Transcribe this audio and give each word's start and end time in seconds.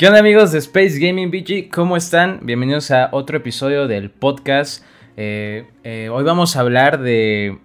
¿Qué 0.00 0.06
onda 0.06 0.20
amigos 0.20 0.50
de 0.50 0.60
Space 0.60 0.98
Gaming 0.98 1.30
BG? 1.30 1.70
¿Cómo 1.70 1.94
están? 1.94 2.40
Bienvenidos 2.40 2.90
a 2.90 3.10
otro 3.12 3.36
episodio 3.36 3.86
del 3.86 4.10
podcast. 4.10 4.82
Eh, 5.18 5.66
eh, 5.84 6.08
hoy 6.10 6.24
vamos 6.24 6.56
a 6.56 6.60
hablar 6.60 7.02
de 7.02 7.58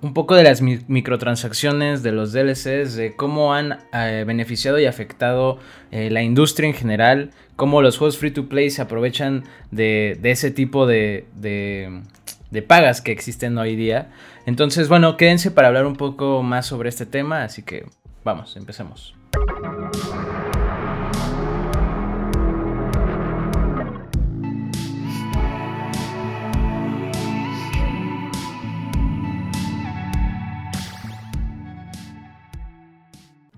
un 0.00 0.14
poco 0.14 0.36
de 0.36 0.44
las 0.44 0.62
microtransacciones, 0.62 2.04
de 2.04 2.12
los 2.12 2.32
DLCs, 2.32 2.94
de 2.94 3.16
cómo 3.16 3.54
han 3.54 3.80
eh, 3.92 4.22
beneficiado 4.24 4.78
y 4.78 4.86
afectado 4.86 5.58
la 5.90 6.22
industria 6.22 6.68
en 6.68 6.74
general, 6.74 7.32
cómo 7.56 7.82
los 7.82 7.98
juegos 7.98 8.18
free 8.18 8.30
to 8.30 8.48
play 8.48 8.70
se 8.70 8.82
aprovechan 8.82 9.42
de, 9.72 10.16
ese 10.22 10.52
tipo 10.52 10.86
de, 10.86 11.26
de 11.40 12.62
pagas 12.62 13.00
que 13.00 13.10
existen 13.10 13.58
hoy 13.58 13.74
día. 13.74 14.12
Entonces, 14.46 14.88
bueno, 14.88 15.16
quédense 15.16 15.50
para 15.50 15.66
hablar 15.66 15.86
un 15.86 15.96
poco 15.96 16.44
más 16.44 16.66
sobre 16.66 16.88
este 16.88 17.04
tema, 17.04 17.42
así 17.42 17.64
que 17.64 17.84
vamos, 18.22 18.56
empecemos. 18.56 19.16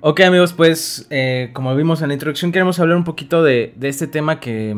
Ok 0.04 0.18
amigos, 0.18 0.52
pues 0.52 1.06
eh, 1.10 1.50
como 1.52 1.76
vimos 1.76 2.02
en 2.02 2.08
la 2.08 2.14
introducción 2.14 2.50
queremos 2.50 2.80
hablar 2.80 2.96
un 2.96 3.04
poquito 3.04 3.44
de, 3.44 3.72
de, 3.76 3.88
este 3.88 4.08
tema 4.08 4.40
que 4.40 4.74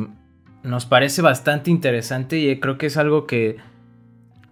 nos 0.63 0.85
parece 0.85 1.23
bastante 1.23 1.71
interesante 1.71 2.39
y 2.39 2.61
creo 2.61 2.77
que 2.77 2.85
es 2.85 2.99
algo 2.99 3.27
que, 3.27 3.57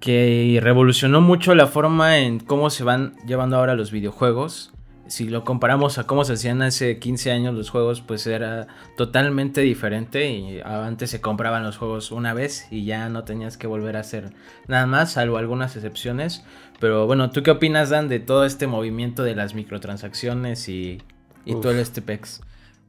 que 0.01 0.59
revolucionó 0.63 1.21
mucho 1.21 1.55
la 1.55 1.67
forma 1.67 2.21
en 2.21 2.41
cómo 2.41 2.71
se 2.71 2.85
van 2.85 3.13
llevando 3.27 3.59
ahora 3.59 3.75
los 3.75 3.91
videojuegos 3.91 4.72
si 5.13 5.29
lo 5.29 5.45
comparamos 5.45 5.99
a 5.99 6.07
cómo 6.07 6.25
se 6.25 6.33
hacían 6.33 6.63
hace 6.63 6.99
15 6.99 7.33
años 7.33 7.55
los 7.55 7.69
juegos, 7.69 8.01
pues 8.01 8.27
era 8.27 8.67
totalmente 8.97 9.61
diferente. 9.61 10.31
Y 10.31 10.63
antes 10.65 11.11
se 11.11 11.21
compraban 11.21 11.63
los 11.65 11.77
juegos 11.77 12.13
una 12.13 12.33
vez 12.33 12.67
y 12.71 12.87
ya 12.87 13.11
no 13.11 13.23
tenías 13.23 13.59
que 13.59 13.67
volver 13.67 13.99
a 13.99 14.01
hacer 14.01 14.33
nada 14.69 14.87
más, 14.87 15.13
salvo 15.13 15.37
algunas 15.37 15.77
excepciones. 15.77 16.45
Pero 16.81 17.07
bueno, 17.07 17.31
¿tú 17.31 17.43
qué 17.43 17.51
opinas, 17.51 17.91
Dan, 17.91 18.09
de 18.09 18.21
todo 18.21 18.47
este 18.47 18.67
movimiento 18.67 19.23
de 19.23 19.35
las 19.35 19.53
microtransacciones 19.53 20.71
y, 20.71 21.03
todo 21.45 21.73
el 21.73 21.81
este 21.81 22.01
pex? 22.01 22.41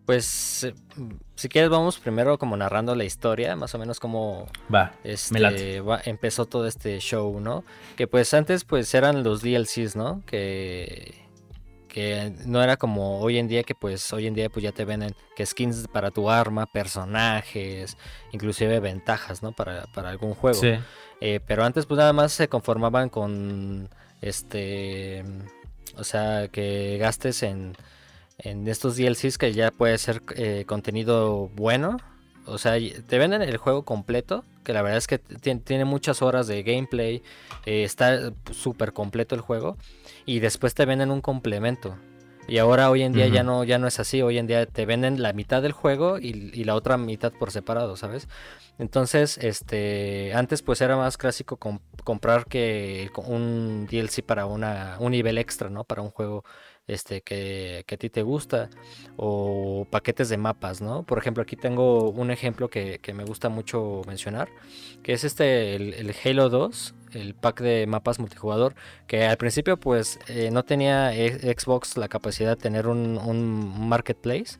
Pues, 0.06 0.64
eh, 0.64 0.74
si 1.36 1.50
quieres, 1.50 1.70
vamos 1.70 2.00
primero 2.00 2.38
como 2.38 2.56
narrando 2.56 2.96
la 2.96 3.04
historia, 3.04 3.58
más 3.58 3.76
o 3.76 3.80
menos 3.80 4.00
cómo 4.00 4.48
va, 4.74 4.94
este, 5.04 5.82
empezó 6.06 6.46
todo 6.46 6.68
este 6.68 7.00
show, 7.00 7.42
¿no? 7.42 7.66
Que 7.98 8.08
pues 8.08 8.34
antes 8.34 8.64
pues 8.64 8.94
eran 8.94 9.24
los 9.24 9.42
DLCs, 9.42 9.98
¿no? 9.98 10.22
Que 10.26 11.23
que 11.94 12.34
no 12.46 12.62
era 12.62 12.76
como 12.76 13.20
hoy 13.20 13.38
en 13.38 13.48
día 13.48 13.64
que 13.64 13.76
pues 13.76 14.12
hoy 14.12 14.26
en 14.26 14.34
día 14.34 14.50
pues 14.50 14.64
ya 14.64 14.72
te 14.72 14.84
venden 14.84 15.16
que 15.36 15.46
skins 15.46 15.88
para 15.88 16.10
tu 16.12 16.30
arma, 16.30 16.66
personajes, 16.66 17.96
inclusive 18.32 18.80
ventajas, 18.80 19.44
¿no? 19.44 19.52
Para, 19.52 19.86
algún 19.96 20.34
juego. 20.34 20.60
Eh, 21.22 21.40
pero 21.46 21.64
antes 21.64 21.86
pues 21.86 22.00
nada 22.00 22.12
más 22.12 22.34
se 22.34 22.50
conformaban 22.50 23.10
con 23.10 23.90
este, 24.22 25.24
o 25.96 26.04
sea, 26.04 26.48
que 26.48 26.98
gastes 27.00 27.44
en, 27.44 27.78
en 28.40 28.68
estos 28.68 28.98
DLCs 28.98 29.38
que 29.38 29.54
ya 29.54 29.70
puede 29.72 29.98
ser 30.00 30.24
eh, 30.36 30.66
contenido 30.66 31.50
bueno. 31.50 31.98
O 32.46 32.58
sea, 32.58 32.74
te 33.08 33.18
venden 33.18 33.42
el 33.42 33.58
juego 33.58 33.84
completo, 33.84 34.44
que 34.64 34.74
la 34.74 34.82
verdad 34.82 34.98
es 34.98 35.08
que 35.08 35.20
tiene 35.20 35.86
muchas 35.86 36.22
horas 36.22 36.48
de 36.48 36.64
gameplay, 36.64 37.22
eh, 37.66 37.84
está 37.84 38.34
súper 38.52 38.94
completo 38.94 39.36
el 39.36 39.42
juego 39.42 39.78
y 40.26 40.40
después 40.40 40.74
te 40.74 40.86
venden 40.86 41.12
un 41.12 41.22
complemento. 41.22 41.98
Y 42.48 42.58
ahora 42.58 42.90
hoy 42.90 43.04
en 43.04 43.14
día 43.14 43.28
ya 43.28 43.42
no 43.44 43.64
ya 43.64 43.80
no 43.80 43.88
es 43.88 44.02
así, 44.02 44.22
hoy 44.22 44.38
en 44.38 44.48
día 44.48 44.66
te 44.66 44.86
venden 44.86 45.22
la 45.22 45.32
mitad 45.32 45.62
del 45.62 45.72
juego 45.72 46.20
y, 46.20 46.34
la 46.66 46.76
otra 46.76 46.98
mitad 46.98 47.32
por 47.32 47.52
separado, 47.52 47.96
¿sabes? 47.96 48.28
Entonces, 48.80 49.38
este, 49.38 50.34
antes 50.34 50.62
pues 50.62 50.82
era 50.82 50.98
más 50.98 51.18
clásico 51.18 51.58
comprar 52.04 52.46
que 52.46 53.10
un 53.16 53.88
DLC 53.90 54.24
para 54.26 54.46
una, 54.46 54.98
un 55.00 55.12
nivel 55.12 55.38
extra, 55.38 55.70
¿no? 55.70 55.86
Para 55.86 56.02
un 56.02 56.10
juego 56.10 56.44
este, 56.88 57.22
que, 57.22 57.86
a 57.92 57.98
ti 57.98 58.10
te 58.10 58.24
gusta, 58.24 58.70
o 59.16 59.88
paquetes 59.90 60.30
de 60.30 60.38
mapas, 60.38 60.82
¿no? 60.82 61.04
Por 61.04 61.18
ejemplo, 61.18 61.44
aquí 61.44 61.56
tengo 61.56 62.10
un 62.10 62.32
ejemplo 62.32 62.70
que, 62.70 63.00
me 63.14 63.24
gusta 63.24 63.50
mucho 63.50 64.02
mencionar, 64.08 64.50
que 65.02 65.14
es 65.14 65.24
este, 65.24 65.76
el, 65.76 66.16
Halo 66.24 66.50
2, 66.50 66.96
el 67.14 67.36
pack 67.36 67.62
de 67.62 67.88
mapas 67.88 68.20
multijugador, 68.20 68.76
que 69.08 69.26
al 69.26 69.38
principio 69.38 69.78
pues 69.78 70.20
eh, 70.28 70.50
no 70.52 70.64
tenía 70.64 71.16
e, 71.16 71.56
Xbox 71.56 71.96
la 71.96 72.08
capacidad 72.08 72.50
de 72.50 72.56
tener 72.56 72.88
un, 72.88 73.18
un, 73.18 73.88
marketplace, 73.88 74.58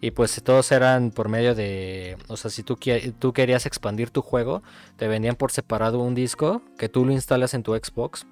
y 0.00 0.10
pues 0.10 0.40
todos 0.44 0.70
eran 0.70 1.10
por 1.10 1.28
medio 1.28 1.54
de, 1.54 2.16
o 2.28 2.36
sea, 2.36 2.50
si 2.50 2.62
tú, 2.62 2.78
tú 3.18 3.32
querías 3.32 3.66
expandir 3.66 4.10
tu 4.10 4.22
juego, 4.22 4.62
te 4.96 5.08
vendían 5.08 5.36
por 5.36 5.50
separado 5.50 5.98
un 6.00 6.14
disco 6.14 6.62
que 6.78 6.88
tú 6.88 7.04
lo 7.04 7.12
instalas 7.12 7.54
en 7.54 7.62
tu 7.62 7.74
Xbox 7.74 8.26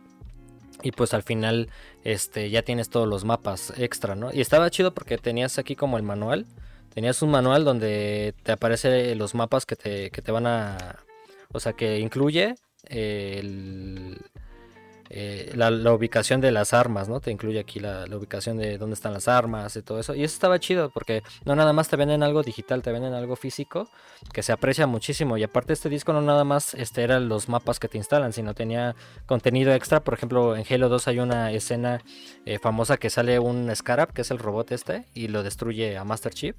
y 0.82 0.92
pues 0.92 1.14
al 1.14 1.22
final 1.22 1.68
este, 2.04 2.50
ya 2.50 2.62
tienes 2.62 2.90
todos 2.90 3.08
los 3.08 3.24
mapas 3.24 3.72
extra, 3.76 4.14
¿no? 4.14 4.32
Y 4.32 4.40
estaba 4.40 4.70
chido 4.70 4.92
porque 4.92 5.18
tenías 5.18 5.58
aquí 5.58 5.76
como 5.76 5.96
el 5.96 6.02
manual. 6.02 6.46
Tenías 6.94 7.22
un 7.22 7.30
manual 7.30 7.64
donde 7.64 8.34
te 8.42 8.52
aparece 8.52 9.14
los 9.14 9.34
mapas 9.34 9.64
que 9.64 9.76
te, 9.76 10.10
que 10.10 10.22
te 10.22 10.32
van 10.32 10.46
a... 10.46 10.96
O 11.52 11.60
sea, 11.60 11.72
que 11.72 11.98
incluye 11.98 12.54
el, 12.84 14.18
eh, 15.14 15.52
la, 15.54 15.68
ubicación 15.92 16.40
de 16.40 16.50
las 16.52 16.72
armas, 16.72 17.06
¿no? 17.06 17.20
Te 17.20 17.30
incluye 17.30 17.60
aquí 17.60 17.80
la, 17.80 18.06
ubicación 18.16 18.56
de 18.56 18.78
dónde 18.78 18.94
están 18.94 19.12
las 19.12 19.28
armas 19.28 19.76
y 19.76 19.82
todo 19.82 20.00
eso. 20.00 20.14
Y 20.14 20.24
eso 20.24 20.32
estaba 20.32 20.58
chido 20.58 20.88
porque 20.88 21.22
no 21.44 21.54
nada 21.54 21.74
más 21.74 21.88
te 21.88 21.96
venden 21.96 22.22
algo 22.22 22.42
digital, 22.42 22.80
te 22.80 22.92
venden 22.92 23.12
algo 23.12 23.36
físico 23.36 23.90
que 24.32 24.42
se 24.42 24.52
aprecia 24.52 24.86
muchísimo. 24.86 25.36
Y 25.36 25.42
aparte 25.42 25.74
este 25.74 25.90
disco 25.90 26.14
no 26.14 26.22
nada 26.22 26.44
más 26.44 26.72
este, 26.72 27.02
eran 27.02 27.28
los 27.28 27.50
mapas 27.50 27.78
que 27.78 27.88
te 27.88 27.98
instalan, 27.98 28.32
sino 28.32 28.54
tenía 28.54 28.96
contenido 29.26 29.74
extra. 29.74 30.00
Por 30.00 30.14
ejemplo, 30.14 30.56
en 30.56 30.64
Halo 30.68 30.88
2 30.88 31.08
hay 31.08 31.18
una 31.18 31.52
escena 31.52 32.00
eh, 32.46 32.58
famosa 32.58 32.96
que 32.96 33.10
sale 33.10 33.38
un 33.38 33.70
Scarab, 33.76 34.14
que 34.14 34.22
es 34.22 34.30
el 34.30 34.38
robot 34.38 34.72
este, 34.72 35.04
y 35.12 35.28
lo 35.28 35.42
destruye 35.42 35.98
a 35.98 36.04
Master 36.04 36.32
Chief 36.32 36.56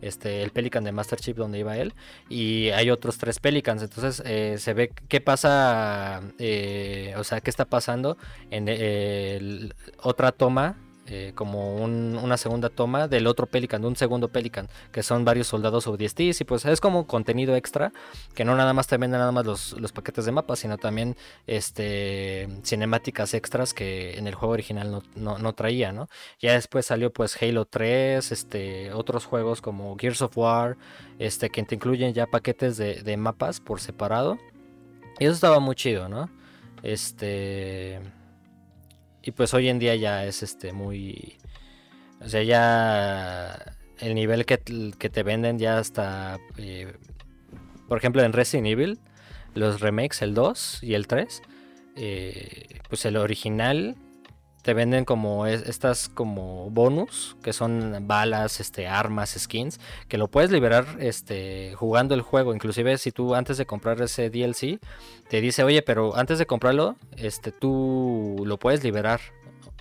este, 0.00 0.42
el 0.42 0.50
Pelican 0.50 0.84
de 0.84 0.92
Master 0.92 1.18
Chief 1.18 1.36
donde 1.36 1.58
iba 1.58 1.76
él, 1.76 1.94
y 2.28 2.70
hay 2.70 2.90
otros 2.90 3.18
tres 3.18 3.38
Pelicans, 3.40 3.82
entonces 3.82 4.22
eh, 4.26 4.56
se 4.58 4.74
ve 4.74 4.92
qué 5.08 5.20
pasa, 5.20 6.22
eh, 6.38 7.14
o 7.16 7.24
sea, 7.24 7.40
qué 7.40 7.50
está 7.50 7.64
pasando 7.64 8.16
en 8.50 8.66
eh, 8.68 9.70
otra 10.02 10.32
toma 10.32 10.76
eh, 11.08 11.32
como 11.34 11.76
una 11.76 12.36
segunda 12.36 12.68
toma 12.68 13.06
del 13.06 13.26
otro 13.26 13.46
Pelican, 13.46 13.82
de 13.82 13.88
un 13.88 13.96
segundo 13.96 14.28
Pelican, 14.28 14.68
que 14.90 15.02
son 15.02 15.24
varios 15.24 15.46
soldados 15.46 15.86
ODSTs 15.86 16.40
y 16.40 16.44
pues 16.44 16.64
es 16.64 16.80
como 16.80 17.06
contenido 17.06 17.54
extra, 17.54 17.92
que 18.34 18.44
no 18.44 18.56
nada 18.56 18.72
más 18.72 18.86
te 18.88 18.96
venden 18.96 19.20
nada 19.20 19.32
más 19.32 19.46
los, 19.46 19.92
paquetes 19.92 20.24
de 20.24 20.32
mapas, 20.32 20.58
sino 20.58 20.78
también 20.78 21.16
este 21.46 22.48
cinemáticas 22.64 23.34
extras 23.34 23.72
que 23.72 24.18
en 24.18 24.26
el 24.26 24.34
juego 24.34 24.54
original 24.54 25.02
no, 25.14 25.54
traía, 25.54 25.92
¿no? 25.92 26.08
Ya 26.40 26.54
después 26.54 26.86
salió 26.86 27.12
pues 27.12 27.40
Halo 27.40 27.66
3, 27.66 28.32
este, 28.32 28.92
otros 28.92 29.24
juegos 29.24 29.62
como 29.62 29.96
Gears 29.96 30.22
of 30.22 30.36
War, 30.36 30.76
este, 31.18 31.50
que 31.50 31.62
te 31.62 31.76
incluyen 31.76 32.14
ya 32.14 32.26
paquetes 32.26 32.76
de, 32.76 33.02
de 33.02 33.16
mapas 33.16 33.60
por 33.60 33.80
separado. 33.80 34.38
Y 35.18 35.24
eso 35.24 35.34
estaba 35.34 35.60
muy 35.60 35.76
chido, 35.76 36.08
¿no? 36.08 36.28
Este 36.82 38.00
y 39.26 39.32
pues 39.32 39.52
hoy 39.54 39.68
en 39.68 39.80
día 39.80 39.96
ya 39.96 40.24
es 40.24 40.44
este 40.44 40.72
muy. 40.72 41.36
O 42.20 42.28
sea, 42.28 42.44
ya 42.44 43.76
el 43.98 44.14
nivel 44.14 44.46
que, 44.46 44.56
te 44.56 45.22
venden 45.24 45.58
ya 45.58 45.80
está. 45.80 46.38
Eh, 46.56 46.94
por 47.88 47.98
ejemplo, 47.98 48.22
en 48.22 48.32
Resident 48.32 48.68
Evil, 48.68 49.00
los 49.54 49.80
remakes, 49.80 50.22
el 50.22 50.32
2 50.32 50.84
y 50.84 50.94
el 50.94 51.08
3, 51.08 51.42
eh, 51.96 52.78
pues 52.88 53.04
el 53.04 53.16
original 53.16 53.96
te 54.66 54.74
venden 54.74 55.04
como 55.04 55.46
estas 55.46 56.08
como 56.08 56.70
bonus 56.70 57.36
que 57.40 57.52
son 57.52 58.08
balas, 58.08 58.58
este, 58.58 58.88
armas, 58.88 59.36
skins, 59.38 59.78
que 60.08 60.18
lo 60.18 60.26
puedes 60.26 60.50
liberar 60.50 60.96
este, 60.98 61.74
jugando 61.76 62.16
el 62.16 62.20
juego. 62.20 62.52
Inclusive 62.52 62.98
si 62.98 63.12
tú 63.12 63.36
antes 63.36 63.58
de 63.58 63.66
comprar 63.66 64.02
ese 64.02 64.28
DLC 64.28 64.80
te 65.30 65.40
dice, 65.40 65.62
oye, 65.62 65.82
pero 65.82 66.16
antes 66.16 66.40
de 66.40 66.46
comprarlo, 66.46 66.96
este, 67.16 67.52
tú 67.52 68.42
lo 68.44 68.58
puedes 68.58 68.82
liberar. 68.82 69.20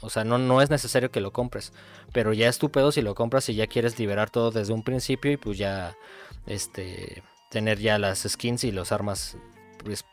O 0.03 0.11
sea, 0.11 0.23
no, 0.23 0.37
no 0.37 0.61
es 0.61 0.69
necesario 0.69 1.09
que 1.09 1.19
lo 1.19 1.33
compres. 1.33 1.73
Pero 2.13 2.33
ya 2.33 2.47
es 2.47 2.59
tu 2.59 2.69
pedo 2.69 2.91
si 2.91 3.01
lo 3.01 3.15
compras 3.15 3.49
y 3.49 3.55
ya 3.55 3.65
quieres 3.65 3.97
liberar 3.97 4.29
todo 4.29 4.51
desde 4.51 4.73
un 4.73 4.83
principio 4.83 5.31
y 5.31 5.37
pues 5.37 5.57
ya 5.57 5.97
este 6.45 7.23
tener 7.49 7.79
ya 7.79 7.97
las 7.97 8.19
skins 8.19 8.63
y 8.63 8.71
los 8.71 8.91
armas 8.91 9.35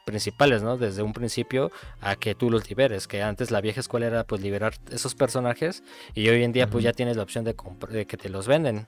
principales, 0.04 0.62
¿no? 0.62 0.76
Desde 0.76 1.02
un 1.02 1.12
principio 1.12 1.72
a 2.00 2.16
que 2.16 2.34
tú 2.34 2.50
los 2.50 2.68
liberes, 2.68 3.08
que 3.08 3.22
antes 3.22 3.50
la 3.50 3.60
vieja 3.60 3.80
escuela 3.80 4.06
era 4.06 4.24
pues 4.24 4.40
liberar 4.40 4.74
esos 4.90 5.14
personajes 5.14 5.82
y 6.14 6.28
hoy 6.28 6.44
en 6.44 6.52
día 6.52 6.68
pues 6.68 6.84
ya 6.84 6.92
tienes 6.92 7.16
la 7.16 7.22
opción 7.22 7.44
de, 7.44 7.56
de 7.90 8.06
que 8.06 8.16
te 8.16 8.28
los 8.28 8.46
venden. 8.46 8.86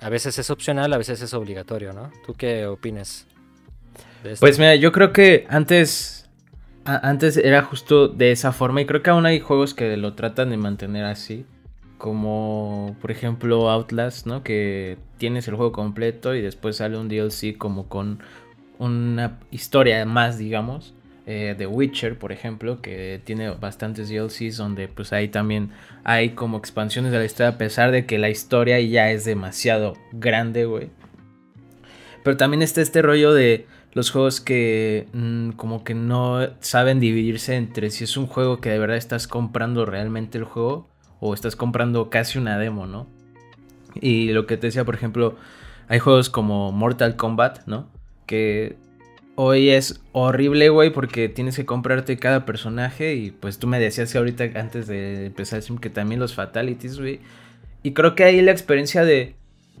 A 0.00 0.08
veces 0.10 0.38
es 0.38 0.50
opcional, 0.50 0.92
a 0.92 0.98
veces 0.98 1.20
es 1.22 1.34
obligatorio, 1.34 1.92
¿no? 1.92 2.12
¿Tú 2.24 2.34
qué 2.34 2.66
opinas? 2.66 3.26
Pues 4.38 4.58
mira, 4.58 4.76
yo 4.76 4.92
creo 4.92 5.12
que 5.12 5.46
antes 5.48 6.28
antes 6.84 7.36
era 7.36 7.62
justo 7.62 8.08
de 8.08 8.32
esa 8.32 8.52
forma 8.52 8.80
y 8.80 8.86
creo 8.86 9.02
que 9.02 9.10
aún 9.10 9.26
hay 9.26 9.40
juegos 9.40 9.74
que 9.74 9.96
lo 9.96 10.14
tratan 10.14 10.50
de 10.50 10.56
mantener 10.56 11.04
así. 11.04 11.44
como 11.98 12.96
por 13.00 13.10
ejemplo 13.10 13.70
Outlast, 13.70 14.26
¿no? 14.26 14.42
Que 14.42 14.98
tienes 15.18 15.48
el 15.48 15.56
juego 15.56 15.72
completo 15.72 16.34
y 16.34 16.40
después 16.40 16.76
sale 16.76 16.96
un 16.96 17.08
DLC 17.08 17.58
como 17.58 17.88
con 17.88 18.20
una 18.78 19.38
historia 19.50 20.04
más, 20.04 20.38
digamos. 20.38 20.94
Eh, 21.26 21.54
The 21.58 21.66
Witcher, 21.66 22.18
por 22.18 22.32
ejemplo, 22.32 22.80
que 22.80 23.20
tiene 23.22 23.50
bastantes 23.50 24.08
DLCs 24.08 24.56
donde 24.56 24.88
pues 24.88 25.12
ahí 25.12 25.28
también 25.28 25.72
hay 26.02 26.30
como 26.30 26.56
expansiones 26.56 27.12
de 27.12 27.18
la 27.18 27.26
historia 27.26 27.50
a 27.50 27.58
pesar 27.58 27.90
de 27.90 28.06
que 28.06 28.16
la 28.16 28.30
historia 28.30 28.80
ya 28.80 29.10
es 29.10 29.26
demasiado 29.26 29.94
grande, 30.12 30.64
güey. 30.64 30.90
Pero 32.24 32.38
también 32.38 32.62
está 32.62 32.80
este 32.80 33.02
rollo 33.02 33.34
de 33.34 33.66
los 33.92 34.10
juegos 34.10 34.40
que 34.40 35.06
mm, 35.12 35.50
como 35.50 35.84
que 35.84 35.94
no 35.94 36.48
saben 36.60 36.98
dividirse 36.98 37.56
entre 37.56 37.90
si 37.90 38.04
es 38.04 38.16
un 38.16 38.26
juego 38.26 38.60
que 38.60 38.70
de 38.70 38.78
verdad 38.78 38.96
estás 38.96 39.26
comprando 39.28 39.84
realmente 39.84 40.38
el 40.38 40.44
juego 40.44 40.88
o 41.20 41.34
estás 41.34 41.56
comprando 41.56 42.08
casi 42.08 42.38
una 42.38 42.58
demo, 42.58 42.86
¿no? 42.86 43.06
Y 44.00 44.32
lo 44.32 44.46
que 44.46 44.56
te 44.56 44.68
decía, 44.68 44.84
por 44.84 44.94
ejemplo, 44.94 45.36
hay 45.88 45.98
juegos 45.98 46.30
como 46.30 46.72
Mortal 46.72 47.16
Kombat, 47.16 47.66
¿no? 47.66 47.88
Que 48.28 48.76
hoy 49.34 49.70
es 49.70 50.00
horrible, 50.12 50.68
güey, 50.68 50.90
porque 50.90 51.28
tienes 51.28 51.56
que 51.56 51.64
comprarte 51.64 52.16
cada 52.18 52.46
personaje 52.46 53.16
y 53.16 53.32
pues 53.32 53.58
tú 53.58 53.66
me 53.66 53.80
decías 53.80 54.12
que 54.12 54.18
ahorita 54.18 54.44
antes 54.54 54.86
de 54.86 55.26
empezar 55.26 55.62
que 55.80 55.90
también 55.90 56.20
los 56.20 56.34
fatalities, 56.34 57.00
güey. 57.00 57.20
Y 57.82 57.92
creo 57.92 58.14
que 58.14 58.22
ahí 58.22 58.40
la 58.40 58.52
experiencia 58.52 59.04
de 59.04 59.34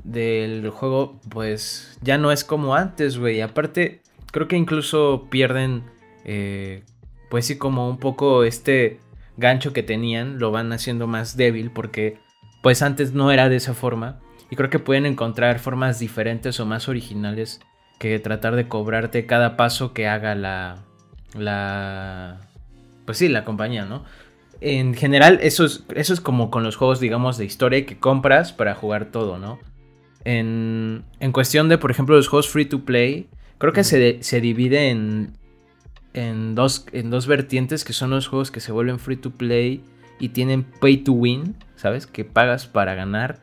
del 0.04 0.70
juego 0.70 1.20
pues 1.28 1.98
ya 2.02 2.18
no 2.18 2.32
es 2.32 2.42
como 2.42 2.74
antes, 2.74 3.18
güey. 3.18 3.40
Aparte, 3.40 4.00
creo 4.32 4.48
que 4.48 4.56
incluso 4.56 5.28
pierden 5.30 5.84
eh, 6.24 6.82
pues 7.30 7.46
sí 7.46 7.58
como 7.58 7.88
un 7.88 7.98
poco 7.98 8.44
este 8.44 9.00
gancho 9.36 9.72
que 9.72 9.82
tenían, 9.82 10.38
lo 10.38 10.50
van 10.50 10.72
haciendo 10.72 11.06
más 11.06 11.36
débil 11.36 11.70
porque 11.70 12.18
pues 12.62 12.82
antes 12.82 13.12
no 13.12 13.30
era 13.30 13.48
de 13.48 13.56
esa 13.56 13.74
forma 13.74 14.20
y 14.50 14.56
creo 14.56 14.70
que 14.70 14.78
pueden 14.78 15.06
encontrar 15.06 15.58
formas 15.58 15.98
diferentes 15.98 16.58
o 16.60 16.66
más 16.66 16.88
originales 16.88 17.60
que 17.98 18.18
tratar 18.18 18.56
de 18.56 18.68
cobrarte 18.68 19.26
cada 19.26 19.56
paso 19.56 19.92
que 19.92 20.06
haga 20.06 20.34
la 20.34 20.78
la 21.36 22.40
pues 23.04 23.18
sí, 23.18 23.28
la 23.28 23.44
compañía, 23.44 23.84
¿no? 23.84 24.04
En 24.60 24.94
general 24.94 25.38
eso 25.42 25.64
es, 25.64 25.84
eso 25.94 26.12
es 26.12 26.20
como 26.20 26.50
con 26.50 26.62
los 26.62 26.76
juegos 26.76 27.00
digamos 27.00 27.38
de 27.38 27.44
historia 27.44 27.86
que 27.86 27.98
compras 27.98 28.52
para 28.52 28.74
jugar 28.74 29.06
todo, 29.06 29.38
¿no? 29.38 29.58
En, 30.24 31.04
en 31.20 31.32
cuestión 31.32 31.68
de 31.68 31.78
por 31.78 31.90
ejemplo 31.90 32.16
los 32.16 32.28
juegos 32.28 32.48
free 32.48 32.66
to 32.66 32.84
play, 32.84 33.28
creo 33.58 33.72
que 33.72 33.84
se, 33.84 34.22
se 34.22 34.40
divide 34.40 34.90
en 34.90 35.32
en 36.14 36.54
dos, 36.54 36.86
en 36.92 37.10
dos 37.10 37.26
vertientes 37.26 37.84
que 37.84 37.92
son 37.92 38.10
los 38.10 38.26
juegos 38.26 38.50
que 38.50 38.60
se 38.60 38.72
vuelven 38.72 38.98
free 38.98 39.16
to 39.16 39.30
play 39.30 39.84
y 40.18 40.30
tienen 40.30 40.64
pay 40.64 40.98
to 40.98 41.12
win, 41.12 41.56
¿sabes? 41.76 42.06
Que 42.06 42.24
pagas 42.24 42.66
para 42.66 42.94
ganar, 42.94 43.40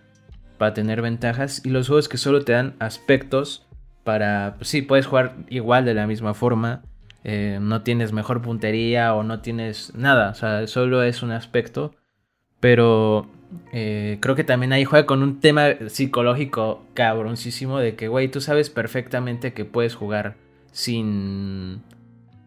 para 0.58 0.74
tener 0.74 1.02
ventajas. 1.02 1.62
Y 1.66 1.70
los 1.70 1.88
juegos 1.88 2.10
que 2.10 2.18
solo 2.18 2.44
te 2.44 2.52
dan 2.52 2.76
aspectos 2.80 3.65
para, 4.06 4.56
pues 4.58 4.70
sí, 4.70 4.82
puedes 4.82 5.08
jugar 5.08 5.36
igual 5.50 5.84
de 5.84 5.94
la 5.94 6.08
misma 6.08 6.34
forma. 6.34 6.84
Eh, 7.26 7.58
no 7.60 7.82
tienes 7.82 8.14
mejor 8.14 8.42
puntería 8.42 9.16
o 9.16 9.24
no 9.24 9.42
tienes 9.42 9.94
nada, 9.96 10.30
o 10.30 10.36
sea, 10.36 10.68
solo 10.68 11.04
es 11.04 11.24
un 11.24 11.32
aspecto. 11.32 11.94
Pero 12.62 13.28
eh, 13.74 14.20
creo 14.22 14.36
que 14.36 14.44
también 14.44 14.72
ahí 14.72 14.86
juega 14.86 15.06
con 15.06 15.24
un 15.24 15.42
tema 15.42 15.70
psicológico 15.88 16.86
cabroncísimo 16.94 17.80
de 17.80 17.96
que, 17.96 18.08
güey, 18.08 18.30
tú 18.30 18.42
sabes 18.42 18.70
perfectamente 18.70 19.54
que 19.54 19.66
puedes 19.66 19.96
jugar 19.96 20.36
sin 20.72 21.82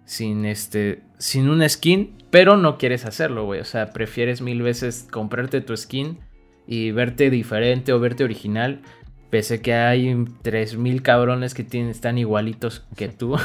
sin 0.05 0.47
este, 0.47 1.03
sin 1.19 1.51
una 1.51 1.69
skin, 1.69 2.15
pero 2.31 2.57
no 2.57 2.79
quieres 2.79 3.05
hacerlo, 3.05 3.45
güey. 3.45 3.61
O 3.61 3.65
sea, 3.65 3.93
prefieres 3.93 4.41
mil 4.41 4.63
veces 4.63 5.07
comprarte 5.11 5.61
tu 5.61 5.77
skin 5.77 6.19
y 6.67 6.93
verte 6.93 7.31
diferente 7.31 7.93
o 7.93 8.01
verte 8.01 8.25
original. 8.25 8.81
Pese 9.31 9.61
que 9.61 9.75
hay 9.75 10.25
3000 10.43 11.03
cabrones 11.03 11.55
que 11.55 11.65
tienen, 11.65 11.91
están 11.91 12.19
igualitos 12.19 12.85
que 12.97 13.09
tú. 13.09 13.37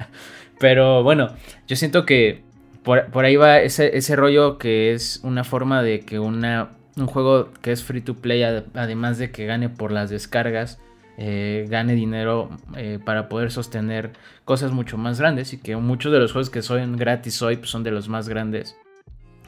pero 0.58 1.02
bueno, 1.02 1.34
yo 1.66 1.76
siento 1.76 2.06
que 2.06 2.42
por, 2.82 3.24
ahí 3.24 3.36
va 3.36 3.58
ese, 3.58 3.96
ese, 3.96 4.14
rollo 4.14 4.58
que 4.58 4.92
es 4.92 5.20
una 5.24 5.42
forma 5.42 5.82
de 5.82 6.00
que 6.00 6.20
una, 6.20 6.70
un 6.96 7.06
juego 7.06 7.50
que 7.60 7.72
es 7.72 7.82
free 7.82 8.00
to 8.00 8.14
play, 8.14 8.44
además 8.44 9.18
de 9.18 9.32
que 9.32 9.44
gane 9.44 9.68
por 9.68 9.90
las 9.90 10.08
descargas, 10.08 10.78
eh, 11.18 11.66
gane 11.68 11.94
dinero 11.94 12.50
eh, 12.76 12.98
para 13.04 13.28
poder 13.28 13.50
sostener 13.50 14.12
cosas 14.44 14.70
mucho 14.70 14.98
más 14.98 15.18
grandes 15.18 15.52
y 15.52 15.58
que 15.58 15.74
muchos 15.76 16.12
de 16.12 16.18
los 16.18 16.32
juegos 16.32 16.50
que 16.50 16.62
son 16.62 16.96
gratis 16.96 17.40
hoy 17.42 17.56
pues, 17.56 17.70
son 17.70 17.82
de 17.82 17.90
los 17.90 18.08
más 18.08 18.28
grandes 18.28 18.76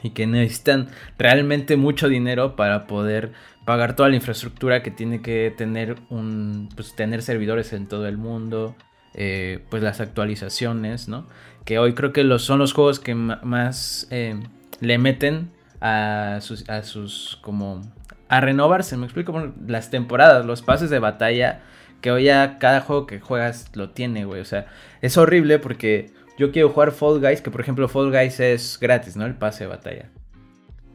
y 0.01 0.09
que 0.11 0.25
necesitan 0.25 0.87
realmente 1.17 1.77
mucho 1.77 2.09
dinero 2.09 2.55
para 2.55 2.87
poder 2.87 3.33
pagar 3.69 3.95
toda 3.95 4.09
la 4.09 4.15
infraestructura 4.15 4.81
que 4.81 4.89
tiene 4.89 5.21
que 5.21 5.53
tener 5.55 5.97
un 6.09 6.69
pues 6.75 6.95
tener 6.95 7.21
servidores 7.21 7.71
en 7.73 7.87
todo 7.87 8.07
el 8.07 8.17
mundo 8.17 8.75
eh, 9.13 9.59
pues 9.69 9.83
las 9.83 10.01
actualizaciones 10.01 11.07
no 11.07 11.27
que 11.65 11.77
hoy 11.77 11.93
creo 11.93 12.11
que 12.11 12.23
los, 12.23 12.43
son 12.43 12.57
los 12.57 12.73
juegos 12.73 12.99
que 12.99 13.13
más 13.13 14.07
le 14.09 14.97
meten 14.97 15.51
a 15.81 16.39
sus, 16.41 16.67
a 16.69 16.83
sus 16.83 17.37
como 17.41 17.81
a 18.27 18.41
renovarse. 18.41 18.97
Me 18.97 19.05
explico 19.05 19.53
las 19.67 19.89
temporadas, 19.89 20.45
los 20.45 20.61
pases 20.61 20.89
de 20.89 20.99
batalla. 20.99 21.61
Que 22.01 22.11
hoy 22.11 22.25
ya 22.25 22.59
cada 22.59 22.79
juego 22.79 23.05
que 23.05 23.19
juegas 23.19 23.71
lo 23.75 23.89
tiene, 23.89 24.23
güey. 24.23 24.39
O 24.39 24.45
sea, 24.45 24.67
es 25.01 25.17
horrible 25.17 25.59
porque 25.59 26.11
yo 26.37 26.51
quiero 26.51 26.69
jugar 26.69 26.91
Fall 26.91 27.19
Guys, 27.19 27.41
que 27.41 27.51
por 27.51 27.59
ejemplo 27.59 27.89
Fall 27.89 28.11
Guys 28.11 28.39
es 28.39 28.77
gratis, 28.79 29.17
¿no? 29.17 29.25
El 29.25 29.35
pase 29.35 29.65
de 29.65 29.69
batalla. 29.69 30.09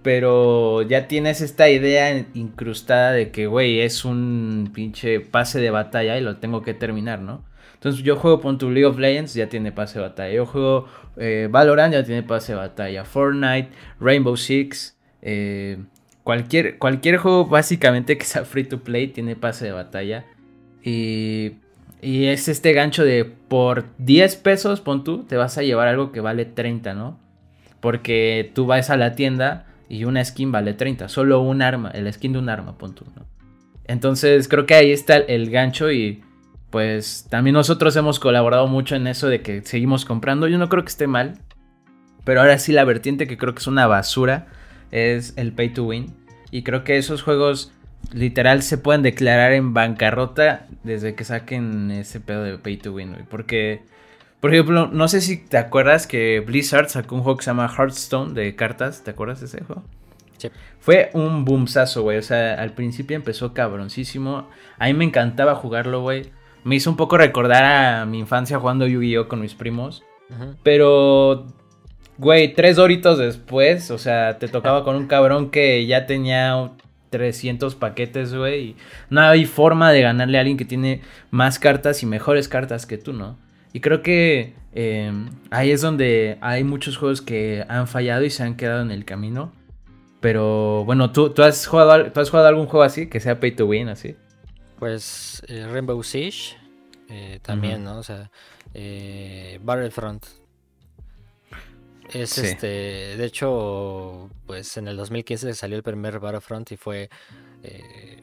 Pero 0.04 0.82
ya 0.82 1.08
tienes 1.08 1.40
esta 1.40 1.68
idea 1.68 2.24
incrustada 2.34 3.10
de 3.10 3.32
que, 3.32 3.48
güey, 3.48 3.80
es 3.80 4.04
un 4.04 4.70
pinche 4.72 5.18
pase 5.18 5.60
de 5.60 5.70
batalla 5.70 6.16
y 6.16 6.20
lo 6.20 6.36
tengo 6.36 6.62
que 6.62 6.74
terminar, 6.74 7.20
¿no? 7.20 7.42
Entonces 7.72 8.04
yo 8.04 8.14
juego 8.14 8.40
con 8.40 8.58
tu 8.58 8.70
League 8.70 8.86
of 8.86 8.98
Legends, 8.98 9.34
ya 9.34 9.48
tiene 9.48 9.72
pase 9.72 9.98
de 9.98 10.04
batalla. 10.04 10.32
Yo 10.32 10.46
juego 10.46 10.86
eh, 11.16 11.48
Valorant, 11.50 11.92
ya 11.92 12.04
tiene 12.04 12.22
pase 12.22 12.52
de 12.52 12.58
batalla. 12.58 13.04
Fortnite, 13.04 13.70
Rainbow 13.98 14.36
Six, 14.36 14.96
eh, 15.22 15.78
Cualquier, 16.24 16.78
cualquier 16.78 17.18
juego 17.18 17.44
básicamente 17.44 18.16
que 18.16 18.24
sea 18.24 18.46
free 18.46 18.64
to 18.64 18.80
play 18.80 19.08
tiene 19.08 19.36
pase 19.36 19.66
de 19.66 19.72
batalla. 19.72 20.24
Y, 20.82 21.52
y 22.00 22.26
es 22.26 22.48
este 22.48 22.72
gancho 22.72 23.04
de 23.04 23.26
por 23.26 23.84
10 23.98 24.36
pesos, 24.36 24.80
pon 24.80 25.04
tú, 25.04 25.24
te 25.24 25.36
vas 25.36 25.58
a 25.58 25.62
llevar 25.62 25.88
algo 25.88 26.12
que 26.12 26.20
vale 26.20 26.46
30, 26.46 26.94
¿no? 26.94 27.18
Porque 27.80 28.50
tú 28.54 28.64
vas 28.64 28.88
a 28.88 28.96
la 28.96 29.14
tienda 29.14 29.66
y 29.88 30.04
una 30.04 30.24
skin 30.24 30.52
vale 30.52 30.74
30. 30.74 31.08
Solo 31.08 31.40
un 31.40 31.62
arma, 31.62 31.90
el 31.90 32.12
skin 32.12 32.32
de 32.32 32.38
un 32.38 32.48
arma, 32.48 32.78
pon 32.78 32.94
tú, 32.94 33.04
¿no? 33.16 33.26
Entonces 33.86 34.48
creo 34.48 34.66
que 34.66 34.74
ahí 34.74 34.92
está 34.92 35.16
el 35.16 35.50
gancho 35.50 35.90
y 35.90 36.22
pues 36.70 37.26
también 37.30 37.54
nosotros 37.54 37.94
hemos 37.96 38.18
colaborado 38.18 38.66
mucho 38.66 38.96
en 38.96 39.06
eso 39.06 39.28
de 39.28 39.42
que 39.42 39.62
seguimos 39.62 40.04
comprando. 40.04 40.48
Yo 40.48 40.58
no 40.58 40.68
creo 40.68 40.82
que 40.82 40.88
esté 40.88 41.06
mal. 41.06 41.38
Pero 42.24 42.40
ahora 42.40 42.58
sí 42.58 42.72
la 42.72 42.84
vertiente 42.84 43.26
que 43.26 43.36
creo 43.36 43.54
que 43.54 43.60
es 43.60 43.66
una 43.66 43.86
basura 43.86 44.46
es 44.90 45.34
el 45.36 45.52
pay 45.52 45.68
to 45.68 45.84
win. 45.84 46.14
Y 46.50 46.62
creo 46.62 46.82
que 46.82 46.96
esos 46.96 47.22
juegos 47.22 47.72
literal 48.12 48.62
se 48.62 48.78
pueden 48.78 49.02
declarar 49.02 49.52
en 49.52 49.74
bancarrota 49.74 50.66
desde 50.82 51.14
que 51.14 51.24
saquen 51.24 51.90
ese 51.90 52.20
pedo 52.20 52.42
de 52.42 52.58
pay 52.58 52.76
to 52.76 52.92
win, 52.92 53.14
Porque, 53.30 53.82
por 54.44 54.52
ejemplo, 54.52 54.90
no 54.92 55.08
sé 55.08 55.22
si 55.22 55.38
te 55.38 55.56
acuerdas 55.56 56.06
que 56.06 56.40
Blizzard 56.40 56.90
sacó 56.90 57.14
un 57.14 57.22
juego 57.22 57.38
que 57.38 57.44
se 57.44 57.50
llama 57.50 57.66
Hearthstone 57.66 58.34
de 58.34 58.54
cartas. 58.54 59.02
¿Te 59.02 59.12
acuerdas 59.12 59.40
de 59.40 59.46
ese 59.46 59.64
juego? 59.64 59.84
Sí. 60.36 60.50
Fue 60.80 61.08
un 61.14 61.46
boomsazo, 61.46 62.02
güey. 62.02 62.18
O 62.18 62.22
sea, 62.22 62.52
al 62.60 62.74
principio 62.74 63.16
empezó 63.16 63.54
cabroncísimo. 63.54 64.50
A 64.78 64.84
mí 64.84 64.92
me 64.92 65.06
encantaba 65.06 65.54
jugarlo, 65.54 66.02
güey. 66.02 66.30
Me 66.62 66.74
hizo 66.74 66.90
un 66.90 66.98
poco 66.98 67.16
recordar 67.16 67.64
a 67.64 68.04
mi 68.04 68.18
infancia 68.18 68.58
jugando 68.58 68.86
Yu-Gi-Oh 68.86 69.28
con 69.28 69.40
mis 69.40 69.54
primos. 69.54 70.02
Pero 70.62 71.46
Güey, 72.18 72.52
tres 72.52 72.76
doritos 72.76 73.16
después, 73.16 73.90
o 73.90 73.96
sea, 73.96 74.38
te 74.38 74.48
tocaba 74.48 74.84
con 74.84 74.94
un 74.94 75.06
cabrón 75.06 75.50
que 75.50 75.86
ya 75.86 76.04
tenía 76.04 76.72
300 77.08 77.76
paquetes, 77.76 78.34
güey. 78.34 78.60
Y 78.60 78.76
no 79.08 79.22
hay 79.22 79.46
forma 79.46 79.90
de 79.90 80.02
ganarle 80.02 80.36
a 80.36 80.42
alguien 80.42 80.58
que 80.58 80.66
tiene 80.66 81.00
más 81.30 81.58
cartas 81.58 82.02
y 82.02 82.06
mejores 82.06 82.46
cartas 82.46 82.84
que 82.84 82.98
tú, 82.98 83.14
¿no? 83.14 83.38
Y 83.74 83.80
creo 83.80 84.02
que 84.02 84.54
em, 84.72 85.28
ahí 85.50 85.72
es 85.72 85.82
donde 85.82 86.38
hay 86.40 86.62
muchos 86.64 86.96
juegos 86.96 87.20
que 87.20 87.66
han 87.68 87.88
fallado 87.88 88.24
y 88.24 88.30
se 88.30 88.44
han 88.44 88.56
quedado 88.56 88.80
en 88.80 88.92
el 88.92 89.04
camino. 89.04 89.52
Pero 90.20 90.84
bueno, 90.86 91.10
¿tú, 91.12 91.30
tú, 91.30 91.42
has, 91.42 91.66
jugado, 91.66 92.10
¿tú 92.12 92.20
has 92.20 92.30
jugado 92.30 92.48
algún 92.48 92.66
juego 92.66 92.84
así, 92.84 93.08
que 93.08 93.18
sea 93.18 93.40
pay 93.40 93.50
to 93.50 93.66
win, 93.66 93.88
así? 93.88 94.14
Pues 94.78 95.42
eh, 95.48 95.66
Rainbow 95.70 96.02
Siege 96.02 96.56
eh, 97.08 97.40
también, 97.42 97.82
¿no? 97.84 97.98
O 97.98 98.02
sea, 98.04 98.30
eh, 98.72 99.58
Battlefront 99.60 100.24
es 102.12 102.38
este, 102.38 102.66
de 103.16 103.24
hecho, 103.24 104.30
pues 104.46 104.76
en 104.76 104.88
el 104.88 104.96
2015 104.96 105.52
salió 105.54 105.76
el 105.76 105.82
primer 105.82 106.20
Battlefront 106.20 106.70
y 106.72 106.76
fue, 106.76 107.08
eh, 107.62 108.22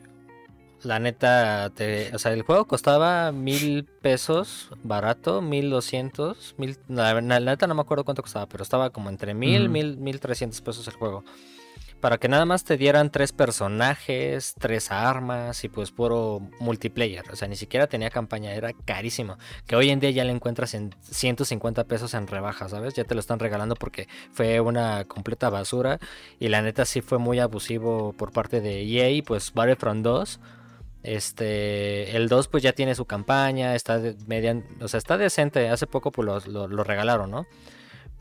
la 0.84 1.00
neta, 1.00 1.72
o 2.14 2.20
sea, 2.20 2.34
el 2.34 2.44
juego 2.44 2.66
costaba 2.66 3.32
mil 3.32 3.86
pesos, 3.86 4.70
barato, 4.84 5.42
mil 5.42 5.70
doscientos, 5.70 6.56
mil, 6.58 6.78
la, 6.88 7.22
neta 7.22 7.68
no 7.68 7.76
me 7.76 7.82
acuerdo 7.82 8.04
cuánto 8.04 8.22
costaba, 8.22 8.48
pero 8.48 8.64
estaba 8.64 8.90
como 8.90 9.10
entre 9.10 9.34
mil, 9.34 9.70
mil, 9.70 9.98
mil 9.98 10.20
trescientos 10.20 10.62
pesos 10.62 10.88
el 10.88 10.96
juego. 10.96 11.24
para 12.00 12.18
que 12.18 12.28
nada 12.28 12.46
más 12.46 12.64
te 12.64 12.78
dieran 12.78 13.12
tres 13.12 13.32
personajes, 13.32 14.56
tres 14.58 14.92
armas 14.92 15.64
y 15.64 15.70
pues 15.70 15.92
puro 15.92 16.42
multiplayer. 16.60 17.24
O 17.32 17.36
sea, 17.36 17.48
ni 17.48 17.56
siquiera 17.56 17.86
tenía 17.86 18.10
campaña, 18.10 18.54
era 18.54 18.74
carísimo. 18.74 19.38
Que 19.68 19.76
hoy 19.76 19.92
en 19.92 20.00
día 20.00 20.10
ya 20.10 20.24
le 20.24 20.32
encuentras 20.32 20.74
en 20.74 20.96
150 21.02 21.84
pesos 21.84 22.16
en 22.16 22.26
rebaja, 22.26 22.70
¿sabes? 22.70 22.96
Ya 22.96 23.04
te 23.04 23.14
lo 23.14 23.20
están 23.20 23.38
regalando 23.38 23.76
porque 23.76 24.08
fue 24.32 24.60
una 24.62 25.06
completa 25.06 25.52
basura. 25.52 26.00
Y 26.40 26.48
la 26.50 26.64
neta 26.64 26.86
sí 26.86 27.02
fue 27.02 27.20
muy 27.20 27.38
abusivo 27.38 28.14
por 28.14 28.32
parte 28.32 28.62
de 28.62 28.82
EA, 28.82 29.24
pues 29.24 29.54
Battlefront 29.54 30.04
2. 30.04 30.40
Este, 31.04 32.16
el 32.16 32.30
2 32.30 32.48
pues 32.48 32.62
ya 32.64 32.74
tiene 32.74 32.96
su 32.96 33.06
campaña, 33.06 33.76
está 33.76 34.00
median, 34.28 34.64
o 34.82 34.88
sea, 34.88 34.98
está 34.98 35.18
decente. 35.18 35.70
Hace 35.70 35.88
poco 35.88 36.12
pues 36.12 36.48
lo, 36.48 36.68
lo 36.68 36.84
regalaron, 36.84 37.32
¿no? 37.32 37.48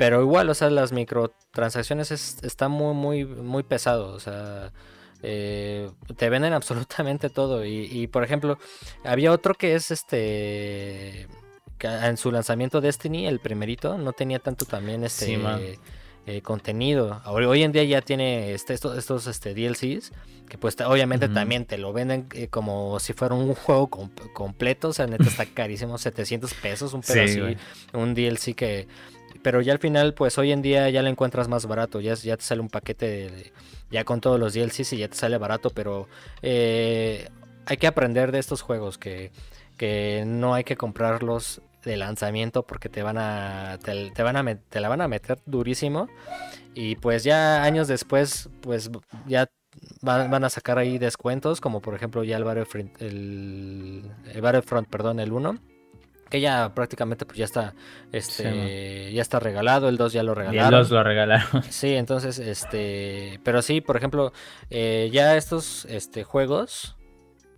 Pero 0.00 0.22
igual, 0.22 0.48
o 0.48 0.54
sea, 0.54 0.70
las 0.70 0.92
microtransacciones 0.92 2.10
es, 2.10 2.38
está 2.42 2.68
muy, 2.68 2.94
muy, 2.94 3.26
muy 3.26 3.62
pesado. 3.62 4.14
O 4.14 4.18
sea, 4.18 4.72
eh, 5.22 5.90
te 6.16 6.30
venden 6.30 6.52
absolutamente 6.54 7.28
todo. 7.28 7.66
Y, 7.66 8.06
por 8.06 8.24
ejemplo, 8.24 8.58
había 9.04 9.30
otro 9.30 9.52
que 9.52 9.74
es 9.74 9.90
este. 9.90 11.28
en 11.82 12.16
su 12.16 12.32
lanzamiento 12.32 12.80
Destiny, 12.80 13.26
el 13.26 13.40
primerito, 13.40 13.98
no 13.98 14.14
tenía 14.14 14.38
tanto 14.38 14.64
también 14.64 15.04
este. 15.04 15.78
Eh, 16.26 16.42
contenido. 16.42 17.22
Hoy 17.24 17.62
en 17.62 17.72
día 17.72 17.82
ya 17.82 18.02
tiene 18.02 18.52
este, 18.52 18.74
estos, 18.74 18.96
estos 18.96 19.26
este, 19.26 19.54
DLCs 19.54 20.12
que 20.48 20.58
pues 20.58 20.76
obviamente 20.80 21.28
también 21.28 21.64
te 21.64 21.78
lo 21.78 21.92
venden 21.92 22.26
eh, 22.34 22.48
como 22.48 22.98
si 22.98 23.12
fuera 23.14 23.34
un 23.34 23.54
juego 23.54 23.88
completo. 24.34 24.88
O 24.88 24.92
sea, 24.92 25.06
neta 25.06 25.24
está 25.24 25.46
carísimo, 25.54 25.96
700 25.96 26.52
pesos, 26.54 26.92
un 26.92 27.00
pedazo 27.00 27.46
un 27.94 28.14
DLC 28.14 28.54
que 28.54 28.86
pero 29.42 29.62
ya 29.62 29.72
al 29.72 29.78
final, 29.78 30.12
pues 30.12 30.36
hoy 30.38 30.52
en 30.52 30.60
día 30.60 30.90
ya 30.90 31.02
lo 31.02 31.08
encuentras 31.08 31.48
más 31.48 31.66
barato. 31.66 32.00
Ya, 32.00 32.14
ya 32.14 32.36
te 32.36 32.42
sale 32.42 32.60
un 32.60 32.68
paquete 32.68 33.52
ya 33.90 34.04
con 34.04 34.20
todos 34.20 34.38
los 34.38 34.52
DLCs 34.52 34.92
y 34.92 34.98
ya 34.98 35.08
te 35.08 35.16
sale 35.16 35.38
barato. 35.38 35.70
Pero 35.70 36.08
eh, 36.42 37.28
hay 37.66 37.76
que 37.78 37.86
aprender 37.86 38.32
de 38.32 38.38
estos 38.38 38.60
juegos 38.60 38.98
que, 38.98 39.30
que 39.78 40.24
no 40.26 40.52
hay 40.52 40.64
que 40.64 40.76
comprarlos 40.76 41.62
de 41.84 41.96
lanzamiento 41.96 42.64
porque 42.64 42.88
te 42.88 43.02
van 43.02 43.18
a 43.18 43.78
te, 43.82 44.22
van 44.22 44.36
a 44.36 44.54
te 44.54 44.80
la 44.80 44.88
van 44.88 45.00
a 45.00 45.08
meter 45.08 45.38
durísimo 45.46 46.08
y 46.74 46.96
pues 46.96 47.24
ya 47.24 47.62
años 47.62 47.88
después 47.88 48.50
pues 48.60 48.90
ya 49.26 49.50
van, 50.02 50.44
a 50.44 50.50
sacar 50.50 50.78
ahí 50.78 50.98
descuentos 50.98 51.60
como 51.60 51.80
por 51.80 51.94
ejemplo 51.94 52.24
ya 52.24 52.36
el 52.36 52.44
Battlefront 52.44 53.00
el, 53.00 54.10
el 54.32 54.40
Battlefront 54.40 54.88
perdón 54.88 55.20
el 55.20 55.32
1 55.32 55.58
que 56.30 56.40
ya 56.40 56.74
prácticamente 56.74 57.26
pues 57.26 57.38
ya 57.38 57.44
está 57.44 57.74
este 58.12 59.12
ya 59.12 59.20
está 59.20 59.40
regalado, 59.40 59.88
el 59.88 59.96
2 59.96 60.12
ya 60.12 60.22
lo 60.22 60.34
regalaron. 60.34 60.74
el 60.74 60.80
2 60.82 60.90
lo 60.92 61.02
regalaron. 61.02 61.62
Sí, 61.68 61.94
entonces 61.96 62.38
este, 62.38 63.40
pero 63.42 63.62
sí, 63.62 63.80
por 63.80 63.96
ejemplo, 63.96 64.32
eh, 64.70 65.10
ya 65.12 65.36
estos 65.36 65.84
este 65.86 66.22
juegos 66.22 66.96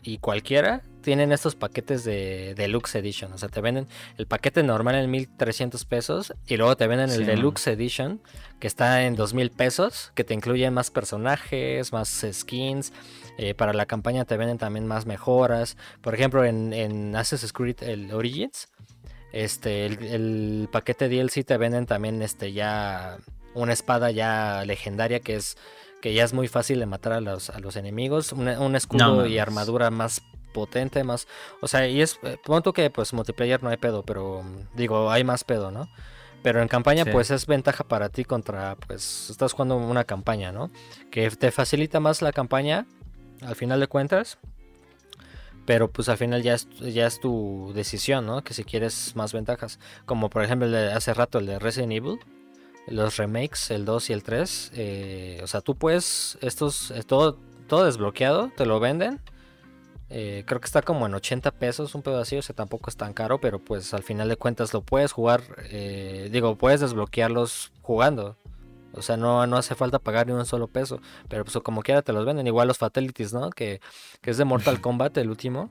y 0.02 0.18
cualquiera 0.18 0.82
tienen 1.02 1.32
estos 1.32 1.54
paquetes 1.54 2.04
de 2.04 2.54
Deluxe 2.54 2.94
Edition. 2.96 3.32
O 3.32 3.38
sea, 3.38 3.48
te 3.48 3.60
venden 3.60 3.88
el 4.18 4.26
paquete 4.26 4.62
normal 4.62 4.94
en 4.94 5.10
1300 5.10 5.84
pesos 5.84 6.32
y 6.46 6.56
luego 6.56 6.76
te 6.76 6.86
venden 6.86 7.10
el 7.10 7.26
Deluxe 7.26 7.68
Edition 7.68 8.20
que 8.60 8.68
está 8.68 9.04
en 9.04 9.16
2000 9.16 9.50
pesos, 9.50 10.12
que 10.14 10.24
te 10.24 10.34
incluye 10.34 10.70
más 10.70 10.90
personajes, 10.90 11.92
más 11.92 12.24
skins. 12.32 12.92
Eh, 13.38 13.54
para 13.54 13.72
la 13.72 13.86
campaña 13.86 14.24
te 14.24 14.36
venden 14.36 14.58
también 14.58 14.86
más 14.86 15.06
mejoras. 15.06 15.76
Por 16.00 16.14
ejemplo, 16.14 16.44
en, 16.44 16.72
en 16.72 17.16
Assassin's 17.16 17.52
Creed 17.52 17.82
el 17.82 18.12
Origins, 18.12 18.68
este, 19.32 19.86
el, 19.86 20.68
paquete 20.70 21.08
DLC 21.08 21.44
te 21.44 21.56
venden 21.56 21.86
también 21.86 22.22
este, 22.22 22.52
ya 22.52 23.18
una 23.54 23.72
espada 23.72 24.10
ya 24.10 24.64
legendaria 24.66 25.20
que 25.20 25.36
es 25.36 25.56
que 26.02 26.12
ya 26.12 26.24
es 26.24 26.34
muy 26.34 26.48
fácil 26.48 26.80
de 26.80 26.86
matar 26.86 27.14
a 27.14 27.20
los, 27.20 27.48
a 27.48 27.60
los 27.60 27.76
enemigos, 27.76 28.32
un, 28.32 28.76
escudo 28.76 29.24
y 29.26 29.38
armadura 29.38 29.90
más 29.90 30.20
potente, 30.52 31.04
más, 31.04 31.28
o 31.62 31.68
sea, 31.68 31.88
y 31.88 32.02
es, 32.02 32.18
eh, 32.24 32.36
punto 32.44 32.74
que 32.74 32.90
pues 32.90 33.14
multiplayer 33.14 33.62
no 33.62 33.70
hay 33.70 33.78
pedo, 33.78 34.02
pero 34.02 34.42
digo, 34.74 35.10
hay 35.10 35.24
más 35.24 35.44
pedo, 35.44 35.70
¿no? 35.70 35.88
Pero 36.42 36.60
en 36.60 36.66
campaña 36.66 37.04
pues 37.04 37.30
es 37.30 37.46
ventaja 37.46 37.84
para 37.84 38.08
ti 38.08 38.24
contra, 38.24 38.74
pues 38.74 39.30
estás 39.30 39.52
jugando 39.52 39.76
una 39.76 40.02
campaña, 40.02 40.50
¿no? 40.50 40.70
Que 41.12 41.30
te 41.30 41.52
facilita 41.52 42.00
más 42.00 42.20
la 42.20 42.32
campaña, 42.32 42.84
al 43.40 43.54
final 43.54 43.78
de 43.78 43.86
cuentas, 43.86 44.38
pero 45.66 45.88
pues 45.88 46.08
al 46.08 46.16
final 46.16 46.42
ya 46.42 46.54
es, 46.54 46.68
ya 46.80 47.06
es 47.06 47.20
tu 47.20 47.70
decisión, 47.76 48.26
¿no? 48.26 48.42
Que 48.42 48.54
si 48.54 48.64
quieres 48.64 49.14
más 49.14 49.32
ventajas, 49.32 49.78
como 50.04 50.30
por 50.30 50.42
ejemplo 50.42 50.66
el 50.66 50.72
de 50.72 50.92
hace 50.92 51.14
rato 51.14 51.38
el 51.38 51.46
de 51.46 51.60
Resident 51.60 51.92
Evil, 51.92 52.18
los 52.86 53.16
remakes, 53.16 53.70
el 53.70 53.84
2 53.84 54.10
y 54.10 54.12
el 54.12 54.22
3, 54.22 54.72
eh, 54.74 55.40
o 55.42 55.46
sea, 55.46 55.60
tú 55.60 55.76
puedes, 55.76 56.38
estos, 56.40 56.90
eh, 56.90 57.02
todo, 57.02 57.38
todo 57.66 57.84
desbloqueado, 57.84 58.50
te 58.56 58.66
lo 58.66 58.80
venden. 58.80 59.20
Eh, 60.10 60.44
creo 60.46 60.60
que 60.60 60.66
está 60.66 60.82
como 60.82 61.06
en 61.06 61.14
80 61.14 61.52
pesos 61.52 61.94
un 61.94 62.02
pedacito, 62.02 62.40
o 62.40 62.42
sea, 62.42 62.54
tampoco 62.54 62.90
es 62.90 62.96
tan 62.96 63.14
caro, 63.14 63.40
pero 63.40 63.58
pues 63.58 63.94
al 63.94 64.02
final 64.02 64.28
de 64.28 64.36
cuentas 64.36 64.74
lo 64.74 64.82
puedes 64.82 65.12
jugar, 65.12 65.42
digo, 66.30 66.56
puedes 66.56 66.80
desbloquearlos 66.80 67.72
jugando. 67.80 68.36
O 68.94 69.02
sea, 69.02 69.16
no, 69.16 69.46
no 69.46 69.56
hace 69.56 69.74
falta 69.74 69.98
pagar 69.98 70.26
ni 70.26 70.34
un 70.34 70.44
solo 70.44 70.68
peso, 70.68 71.00
pero 71.28 71.44
pues 71.44 71.56
como 71.62 71.82
quiera 71.82 72.02
te 72.02 72.12
los 72.12 72.26
venden. 72.26 72.46
Igual 72.46 72.68
los 72.68 72.78
Fatalities, 72.78 73.32
¿no? 73.32 73.50
Que, 73.50 73.80
que 74.20 74.30
es 74.30 74.36
de 74.36 74.44
Mortal 74.44 74.80
Kombat, 74.82 75.16
el 75.18 75.30
último, 75.30 75.70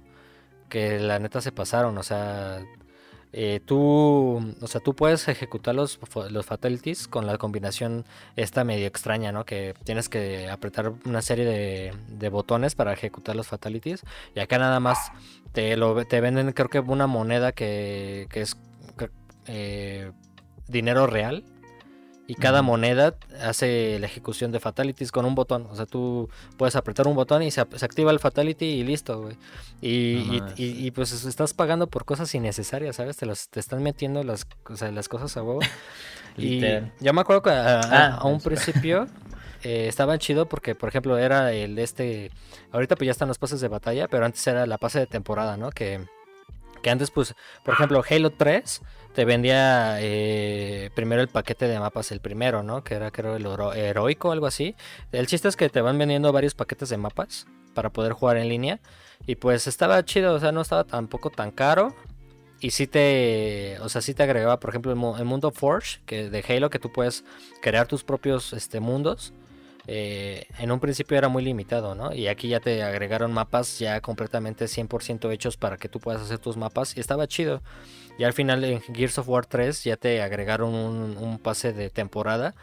que 0.69 0.99
la 0.99 1.19
neta 1.19 1.41
se 1.41 1.51
pasaron, 1.51 1.97
o 1.97 2.03
sea, 2.03 2.63
eh, 3.33 3.61
tú, 3.65 4.53
o 4.61 4.67
sea, 4.67 4.81
tú 4.81 4.93
puedes 4.93 5.27
ejecutar 5.27 5.73
los, 5.73 5.99
los 6.29 6.45
fatalities 6.45 7.07
con 7.07 7.25
la 7.25 7.37
combinación 7.37 8.05
esta 8.35 8.63
medio 8.63 8.87
extraña, 8.87 9.31
¿no? 9.31 9.45
Que 9.45 9.73
tienes 9.83 10.09
que 10.09 10.49
apretar 10.49 10.93
una 11.05 11.21
serie 11.21 11.45
de, 11.45 12.29
botones 12.29 12.75
para 12.75 12.93
ejecutar 12.93 13.35
los 13.35 13.47
fatalities. 13.47 14.03
Y 14.35 14.39
acá 14.39 14.57
nada 14.57 14.79
más 14.79 15.11
te, 15.53 15.75
lo, 15.77 16.05
te 16.05 16.21
venden, 16.21 16.51
creo 16.53 16.69
que 16.69 16.79
una 16.79 17.07
moneda 17.07 17.51
que, 17.51 18.27
que 18.29 18.41
es 18.41 18.57
eh, 19.47 20.11
dinero 20.67 21.07
real 21.07 21.43
y 22.31 22.35
cada 22.35 22.61
moneda 22.61 23.15
hace 23.43 23.99
la 23.99 24.05
ejecución 24.05 24.53
de 24.53 24.61
fatalities 24.61 25.11
con 25.11 25.25
un 25.25 25.35
botón. 25.35 25.67
O 25.69 25.75
sea, 25.75 25.85
tú 25.85 26.29
puedes 26.55 26.77
apretar 26.77 27.05
un 27.05 27.13
botón 27.13 27.43
y 27.43 27.51
se, 27.51 27.59
activa 27.59 28.09
el 28.09 28.19
fatality 28.19 28.67
y 28.67 28.85
listo, 28.85 29.19
güey. 29.19 29.35
Y, 29.81 30.41
y, 30.55 30.91
pues 30.91 31.11
estás 31.25 31.53
pagando 31.53 31.87
por 31.87 32.05
cosas 32.05 32.33
innecesarias, 32.33 32.95
¿sabes? 32.95 33.17
Te, 33.17 33.25
los, 33.25 33.49
te 33.49 33.59
están 33.59 33.83
metiendo 33.83 34.23
las, 34.23 34.47
las 34.93 35.09
cosas 35.09 35.35
a 35.35 35.43
huevo. 35.43 35.59
y 36.37 36.61
yo 37.01 37.11
me 37.11 37.19
acuerdo 37.19 37.41
que 37.41 37.49
a, 37.49 37.81
ah, 37.81 38.25
un 38.25 38.39
principio 38.39 39.07
eh, 39.63 39.87
estaba 39.89 40.17
chido 40.17 40.45
porque, 40.45 40.73
por 40.73 40.87
ejemplo, 40.87 41.17
era 41.17 41.51
el 41.51 41.75
de 41.75 41.83
este... 41.83 42.31
Ahorita 42.71 42.95
pues 42.95 43.07
ya 43.07 43.11
están 43.11 43.27
los 43.27 43.39
pases 43.39 43.59
de 43.59 43.67
batalla, 43.67 44.07
pero 44.07 44.25
antes 44.25 44.47
era 44.47 44.65
la 44.67 44.77
pase 44.77 44.99
de 44.99 45.07
temporada, 45.07 45.57
¿no? 45.57 45.69
Que, 45.71 45.99
que 46.81 46.89
antes, 46.89 47.11
pues, 47.11 47.35
por 47.63 47.73
ejemplo, 47.73 48.03
Halo 48.09 48.31
3 48.31 48.81
te 49.13 49.25
vendía 49.25 49.97
eh, 49.99 50.89
primero 50.95 51.21
el 51.21 51.27
paquete 51.27 51.67
de 51.67 51.79
mapas, 51.79 52.11
el 52.11 52.21
primero, 52.21 52.63
¿no? 52.63 52.83
Que 52.83 52.95
era 52.95 53.11
creo 53.11 53.35
el 53.35 53.45
heroico 53.75 54.29
o 54.29 54.31
algo 54.31 54.45
así. 54.45 54.75
El 55.11 55.27
chiste 55.27 55.47
es 55.47 55.55
que 55.55 55.69
te 55.69 55.81
van 55.81 55.97
vendiendo 55.97 56.31
varios 56.31 56.55
paquetes 56.55 56.89
de 56.89 56.97
mapas 56.97 57.45
para 57.73 57.89
poder 57.89 58.13
jugar 58.13 58.37
en 58.37 58.49
línea. 58.49 58.79
Y 59.27 59.35
pues 59.35 59.67
estaba 59.67 60.03
chido, 60.05 60.33
o 60.33 60.39
sea, 60.39 60.51
no 60.51 60.61
estaba 60.61 60.83
tampoco 60.83 61.29
tan 61.29 61.51
caro. 61.51 61.95
Y 62.59 62.71
sí 62.71 62.85
te, 62.85 63.77
o 63.81 63.89
sea, 63.89 64.01
sí 64.01 64.13
te 64.13 64.23
agregaba, 64.23 64.59
por 64.59 64.69
ejemplo, 64.69 64.91
el, 64.91 65.25
mundo 65.25 65.51
Forge, 65.51 65.99
que 66.05 66.29
de 66.29 66.45
Halo, 66.47 66.69
que 66.69 66.77
tú 66.77 66.91
puedes 66.91 67.23
crear 67.61 67.87
tus 67.87 68.03
propios 68.03 68.53
este, 68.53 68.79
mundos. 68.79 69.33
Eh, 69.87 70.45
en 70.59 70.71
un 70.71 70.79
principio 70.79 71.17
era 71.17 71.27
muy 71.27 71.43
limitado, 71.43 71.95
¿no? 71.95 72.13
Y 72.13 72.27
aquí 72.27 72.49
ya 72.49 72.59
te 72.59 72.83
agregaron 72.83 73.33
mapas 73.33 73.79
ya 73.79 73.99
completamente 74.01 74.65
100% 74.65 75.31
hechos 75.31 75.57
para 75.57 75.77
que 75.77 75.89
tú 75.89 75.99
puedas 75.99 76.21
hacer 76.21 76.39
tus 76.39 76.57
mapas. 76.57 76.95
Y 76.95 76.99
estaba 76.99 77.27
chido. 77.27 77.61
Y 78.17 78.23
al 78.23 78.33
final 78.33 78.63
en 78.63 78.81
Gears 78.81 79.17
of 79.17 79.29
War 79.29 79.45
3 79.45 79.83
ya 79.83 79.97
te 79.97 80.21
agregaron 80.21 80.73
un, 80.73 81.39
pase 81.39 81.73
de 81.73 81.89
temporada. 81.89 82.53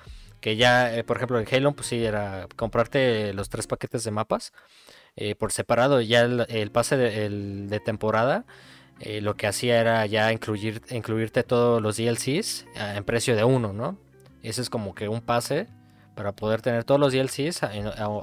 Que 0.41 0.57
ya, 0.57 0.95
eh, 0.95 1.03
por 1.03 1.17
ejemplo, 1.17 1.41
en 1.41 1.47
Halo, 1.51 1.73
pues 1.73 1.89
sí, 1.89 2.05
era 2.05 2.47
comprarte 2.57 3.33
los 3.35 3.49
tres 3.49 3.67
paquetes 3.67 4.05
de 4.05 4.13
mapas 4.13 4.53
eh, 5.17 5.35
por 5.35 5.51
separado. 5.51 6.01
Ya 6.01 6.23
el, 6.23 6.71
pase 6.71 6.97
de, 6.97 7.81
temporada 7.81 8.45
lo 9.21 9.37
que 9.37 9.47
hacía 9.47 9.81
era 9.81 10.07
ya 10.07 10.33
incluir, 10.33 10.83
incluirte 10.91 11.45
todos 11.45 11.81
los 11.81 11.97
DLCs 11.97 12.67
en 12.75 13.05
precio 13.05 13.37
de 13.37 13.45
uno, 13.45 13.73
¿no? 13.73 13.97
Ese 14.43 14.61
es 14.61 14.71
como 14.71 14.95
que 14.95 15.09
un 15.09 15.21
pase 15.21 15.69
para 16.19 16.33
poder 16.33 16.63
tener 16.63 16.83
todos 16.83 17.01
los 17.01 17.13
DLCs 17.13 17.63
a, 17.63 17.71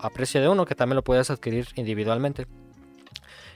a 0.02 0.10
precio 0.10 0.42
de 0.42 0.50
uno, 0.50 0.66
que 0.66 0.76
también 0.76 0.98
lo 0.98 1.04
puedes 1.06 1.30
adquirir 1.30 1.70
individualmente. 1.76 2.46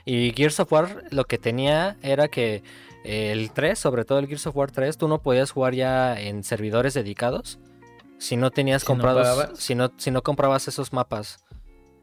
Y 0.06 0.32
Gears 0.32 0.60
of 0.60 0.72
War 0.72 1.04
lo 1.10 1.26
que 1.26 1.36
tenía 1.36 1.98
era 2.00 2.28
que 2.28 2.62
el 3.04 3.50
3, 3.50 3.78
sobre 3.78 4.06
todo 4.06 4.18
el 4.18 4.28
Gears 4.28 4.46
of 4.46 4.56
War 4.56 4.70
3, 4.70 4.96
tú 4.96 5.08
no 5.08 5.20
podías 5.20 5.50
jugar 5.50 5.74
ya 5.74 6.18
en 6.18 6.42
servidores 6.42 6.94
dedicados 6.94 7.58
si 8.16 8.38
no 8.38 8.50
tenías 8.50 8.82
comprados, 8.82 9.58
si, 9.58 9.74
no, 9.74 9.92
si 9.98 10.10
no 10.10 10.22
comprabas 10.22 10.68
esos 10.68 10.94
mapas. 10.94 11.44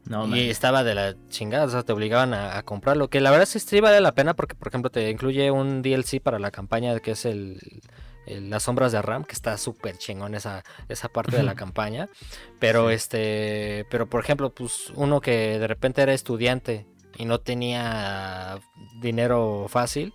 No, 0.04 0.36
y 0.36 0.48
estaba 0.48 0.84
de 0.84 0.94
la 0.94 1.16
chingada, 1.30 1.64
o 1.64 1.70
sea, 1.70 1.82
te 1.82 1.92
obligaban 1.92 2.34
a, 2.34 2.62
comprarlo. 2.62 3.10
Que 3.10 3.20
la 3.20 3.32
verdad 3.32 3.46
sí, 3.46 3.58
sí 3.58 3.80
vale 3.80 4.00
la 4.00 4.12
pena 4.12 4.34
porque, 4.34 4.54
por 4.54 4.68
ejemplo, 4.68 4.90
te 4.90 5.10
incluye 5.10 5.50
un 5.50 5.82
DLC 5.82 6.20
para 6.22 6.38
la 6.38 6.52
campaña 6.52 7.00
que 7.00 7.10
es 7.10 7.24
el, 7.24 7.82
las 8.28 8.62
sombras 8.64 8.92
de 8.92 9.02
Ram, 9.02 9.24
que 9.24 9.32
está 9.32 9.56
súper 9.56 9.98
chingón 9.98 10.34
esa, 10.34 10.64
esa 10.88 11.08
parte 11.08 11.36
de 11.36 11.42
la 11.42 11.54
campaña. 11.54 12.08
Pero 12.58 12.90
este, 12.90 13.86
pero 13.90 14.06
por 14.08 14.22
ejemplo, 14.22 14.50
pues 14.50 14.90
uno 14.94 15.20
que 15.20 15.58
de 15.58 15.66
repente 15.66 16.02
era 16.02 16.12
estudiante 16.12 16.86
y 17.16 17.24
no 17.24 17.40
tenía 17.40 18.58
dinero 19.00 19.66
fácil, 19.68 20.12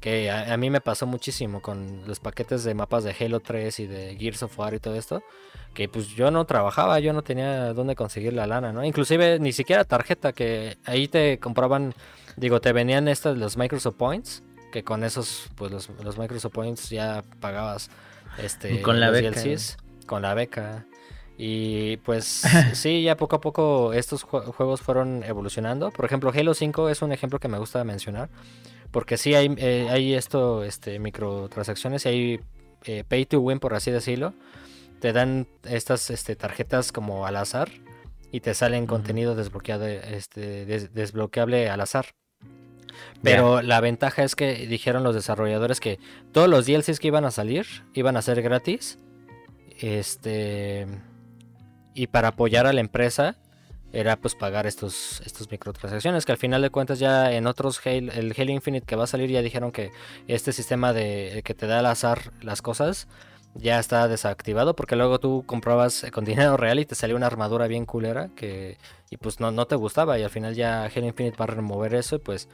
que 0.00 0.30
a, 0.30 0.56
mí 0.56 0.68
me 0.68 0.80
pasó 0.80 1.06
muchísimo 1.06 1.62
con 1.62 2.02
los 2.08 2.18
paquetes 2.18 2.64
de 2.64 2.74
mapas 2.74 3.04
de 3.04 3.14
Halo 3.18 3.38
3 3.38 3.78
y 3.78 3.86
de 3.86 4.16
Gears 4.16 4.42
of 4.42 4.58
War 4.58 4.74
y 4.74 4.80
todo 4.80 4.96
esto, 4.96 5.22
que 5.74 5.88
pues 5.88 6.08
yo 6.08 6.32
no 6.32 6.44
trabajaba, 6.44 6.98
yo 6.98 7.12
no 7.12 7.22
tenía 7.22 7.72
dónde 7.72 7.94
conseguir 7.94 8.32
la 8.32 8.48
lana, 8.48 8.72
¿no? 8.72 8.84
Inclusive 8.84 9.38
ni 9.38 9.52
siquiera 9.52 9.84
tarjeta, 9.84 10.32
que 10.32 10.76
ahí 10.84 11.06
te 11.06 11.38
compraban, 11.38 11.94
digo, 12.36 12.60
te 12.60 12.72
venían 12.72 13.06
estas 13.06 13.38
los 13.38 13.56
Microsoft 13.56 13.94
Points 13.94 14.42
que 14.72 14.82
con 14.82 15.04
esos, 15.04 15.48
pues 15.54 15.70
los, 15.70 15.88
los 16.02 16.18
Microsoft 16.18 16.52
Points 16.52 16.90
ya 16.90 17.22
pagabas 17.38 17.90
este, 18.38 18.82
con 18.82 18.98
la 18.98 19.10
beca. 19.10 19.40
con 20.06 20.22
la 20.22 20.34
beca. 20.34 20.86
Y 21.38 21.98
pues 21.98 22.42
sí, 22.72 23.02
ya 23.02 23.16
poco 23.16 23.36
a 23.36 23.40
poco 23.40 23.92
estos 23.92 24.24
juegos 24.24 24.80
fueron 24.80 25.22
evolucionando. 25.22 25.92
Por 25.92 26.04
ejemplo, 26.04 26.32
Halo 26.34 26.54
5 26.54 26.88
es 26.88 27.02
un 27.02 27.12
ejemplo 27.12 27.38
que 27.38 27.48
me 27.48 27.58
gusta 27.58 27.84
mencionar. 27.84 28.28
Porque 28.90 29.16
sí 29.16 29.34
hay, 29.34 29.54
eh, 29.56 29.88
hay 29.90 30.14
esto, 30.14 30.64
este, 30.64 30.98
microtransacciones 30.98 32.04
y 32.04 32.08
hay 32.08 32.40
eh, 32.84 33.04
pay 33.08 33.24
to 33.24 33.40
win, 33.40 33.58
por 33.58 33.74
así 33.74 33.90
decirlo. 33.90 34.34
Te 35.00 35.12
dan 35.12 35.48
estas 35.64 36.10
este, 36.10 36.36
tarjetas 36.36 36.92
como 36.92 37.26
al 37.26 37.36
azar 37.36 37.70
y 38.30 38.40
te 38.40 38.54
salen 38.54 38.86
contenido 38.86 39.34
desbloqueado, 39.34 39.86
este, 39.86 40.66
desbloqueable 40.66 41.70
al 41.70 41.80
azar. 41.80 42.06
Pero 43.22 43.62
la 43.62 43.80
ventaja 43.80 44.24
es 44.24 44.34
que 44.34 44.66
dijeron 44.66 45.02
los 45.02 45.14
desarrolladores 45.14 45.80
que 45.80 45.98
todos 46.32 46.48
los 46.48 46.66
DLCs 46.66 46.98
que 46.98 47.08
iban 47.08 47.24
a 47.24 47.30
salir 47.30 47.66
iban 47.94 48.16
a 48.16 48.22
ser 48.22 48.42
gratis. 48.42 48.98
Este. 49.80 50.86
Y 51.94 52.06
para 52.08 52.28
apoyar 52.28 52.66
a 52.66 52.72
la 52.72 52.80
empresa 52.80 53.36
era 53.92 54.16
pues 54.16 54.34
pagar 54.34 54.66
estos, 54.66 55.20
estos 55.24 55.50
microtransacciones 55.50 56.24
que 56.24 56.32
al 56.32 56.38
final 56.38 56.62
de 56.62 56.70
cuentas 56.70 56.98
ya 56.98 57.30
en 57.32 57.46
otros 57.46 57.80
el 57.84 58.34
Halo 58.36 58.50
Infinite 58.50 58.86
que 58.86 58.96
va 58.96 59.04
a 59.04 59.06
salir 59.06 59.30
ya 59.30 59.42
dijeron 59.42 59.70
que 59.70 59.90
este 60.28 60.52
sistema 60.52 60.94
de 60.94 61.42
que 61.44 61.52
te 61.52 61.66
da 61.66 61.80
al 61.80 61.86
azar 61.86 62.32
las 62.40 62.62
cosas 62.62 63.06
ya 63.54 63.78
está 63.78 64.08
desactivado 64.08 64.74
porque 64.74 64.96
luego 64.96 65.20
tú 65.20 65.44
comprabas 65.46 66.06
con 66.12 66.24
dinero 66.24 66.56
real 66.56 66.78
y 66.78 66.86
te 66.86 66.94
salió 66.94 67.16
una 67.16 67.26
armadura 67.26 67.66
bien 67.66 67.84
culera 67.84 68.30
que 68.34 68.78
y 69.10 69.18
pues 69.18 69.40
no, 69.40 69.50
no 69.50 69.66
te 69.66 69.76
gustaba 69.76 70.18
y 70.18 70.22
al 70.22 70.30
final 70.30 70.54
ya 70.54 70.84
Halo 70.84 71.06
Infinite 71.06 71.36
va 71.36 71.44
a 71.44 71.48
remover 71.48 71.94
eso 71.94 72.16
y 72.16 72.18
pues 72.18 72.48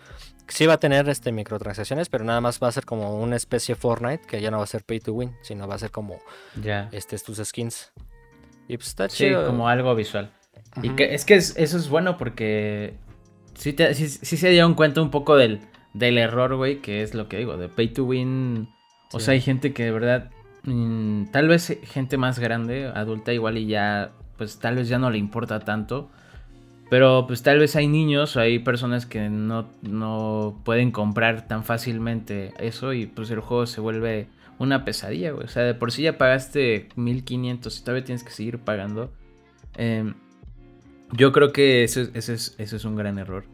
sí 0.49 0.67
va 0.67 0.75
a 0.75 0.81
tener 0.81 1.09
este 1.09 1.31
microtransacciones 1.31 2.09
pero 2.09 2.25
nada 2.25 2.41
más 2.41 2.59
va 2.61 2.69
a 2.69 2.73
ser 2.73 2.85
como 2.85 3.21
una 3.21 3.37
especie 3.37 3.77
de 3.77 3.81
Fortnite 3.81 4.27
que 4.27 4.41
ya 4.41 4.51
no 4.51 4.59
va 4.59 4.65
a 4.65 4.67
ser 4.67 4.83
pay 4.83 4.99
to 4.99 5.13
win 5.13 5.37
sino 5.43 5.69
va 5.69 5.77
a 5.77 5.79
ser 5.79 5.93
como 5.93 6.19
ya. 6.61 6.89
este 6.93 7.17
tus 7.19 7.39
skins. 7.39 7.93
Y 8.67 8.77
pues 8.77 8.89
está 8.89 9.09
sí, 9.09 9.33
como 9.33 9.69
algo 9.69 9.95
visual. 9.95 10.31
Y 10.83 10.91
que 10.91 11.15
es 11.15 11.25
que 11.25 11.37
eso 11.37 11.55
es 11.57 11.89
bueno 11.89 12.19
porque 12.19 12.95
sí, 13.55 13.73
te, 13.73 13.95
sí, 13.95 14.09
se 14.09 14.49
dieron 14.51 14.75
cuenta 14.75 15.01
un 15.01 15.11
poco 15.11 15.37
del, 15.37 15.61
del 15.95 16.19
error 16.19 16.57
güey 16.57 16.83
que 16.83 17.03
es 17.03 17.15
lo 17.15 17.29
que 17.29 17.39
digo 17.39 17.57
de 17.57 17.69
pay 17.69 17.89
to 17.89 18.05
win. 18.05 18.69
O 19.13 19.21
sea 19.21 19.33
hay 19.33 19.41
gente 19.41 19.73
que 19.73 19.85
de 19.85 19.91
verdad 19.93 20.31
Mm, 20.69 21.31
tal 21.31 21.49
vez 21.49 21.79
gente 21.85 22.19
más 22.19 22.39
grande, 22.39 22.87
adulta 22.95 23.33
igual 23.33 23.57
y 23.57 23.67
ya, 23.67 24.13
pues 24.37 24.59
tal 24.59 24.77
vez 24.77 24.89
ya 24.89 24.99
no 24.99 25.11
le 25.11 25.19
importa 25.19 25.61
tanto. 25.61 26.11
Pero 26.91 27.27
pues 27.27 27.43
tal 27.43 27.59
vez 27.59 27.77
hay 27.77 27.87
niños 27.87 28.37
o 28.37 28.41
hay 28.41 28.59
personas 28.61 29.07
que 29.07 29.29
no, 29.29 29.69
no 29.83 30.61
pueden 30.65 30.91
comprar 30.91 31.47
tan 31.47 31.65
fácilmente 31.65 32.55
eso 32.59 32.93
y 32.95 33.07
pues 33.07 33.31
el 33.31 33.41
juego 33.41 33.67
se 33.67 33.81
vuelve 33.81 34.29
una 34.59 34.85
pesadilla, 34.85 35.33
güey. 35.33 35.45
O 35.47 35.49
sea, 35.49 35.65
de 35.65 35.75
por 35.75 35.93
sí 35.93 36.03
ya 36.03 36.19
pagaste 36.19 36.89
1500 36.97 37.79
y 37.79 37.83
todavía 37.83 38.05
tienes 38.05 38.25
que 38.25 38.31
seguir 38.31 38.59
pagando. 38.59 39.13
Em, 39.77 40.15
yo 41.13 41.33
creo 41.33 41.53
que 41.53 41.85
eso, 41.85 42.03
es, 42.15 42.29
eso 42.59 42.77
es 42.77 42.85
un 42.85 42.97
gran 42.97 43.19
error. 43.19 43.45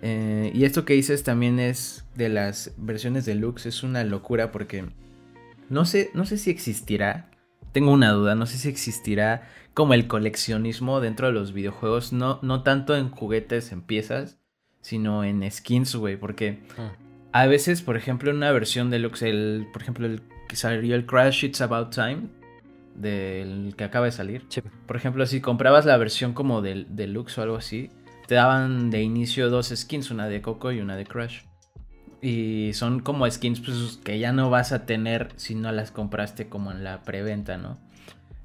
Eh, 0.00 0.52
y 0.54 0.64
esto 0.64 0.84
que 0.84 0.94
dices 0.94 1.24
también 1.24 1.58
es 1.58 2.04
de 2.14 2.28
las 2.28 2.72
versiones 2.76 3.26
deluxe, 3.26 3.66
es 3.66 3.82
una 3.82 4.04
locura 4.04 4.52
porque 4.52 4.84
no 5.68 5.84
sé, 5.84 6.10
no 6.14 6.24
sé 6.24 6.38
si 6.38 6.50
existirá. 6.50 7.30
Tengo 7.72 7.92
una 7.92 8.12
duda, 8.12 8.34
no 8.34 8.46
sé 8.46 8.58
si 8.58 8.68
existirá 8.68 9.48
como 9.74 9.94
el 9.94 10.08
coleccionismo 10.08 11.00
dentro 11.00 11.28
de 11.28 11.32
los 11.32 11.52
videojuegos, 11.52 12.12
no, 12.12 12.40
no 12.42 12.62
tanto 12.62 12.96
en 12.96 13.10
juguetes, 13.10 13.70
en 13.70 13.82
piezas, 13.82 14.38
sino 14.80 15.22
en 15.22 15.48
skins, 15.50 15.94
güey, 15.94 16.16
porque 16.16 16.60
ah. 16.78 16.92
a 17.32 17.46
veces, 17.46 17.82
por 17.82 17.96
ejemplo, 17.96 18.30
en 18.30 18.38
una 18.38 18.50
versión 18.50 18.90
deluxe, 18.90 19.22
el, 19.22 19.68
por 19.72 19.82
ejemplo, 19.82 20.06
el 20.06 20.22
que 20.48 20.56
salió 20.56 20.96
el 20.96 21.06
Crash 21.06 21.44
It's 21.44 21.60
About 21.60 21.94
Time, 21.94 22.22
del 22.96 23.74
que 23.76 23.84
acaba 23.84 24.06
de 24.06 24.12
salir. 24.12 24.46
Por 24.86 24.96
ejemplo, 24.96 25.24
si 25.26 25.40
comprabas 25.40 25.86
la 25.86 25.96
versión 25.96 26.32
como 26.32 26.62
del 26.62 26.86
deluxe 26.96 27.38
o 27.38 27.42
algo 27.42 27.56
así, 27.56 27.90
te 28.26 28.34
daban 28.34 28.90
de 28.90 29.02
inicio 29.02 29.50
dos 29.50 29.72
skins, 29.74 30.10
una 30.10 30.28
de 30.28 30.42
Coco 30.42 30.72
y 30.72 30.80
una 30.80 30.96
de 30.96 31.06
Crash. 31.06 31.42
Y 32.20 32.72
son 32.74 33.00
como 33.00 33.30
skins 33.30 33.60
pues, 33.60 33.98
que 34.02 34.18
ya 34.18 34.32
no 34.32 34.50
vas 34.50 34.72
a 34.72 34.86
tener 34.86 35.32
si 35.36 35.54
no 35.54 35.70
las 35.70 35.90
compraste 35.90 36.48
como 36.48 36.72
en 36.72 36.82
la 36.82 37.02
preventa, 37.02 37.58
¿no? 37.58 37.78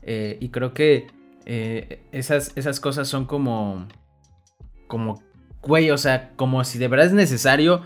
Eh, 0.04 0.38
y 0.40 0.50
creo 0.50 0.74
que 0.74 1.08
eh, 1.46 2.04
esas, 2.12 2.52
esas 2.56 2.80
cosas 2.80 3.08
son 3.08 3.26
como... 3.26 3.88
Como, 4.88 5.24
güey, 5.62 5.90
o 5.90 5.98
sea, 5.98 6.32
como 6.36 6.64
si 6.64 6.78
de 6.78 6.88
verdad 6.88 7.08
es 7.08 7.14
necesario 7.14 7.82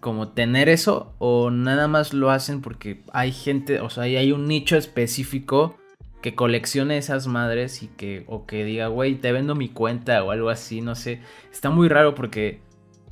como 0.00 0.28
tener 0.28 0.68
eso 0.68 1.14
o 1.18 1.50
nada 1.50 1.88
más 1.88 2.14
lo 2.14 2.30
hacen 2.30 2.60
porque 2.60 3.02
hay 3.12 3.32
gente, 3.32 3.80
o 3.80 3.90
sea, 3.90 4.04
hay 4.04 4.30
un 4.30 4.46
nicho 4.46 4.76
específico 4.76 5.76
que 6.22 6.34
coleccione 6.34 6.98
esas 6.98 7.26
madres 7.26 7.82
y 7.82 7.88
que, 7.88 8.24
o 8.26 8.46
que 8.46 8.64
diga, 8.64 8.88
güey, 8.88 9.16
te 9.16 9.32
vendo 9.32 9.54
mi 9.54 9.68
cuenta 9.68 10.22
o 10.22 10.30
algo 10.30 10.50
así, 10.50 10.80
no 10.80 10.94
sé. 10.94 11.20
Está 11.52 11.70
muy 11.70 11.88
raro 11.88 12.14
porque 12.14 12.60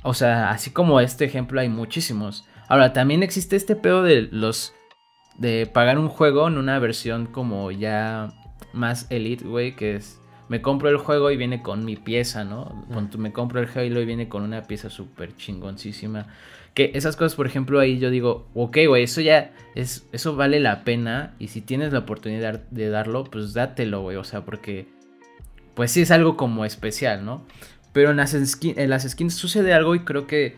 o 0.05 0.13
sea, 0.13 0.51
así 0.51 0.69
como 0.69 0.99
este 0.99 1.25
ejemplo 1.25 1.59
hay 1.59 1.67
muchísimos. 1.67 2.45
Ahora, 2.67 2.93
también 2.93 3.23
existe 3.23 3.55
este 3.55 3.75
pedo 3.75 4.03
de 4.03 4.29
los... 4.31 4.73
De 5.37 5.65
pagar 5.65 5.97
un 5.97 6.07
juego 6.07 6.47
en 6.47 6.57
una 6.57 6.79
versión 6.79 7.25
como 7.25 7.71
ya 7.71 8.31
más 8.71 9.07
elite, 9.09 9.45
güey, 9.45 9.75
que 9.75 9.95
es... 9.95 10.21
Me 10.47 10.61
compro 10.61 10.89
el 10.89 10.97
juego 10.97 11.31
y 11.31 11.37
viene 11.37 11.63
con 11.63 11.83
mi 11.85 11.95
pieza, 11.95 12.43
¿no? 12.43 12.85
Cuando 12.93 13.17
me 13.17 13.33
compro 13.33 13.59
el 13.59 13.67
Halo 13.67 13.99
y 13.99 14.05
viene 14.05 14.29
con 14.29 14.43
una 14.43 14.61
pieza 14.61 14.91
súper 14.91 15.35
chingoncísima. 15.35 16.27
Que 16.75 16.91
esas 16.93 17.15
cosas, 17.15 17.35
por 17.35 17.47
ejemplo, 17.47 17.79
ahí 17.79 17.97
yo 17.97 18.11
digo, 18.11 18.47
ok, 18.53 18.77
güey, 18.87 19.03
eso 19.03 19.21
ya 19.21 19.53
es, 19.73 20.07
eso 20.11 20.35
vale 20.35 20.59
la 20.59 20.83
pena. 20.83 21.33
Y 21.39 21.47
si 21.47 21.61
tienes 21.61 21.93
la 21.93 21.99
oportunidad 21.99 22.61
de 22.69 22.89
darlo, 22.89 23.23
pues 23.23 23.53
dátelo, 23.53 24.03
güey. 24.03 24.17
O 24.17 24.23
sea, 24.23 24.45
porque, 24.45 24.87
pues 25.73 25.89
sí 25.89 26.01
es 26.01 26.11
algo 26.11 26.37
como 26.37 26.63
especial, 26.63 27.25
¿no? 27.25 27.43
Pero 27.95 28.11
en 28.11 28.17
las, 28.17 29.03
skins 29.09 29.35
sucede 29.35 29.71
algo 29.71 29.95
y 29.95 30.01
creo 30.01 30.27
que 30.27 30.57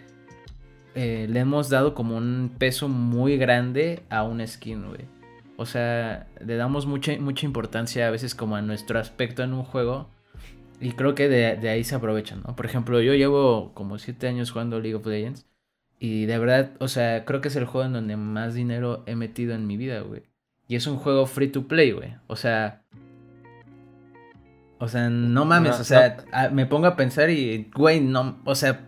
eh, 0.96 1.28
le 1.30 1.40
hemos 1.40 1.70
dado 1.70 1.94
como 1.94 2.18
un 2.18 2.52
peso 2.58 2.90
muy 2.90 3.38
grande 3.38 4.02
a 4.10 4.24
un 4.24 4.46
skin, 4.46 4.88
güey. 4.88 5.02
O 5.56 5.68
sea, 5.68 6.26
le 6.44 6.56
damos 6.56 6.88
mucha, 6.88 7.16
mucha 7.20 7.46
importancia 7.46 8.08
a 8.08 8.10
veces 8.10 8.34
como 8.34 8.56
a 8.56 8.64
nuestro 8.64 8.98
aspecto 8.98 9.44
en 9.44 9.54
un 9.54 9.62
juego. 9.62 10.10
Y 10.82 10.94
creo 10.94 11.14
que 11.14 11.30
de, 11.30 11.70
ahí 11.70 11.84
se 11.84 11.94
aprovechan, 11.94 12.42
¿no? 12.42 12.56
Por 12.56 12.66
ejemplo, 12.66 13.02
yo 13.02 13.14
llevo 13.14 13.72
como 13.76 14.00
7 14.00 14.28
años 14.28 14.50
jugando 14.50 14.80
League 14.80 14.96
of 14.96 15.06
Legends. 15.06 15.46
Y 16.00 16.26
de 16.26 16.40
verdad, 16.40 16.72
o 16.80 16.88
sea, 16.88 17.24
creo 17.24 17.40
que 17.40 17.50
es 17.50 17.56
el 17.56 17.66
juego 17.66 17.86
en 17.86 17.94
donde 17.94 18.18
más 18.18 18.56
dinero 18.56 19.04
he 19.06 19.16
metido 19.16 19.54
en 19.54 19.68
mi 19.68 19.78
vida, 19.78 20.00
güey. 20.00 20.24
Y 20.68 20.76
es 20.76 20.88
un 20.88 20.98
juego 20.98 21.28
free 21.28 21.50
to 21.50 21.68
play, 21.68 21.92
güey. 21.92 22.16
O 22.26 22.36
sea, 22.36 22.82
o 24.80 24.88
sea, 24.88 25.10
no 25.10 25.46
mames, 25.46 25.80
o 25.80 25.84
sea, 25.84 26.18
me 26.52 26.66
pongo 26.66 26.88
a 26.88 26.96
pensar 26.96 27.30
y, 27.30 27.70
güey, 27.74 28.00
no, 28.00 28.40
o 28.46 28.56
sea, 28.56 28.82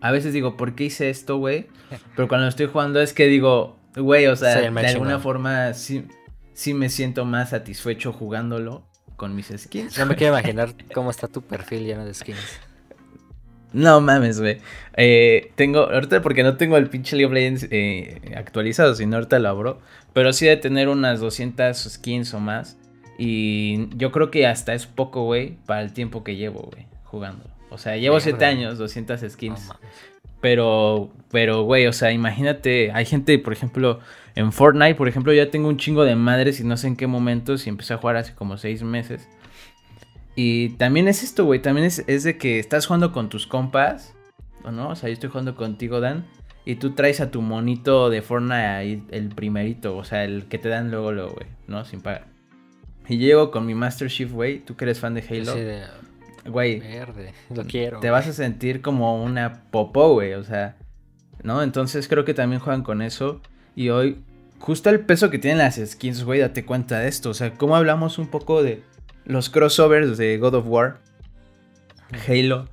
a 0.00 0.12
veces 0.12 0.32
digo, 0.32 0.56
¿por 0.56 0.74
qué 0.74 0.84
hice 0.84 1.10
esto, 1.10 1.38
güey? 1.38 1.66
Pero 2.16 2.28
cuando 2.28 2.48
estoy 2.48 2.66
jugando 2.66 3.00
es 3.00 3.12
que 3.12 3.26
digo, 3.26 3.76
güey, 3.96 4.26
o 4.26 4.36
sea, 4.36 4.60
de 4.60 4.86
alguna 4.86 5.18
forma 5.18 5.74
sí, 5.74 6.06
sí 6.54 6.74
me 6.74 6.88
siento 6.88 7.24
más 7.24 7.50
satisfecho 7.50 8.12
jugándolo 8.12 8.86
con 9.16 9.34
mis 9.34 9.52
skins. 9.56 9.98
No 9.98 10.06
me 10.06 10.16
quiero 10.16 10.32
imaginar 10.38 10.74
cómo 10.94 11.10
está 11.10 11.28
tu 11.28 11.42
perfil 11.42 11.84
lleno 11.86 12.04
de 12.04 12.14
skins. 12.14 12.60
No 13.72 14.00
mames, 14.00 14.38
güey. 14.38 14.58
Eh, 14.96 15.50
tengo, 15.54 15.80
ahorita 15.80 16.20
porque 16.20 16.42
no 16.42 16.56
tengo 16.56 16.76
el 16.76 16.90
pinche 16.90 17.16
League 17.16 17.26
of 17.26 17.32
Legends 17.32 17.68
eh, 17.70 18.34
actualizado, 18.36 18.94
sino 18.94 19.16
ahorita 19.16 19.38
lo 19.38 19.48
abro. 19.48 19.80
Pero 20.12 20.32
sí 20.32 20.46
de 20.46 20.56
tener 20.56 20.88
unas 20.88 21.20
200 21.20 21.76
skins 21.76 22.34
o 22.34 22.40
más. 22.40 22.76
Y 23.18 23.94
yo 23.96 24.10
creo 24.10 24.30
que 24.30 24.46
hasta 24.46 24.74
es 24.74 24.86
poco, 24.86 25.24
güey, 25.24 25.56
para 25.66 25.82
el 25.82 25.92
tiempo 25.92 26.24
que 26.24 26.36
llevo, 26.36 26.70
güey, 26.72 26.86
jugando. 27.04 27.44
O 27.70 27.78
sea, 27.78 27.96
llevo 27.96 28.20
7 28.20 28.44
años, 28.44 28.78
200 28.78 29.20
skins. 29.30 29.70
pero, 30.40 31.10
pero, 31.30 31.62
güey, 31.62 31.86
o 31.86 31.92
sea, 31.92 32.12
imagínate, 32.12 32.90
hay 32.92 33.06
gente, 33.06 33.38
por 33.38 33.52
ejemplo, 33.52 34.00
en 34.34 34.52
Fortnite, 34.52 34.94
por 34.94 35.08
ejemplo, 35.08 35.32
ya 35.32 35.50
tengo 35.50 35.68
un 35.68 35.76
chingo 35.76 36.04
de 36.04 36.16
madres 36.16 36.60
y 36.60 36.64
no 36.64 36.76
sé 36.76 36.88
en 36.88 36.96
qué 36.96 37.06
momento, 37.06 37.56
si 37.58 37.68
empecé 37.68 37.94
a 37.94 37.98
jugar 37.98 38.16
hace 38.16 38.34
como 38.34 38.56
6 38.56 38.82
meses. 38.82 39.28
Y 40.34 40.70
también 40.70 41.08
es 41.08 41.22
esto, 41.22 41.44
güey, 41.44 41.60
también 41.60 41.86
es, 41.86 42.04
es 42.06 42.24
de 42.24 42.38
que 42.38 42.58
estás 42.58 42.86
jugando 42.86 43.12
con 43.12 43.28
tus 43.28 43.46
compas, 43.46 44.14
¿o 44.64 44.70
no? 44.70 44.88
O 44.88 44.96
sea, 44.96 45.08
yo 45.08 45.14
estoy 45.14 45.28
jugando 45.28 45.54
contigo, 45.54 46.00
Dan. 46.00 46.24
y 46.64 46.76
tú 46.76 46.92
traes 46.92 47.20
a 47.20 47.30
tu 47.30 47.42
monito 47.42 48.08
de 48.10 48.22
Fortnite 48.22 48.54
ahí, 48.54 49.02
el 49.10 49.28
primerito, 49.28 49.96
o 49.96 50.04
sea, 50.04 50.24
el 50.24 50.46
que 50.46 50.58
te 50.58 50.68
dan 50.68 50.90
luego, 50.90 51.12
luego, 51.12 51.32
güey, 51.32 51.46
¿no? 51.66 51.84
Sin 51.84 52.00
pagar. 52.00 52.31
Y 53.08 53.18
llego 53.18 53.50
con 53.50 53.66
mi 53.66 53.74
Master 53.74 54.08
Chief, 54.08 54.30
güey, 54.30 54.60
tú 54.60 54.76
que 54.76 54.84
eres 54.84 55.00
fan 55.00 55.14
de 55.14 55.22
Halo. 55.28 55.54
Güey. 56.44 56.80
Verde, 56.80 57.32
lo 57.54 57.64
quiero. 57.64 58.00
Te 58.00 58.10
vas 58.10 58.26
a 58.26 58.32
sentir 58.32 58.82
como 58.82 59.22
una 59.22 59.64
popó, 59.70 60.14
güey, 60.14 60.34
o 60.34 60.44
sea, 60.44 60.76
¿no? 61.42 61.62
Entonces 61.62 62.08
creo 62.08 62.24
que 62.24 62.34
también 62.34 62.60
juegan 62.60 62.82
con 62.82 63.02
eso. 63.02 63.40
Y 63.76 63.90
hoy, 63.90 64.22
justo 64.58 64.90
el 64.90 65.00
peso 65.00 65.30
que 65.30 65.38
tienen 65.38 65.58
las 65.58 65.76
skins, 65.76 66.24
güey, 66.24 66.40
date 66.40 66.64
cuenta 66.64 66.98
de 66.98 67.08
esto. 67.08 67.30
O 67.30 67.34
sea, 67.34 67.54
cómo 67.54 67.76
hablamos 67.76 68.18
un 68.18 68.28
poco 68.28 68.62
de 68.62 68.82
los 69.24 69.50
crossovers 69.50 70.18
de 70.18 70.38
God 70.38 70.54
of 70.54 70.66
War, 70.66 70.98
Halo, 72.28 72.68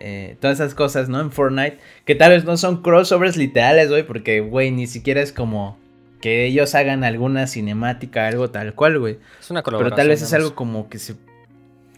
eh, 0.00 0.36
todas 0.40 0.58
esas 0.58 0.74
cosas, 0.74 1.08
¿no? 1.08 1.20
En 1.20 1.30
Fortnite, 1.30 1.78
que 2.04 2.14
tal 2.14 2.32
vez 2.32 2.44
no 2.44 2.56
son 2.56 2.82
crossovers 2.82 3.36
literales, 3.36 3.88
güey, 3.88 4.04
porque, 4.04 4.40
güey, 4.40 4.70
ni 4.70 4.86
siquiera 4.86 5.20
es 5.20 5.32
como 5.32 5.78
que 6.22 6.46
ellos 6.46 6.74
hagan 6.74 7.04
alguna 7.04 7.46
cinemática, 7.46 8.26
algo 8.26 8.48
tal 8.48 8.74
cual, 8.74 8.98
güey. 8.98 9.18
Es 9.38 9.50
una 9.50 9.62
colaboración. 9.62 9.90
Pero 9.90 9.96
tal 9.96 10.08
vez 10.08 10.22
es 10.22 10.32
algo 10.32 10.54
como 10.54 10.88
que 10.88 10.98
se... 10.98 11.16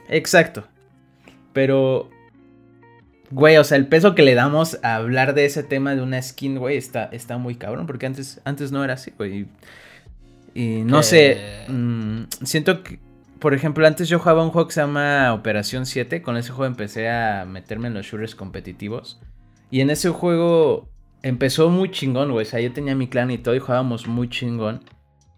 Exacto. 0.09 0.65
Pero... 1.53 2.11
Güey, 3.31 3.57
o 3.59 3.65
sea, 3.65 3.77
el 3.77 3.87
peso 3.87 4.15
que 4.15 4.23
le 4.23 4.35
damos 4.35 4.79
a 4.83 4.97
hablar 4.97 5.35
de 5.35 5.45
ese 5.45 5.63
tema 5.63 5.95
de 5.95 6.03
una 6.03 6.21
skin, 6.21 6.59
güey, 6.59 6.77
está, 6.77 7.05
está 7.05 7.37
muy 7.39 7.55
cabrón, 7.55 7.87
porque 7.87 8.07
antes, 8.07 8.41
antes 8.45 8.73
no 8.73 8.83
era 8.83 8.95
así, 8.95 9.13
güey. 9.17 9.47
Y, 10.55 10.83
no 10.85 11.03
sé, 11.03 11.39
mm, 11.69 12.25
siento 12.45 12.83
que 12.83 12.99
por 13.45 13.53
ejemplo, 13.53 13.87
antes 13.87 14.09
yo 14.09 14.19
jugaba 14.19 14.43
un 14.43 14.49
juego 14.49 14.69
que 14.69 14.73
se 14.73 14.81
llama 14.81 15.35
Operación 15.35 15.85
7. 15.85 16.23
Con 16.23 16.39
ese 16.39 16.49
juego 16.49 16.65
empecé 16.65 17.11
a 17.11 17.45
meterme 17.45 17.89
en 17.89 17.95
los 17.95 18.07
shooters 18.07 18.35
competitivos. 18.35 19.21
Y 19.71 19.83
en 19.83 19.91
ese 19.91 20.09
juego 20.09 20.89
empezó 21.25 21.71
muy 21.71 21.91
chingón, 21.91 22.31
güey. 22.31 22.47
O 22.47 22.49
sea, 22.49 22.61
yo 22.61 22.73
tenía 22.73 22.95
mi 22.95 23.09
clan 23.09 23.31
y 23.31 23.39
todo 23.39 23.55
y 23.55 23.59
jugábamos 23.59 24.07
muy 24.07 24.29
chingón. 24.29 24.85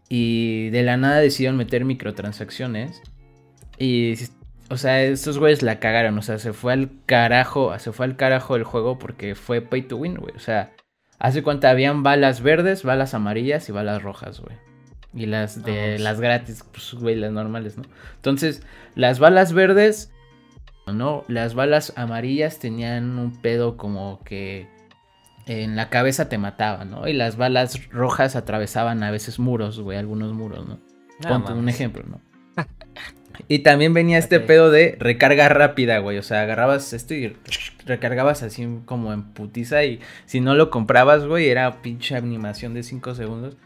Y 0.08 0.68
de 0.70 0.82
la 0.82 0.96
nada 0.96 1.20
decidieron 1.20 1.56
meter 1.56 1.84
microtransacciones. 1.84 3.00
Y, 3.78 4.14
o 4.68 4.76
sea, 4.76 5.02
estos 5.02 5.38
güeyes 5.38 5.62
la 5.62 5.78
cagaron. 5.78 6.18
O 6.18 6.22
sea, 6.22 6.38
se 6.38 6.52
fue 6.52 6.72
al 6.72 6.90
carajo, 7.06 7.76
se 7.78 7.92
fue 7.92 8.04
al 8.06 8.16
carajo 8.16 8.56
el 8.56 8.64
juego 8.64 8.98
porque 8.98 9.36
fue 9.36 9.62
pay 9.62 9.82
to 9.82 9.96
win, 9.96 10.16
güey. 10.16 10.34
O 10.34 10.40
sea, 10.40 10.72
hace 11.20 11.44
cuenta, 11.44 11.70
habían 11.70 12.02
balas 12.02 12.42
verdes, 12.42 12.82
balas 12.82 13.14
amarillas 13.14 13.68
y 13.68 13.72
balas 13.72 14.02
rojas, 14.02 14.40
güey. 14.40 14.56
Y 15.14 15.26
las 15.26 15.62
de 15.62 15.98
las 16.00 16.20
gratis, 16.20 16.64
pues, 16.72 16.94
güey, 16.94 17.14
las 17.14 17.30
normales, 17.30 17.78
¿no? 17.78 17.84
Entonces, 18.16 18.62
las 18.96 19.20
balas 19.20 19.52
verdes, 19.52 20.12
¿no? 20.92 21.24
Las 21.28 21.54
balas 21.54 21.92
amarillas 21.96 22.58
tenían 22.58 23.18
un 23.18 23.40
pedo 23.40 23.76
como 23.76 24.20
que 24.24 24.75
en 25.46 25.76
la 25.76 25.88
cabeza 25.88 26.28
te 26.28 26.38
mataban, 26.38 26.90
¿no? 26.90 27.06
Y 27.08 27.12
las 27.12 27.36
balas 27.36 27.88
rojas 27.90 28.36
atravesaban 28.36 29.02
a 29.02 29.10
veces 29.10 29.38
muros, 29.38 29.80
güey, 29.80 29.96
algunos 29.96 30.32
muros, 30.32 30.66
¿no? 30.66 30.80
Ponte 31.26 31.52
un 31.52 31.68
ejemplo, 31.68 32.04
¿no? 32.06 32.20
y 33.48 33.60
también 33.60 33.94
venía 33.94 34.18
este 34.18 34.40
pedo 34.40 34.70
de 34.70 34.96
recarga 34.98 35.48
rápida, 35.48 35.98
güey. 35.98 36.18
O 36.18 36.22
sea, 36.22 36.42
agarrabas 36.42 36.92
esto 36.92 37.14
y 37.14 37.36
recargabas 37.86 38.42
así 38.42 38.66
como 38.84 39.12
en 39.12 39.22
putiza. 39.32 39.84
Y 39.84 40.00
si 40.26 40.40
no 40.40 40.54
lo 40.54 40.70
comprabas, 40.70 41.24
güey, 41.24 41.48
era 41.48 41.80
pinche 41.80 42.16
animación 42.16 42.74
de 42.74 42.82
5 42.82 43.14
segundos. 43.14 43.56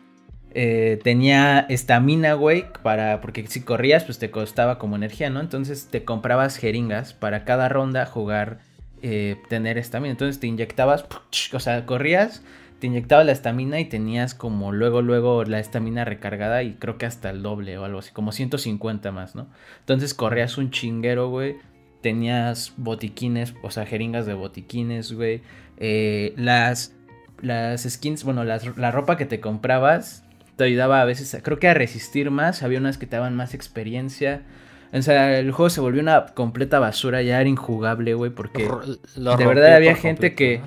Eh, 0.52 0.98
tenía 1.04 1.60
estamina, 1.68 2.34
güey, 2.34 2.66
para, 2.82 3.20
porque 3.20 3.46
si 3.46 3.62
corrías, 3.62 4.04
pues 4.04 4.18
te 4.18 4.30
costaba 4.30 4.78
como 4.78 4.96
energía, 4.96 5.30
¿no? 5.30 5.40
Entonces 5.40 5.88
te 5.90 6.04
comprabas 6.04 6.56
jeringas 6.56 7.14
para 7.14 7.44
cada 7.44 7.68
ronda 7.68 8.04
jugar, 8.04 8.58
eh, 9.02 9.36
tener 9.48 9.78
estamina. 9.78 10.10
Entonces 10.10 10.40
te 10.40 10.46
inyectabas, 10.46 11.06
o 11.52 11.60
sea, 11.60 11.86
corrías, 11.86 12.42
te 12.78 12.86
inyectabas 12.86 13.26
la 13.26 13.32
estamina 13.32 13.80
y 13.80 13.84
tenías 13.84 14.34
como 14.34 14.72
luego, 14.72 15.02
luego 15.02 15.44
la 15.44 15.60
estamina 15.60 16.04
recargada 16.04 16.62
y 16.62 16.74
creo 16.74 16.98
que 16.98 17.06
hasta 17.06 17.30
el 17.30 17.42
doble 17.42 17.78
o 17.78 17.84
algo 17.84 17.98
así, 17.98 18.12
como 18.12 18.32
150 18.32 19.12
más, 19.12 19.34
¿no? 19.34 19.48
Entonces 19.80 20.14
corrías 20.14 20.58
un 20.58 20.70
chinguero, 20.70 21.28
güey. 21.28 21.56
Tenías 22.00 22.72
botiquines, 22.76 23.54
o 23.62 23.70
sea, 23.70 23.84
jeringas 23.84 24.24
de 24.26 24.34
botiquines, 24.34 25.12
güey. 25.12 25.42
Eh, 25.76 26.32
las, 26.36 26.94
las 27.42 27.82
skins, 27.82 28.24
bueno, 28.24 28.44
la 28.44 28.90
ropa 28.90 29.16
que 29.16 29.26
te 29.26 29.40
comprabas 29.40 30.24
te 30.60 30.66
ayudaba 30.66 31.00
a 31.00 31.06
veces, 31.06 31.34
creo 31.42 31.58
que 31.58 31.68
a 31.68 31.74
resistir 31.74 32.30
más, 32.30 32.62
había 32.62 32.80
unas 32.80 32.98
que 32.98 33.06
te 33.06 33.16
daban 33.16 33.34
más 33.34 33.54
experiencia. 33.54 34.42
O 34.92 35.02
sea, 35.02 35.38
el 35.38 35.52
juego 35.52 35.70
se 35.70 35.80
volvió 35.80 36.02
una 36.02 36.26
completa 36.26 36.78
basura, 36.80 37.22
ya 37.22 37.40
era 37.40 37.48
injugable, 37.48 38.14
güey, 38.14 38.30
porque 38.30 38.68
de 39.16 39.46
verdad 39.46 39.76
había 39.76 39.94
gente 39.94 40.34
que... 40.34 40.62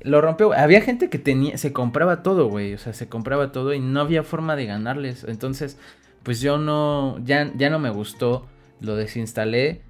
Lo 0.00 0.20
rompió, 0.20 0.52
había 0.52 0.80
gente 0.82 1.10
que 1.10 1.18
tenía, 1.18 1.58
se 1.58 1.72
compraba 1.72 2.22
todo, 2.22 2.46
güey, 2.48 2.74
o 2.74 2.78
sea, 2.78 2.92
se 2.92 3.08
compraba 3.08 3.50
todo 3.50 3.74
y 3.74 3.80
no 3.80 4.00
había 4.00 4.22
forma 4.22 4.54
de 4.54 4.66
ganarles. 4.66 5.24
Entonces, 5.24 5.78
pues 6.22 6.40
yo 6.40 6.58
no, 6.58 7.18
ya, 7.24 7.50
ya 7.56 7.70
no 7.70 7.80
me 7.80 7.90
gustó, 7.90 8.46
lo 8.80 8.94
desinstalé. 8.94 9.82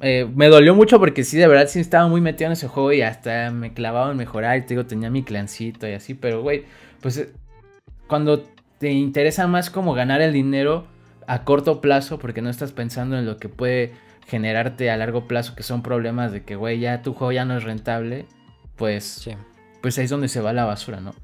Eh, 0.00 0.28
me 0.32 0.48
dolió 0.48 0.74
mucho 0.76 1.00
porque 1.00 1.24
sí, 1.24 1.38
de 1.38 1.48
verdad 1.48 1.66
sí 1.66 1.80
estaba 1.80 2.06
muy 2.06 2.20
metido 2.20 2.46
en 2.46 2.52
ese 2.52 2.68
juego 2.68 2.92
y 2.92 3.02
hasta 3.02 3.50
me 3.50 3.74
clavaba 3.74 4.12
en 4.12 4.16
mejorar. 4.16 4.58
Y 4.58 4.62
te 4.62 4.68
digo, 4.68 4.86
tenía 4.86 5.10
mi 5.10 5.24
clancito 5.24 5.88
y 5.88 5.92
así, 5.92 6.14
pero 6.14 6.40
güey, 6.40 6.64
pues 7.00 7.28
cuando 8.06 8.44
te 8.78 8.92
interesa 8.92 9.46
más 9.46 9.70
como 9.70 9.94
ganar 9.94 10.20
el 10.20 10.32
dinero 10.32 10.86
a 11.26 11.44
corto 11.44 11.80
plazo 11.80 12.18
porque 12.18 12.42
no 12.42 12.50
estás 12.50 12.72
pensando 12.72 13.18
en 13.18 13.26
lo 13.26 13.38
que 13.38 13.48
puede 13.48 13.92
generarte 14.26 14.90
a 14.90 14.96
largo 14.96 15.26
plazo, 15.26 15.54
que 15.54 15.62
son 15.62 15.82
problemas 15.82 16.32
de 16.32 16.44
que, 16.44 16.56
güey, 16.56 16.80
ya 16.80 17.02
tu 17.02 17.14
juego 17.14 17.32
ya 17.32 17.44
no 17.44 17.56
es 17.56 17.64
rentable, 17.64 18.26
pues, 18.76 19.28
pues 19.82 19.98
ahí 19.98 20.04
es 20.04 20.10
donde 20.10 20.28
se 20.28 20.40
va 20.40 20.52
la 20.52 20.64
basura, 20.64 21.00
¿no? 21.00 21.14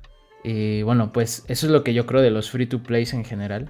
Y 0.42 0.82
bueno, 0.82 1.12
pues 1.12 1.44
eso 1.48 1.66
es 1.66 1.72
lo 1.72 1.84
que 1.84 1.94
yo 1.94 2.06
creo 2.06 2.22
de 2.22 2.30
los 2.30 2.50
free 2.50 2.66
to 2.66 2.82
plays 2.82 3.12
en 3.12 3.24
general, 3.24 3.68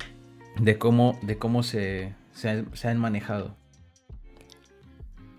de 0.59 0.79
cómo, 0.79 1.19
de 1.23 1.39
cómo 1.39 1.63
se, 1.63 2.15
se, 2.33 2.89
han 2.89 2.99
manejado. 2.99 3.57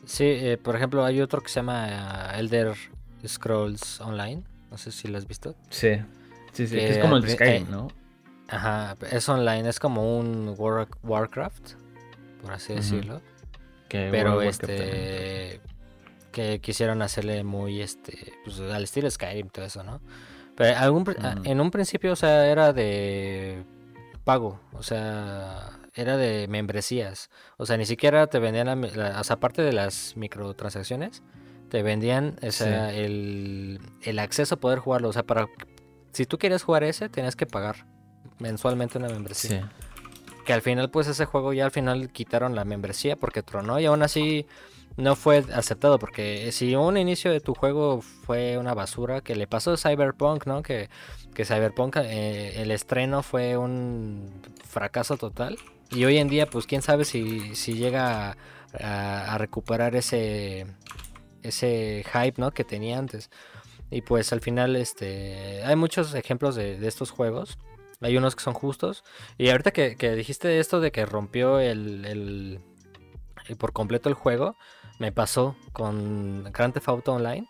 Sí, 0.06 0.26
eh, 0.26 0.58
por 0.58 0.76
ejemplo, 0.76 1.06
hay 1.06 1.22
otro 1.22 1.42
que 1.42 1.50
se 1.50 1.56
llama 1.56 2.32
Elder 2.38 2.74
Scrolls 3.26 4.02
Online, 4.02 4.44
no 4.70 4.78
sé 4.78 4.92
si 4.92 5.08
lo 5.08 5.18
has 5.18 5.28
visto. 5.28 5.56
Sí, 5.70 5.98
sí, 6.54 6.68
sí, 6.68 6.80
es 6.80 6.98
como 6.98 7.18
el 7.18 7.30
Skyrim, 7.30 7.70
¿no? 7.70 7.90
Ajá, 8.52 8.98
es 9.10 9.30
online, 9.30 9.70
es 9.70 9.80
como 9.80 10.20
un 10.20 10.54
Warcraft, 10.58 11.72
por 12.42 12.52
así 12.52 12.74
decirlo. 12.74 13.22
pero 13.90 14.42
este 14.42 15.62
que 16.34 16.60
quisieron 16.60 17.02
hacerle 17.02 17.44
muy 17.44 17.82
este 17.82 18.34
pues 18.44 18.60
al 18.60 18.84
estilo 18.84 19.10
Skyrim 19.10 19.50
todo 19.50 19.66
eso, 19.66 19.84
¿no? 19.84 20.02
Pero 20.56 20.78
algún, 20.78 21.06
en 21.46 21.62
un 21.62 21.72
principio, 21.72 22.12
o 22.12 22.16
sea, 22.16 22.46
era 22.46 22.74
de 22.74 23.64
pago, 24.26 24.60
o 24.74 24.84
sea, 24.84 25.80
era 25.94 26.18
de 26.18 26.48
membresías. 26.50 27.30
O 27.58 27.66
sea, 27.66 27.78
ni 27.78 27.86
siquiera 27.86 28.28
te 28.28 28.40
vendían, 28.40 28.84
o 28.84 28.90
sea, 28.90 29.34
aparte 29.34 29.62
de 29.62 29.72
las 29.72 30.16
microtransacciones, 30.18 31.24
te 31.70 31.84
vendían 31.84 32.36
o 32.46 32.52
sea, 32.52 32.94
el, 32.94 33.80
el 34.04 34.20
acceso 34.20 34.56
a 34.56 34.60
poder 34.60 34.80
jugarlo. 34.80 35.08
O 35.08 35.14
sea, 35.14 35.24
para 35.24 35.48
si 36.12 36.26
tú 36.26 36.38
quieres 36.38 36.64
jugar 36.64 36.84
ese, 36.84 37.08
tenías 37.08 37.38
que 37.38 37.46
pagar 37.46 37.86
mensualmente 38.42 38.98
una 38.98 39.08
membresía. 39.08 39.72
Que 40.46 40.54
al 40.54 40.62
final, 40.62 40.90
pues 40.90 41.08
ese 41.08 41.26
juego 41.26 41.54
ya 41.54 41.66
al 41.66 41.72
final 41.72 42.10
quitaron 42.10 42.56
la 42.56 42.66
membresía 42.66 43.16
porque 43.16 43.44
tronó 43.44 43.80
y 43.80 43.86
aún 43.86 44.02
así 44.02 44.48
no 44.98 45.16
fue 45.16 45.46
aceptado. 45.54 46.00
Porque 46.00 46.52
si 46.52 46.76
un 46.76 46.98
inicio 46.98 47.32
de 47.32 47.40
tu 47.40 47.54
juego 47.54 48.02
fue 48.02 48.58
una 48.58 48.74
basura, 48.74 49.22
que 49.22 49.36
le 49.36 49.48
pasó 49.48 49.74
a 49.74 49.78
Cyberpunk, 49.78 50.48
¿no? 50.48 50.64
Que, 50.64 50.90
que 51.34 51.46
Cyberpunk, 51.46 51.98
eh, 51.98 52.62
el 52.62 52.72
estreno 52.72 53.22
fue 53.22 53.56
un 53.56 54.42
fracaso 54.68 55.18
total. 55.18 55.58
Y 55.92 56.06
hoy 56.06 56.18
en 56.18 56.28
día, 56.28 56.48
pues 56.48 56.66
quién 56.66 56.82
sabe 56.82 57.06
si, 57.06 57.56
si 57.56 57.74
llega 57.74 58.38
a, 58.80 59.38
recuperar 59.38 59.96
ese, 59.96 60.66
ese 61.44 62.04
hype, 62.12 62.36
¿no? 62.38 62.52
Que 62.52 62.64
tenía 62.64 62.98
antes. 62.98 63.30
Y 63.92 64.02
pues 64.02 64.32
al 64.34 64.40
final, 64.40 64.76
este, 64.76 65.64
hay 65.64 65.76
muchos 65.76 66.14
ejemplos 66.16 66.56
de, 66.56 66.80
de 66.80 66.88
estos 66.88 67.12
juegos 67.12 67.60
hay 68.02 68.18
unos 68.18 68.36
que 68.36 68.44
son 68.44 68.54
justos. 68.54 69.04
Y 69.38 69.50
ahorita 69.50 69.72
que, 69.72 69.96
dijiste 70.16 70.60
esto 70.60 70.80
de 70.80 70.92
que 70.92 71.06
rompió 71.06 71.60
el, 71.60 72.60
por 73.58 73.74
completo 73.74 74.10
el 74.10 74.16
juego, 74.16 74.56
me 75.00 75.12
pasó 75.12 75.56
con 75.74 76.46
Grand 76.52 76.74
Theft 76.74 76.90
Auto 76.90 77.14
Online. 77.14 77.48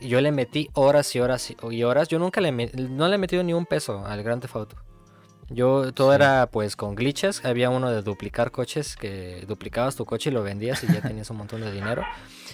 Yo 0.00 0.20
le 0.20 0.30
metí 0.32 0.68
horas 0.74 1.14
y 1.14 1.20
horas 1.20 1.54
y 1.70 1.82
horas. 1.82 2.08
Yo 2.08 2.18
nunca 2.18 2.40
le, 2.40 2.52
no 2.52 3.08
le 3.08 3.14
he 3.14 3.18
metido 3.18 3.42
ni 3.42 3.52
un 3.52 3.66
peso 3.66 4.04
al 4.06 4.22
Grand 4.22 4.40
Theft 4.42 4.56
Auto. 4.56 4.76
Yo 5.48 5.92
todo 5.92 6.14
era 6.14 6.48
pues 6.50 6.76
con 6.76 6.94
glitches. 6.94 7.44
Había 7.44 7.70
uno 7.70 7.90
de 7.90 8.02
duplicar 8.02 8.52
coches 8.52 8.94
que 8.94 9.44
duplicabas 9.48 9.96
tu 9.96 10.04
coche 10.04 10.30
y 10.30 10.32
lo 10.32 10.44
vendías 10.44 10.84
y 10.84 10.86
ya 10.86 11.00
tenías 11.02 11.28
un 11.30 11.38
montón 11.38 11.60
de 11.62 11.72
dinero. 11.72 12.04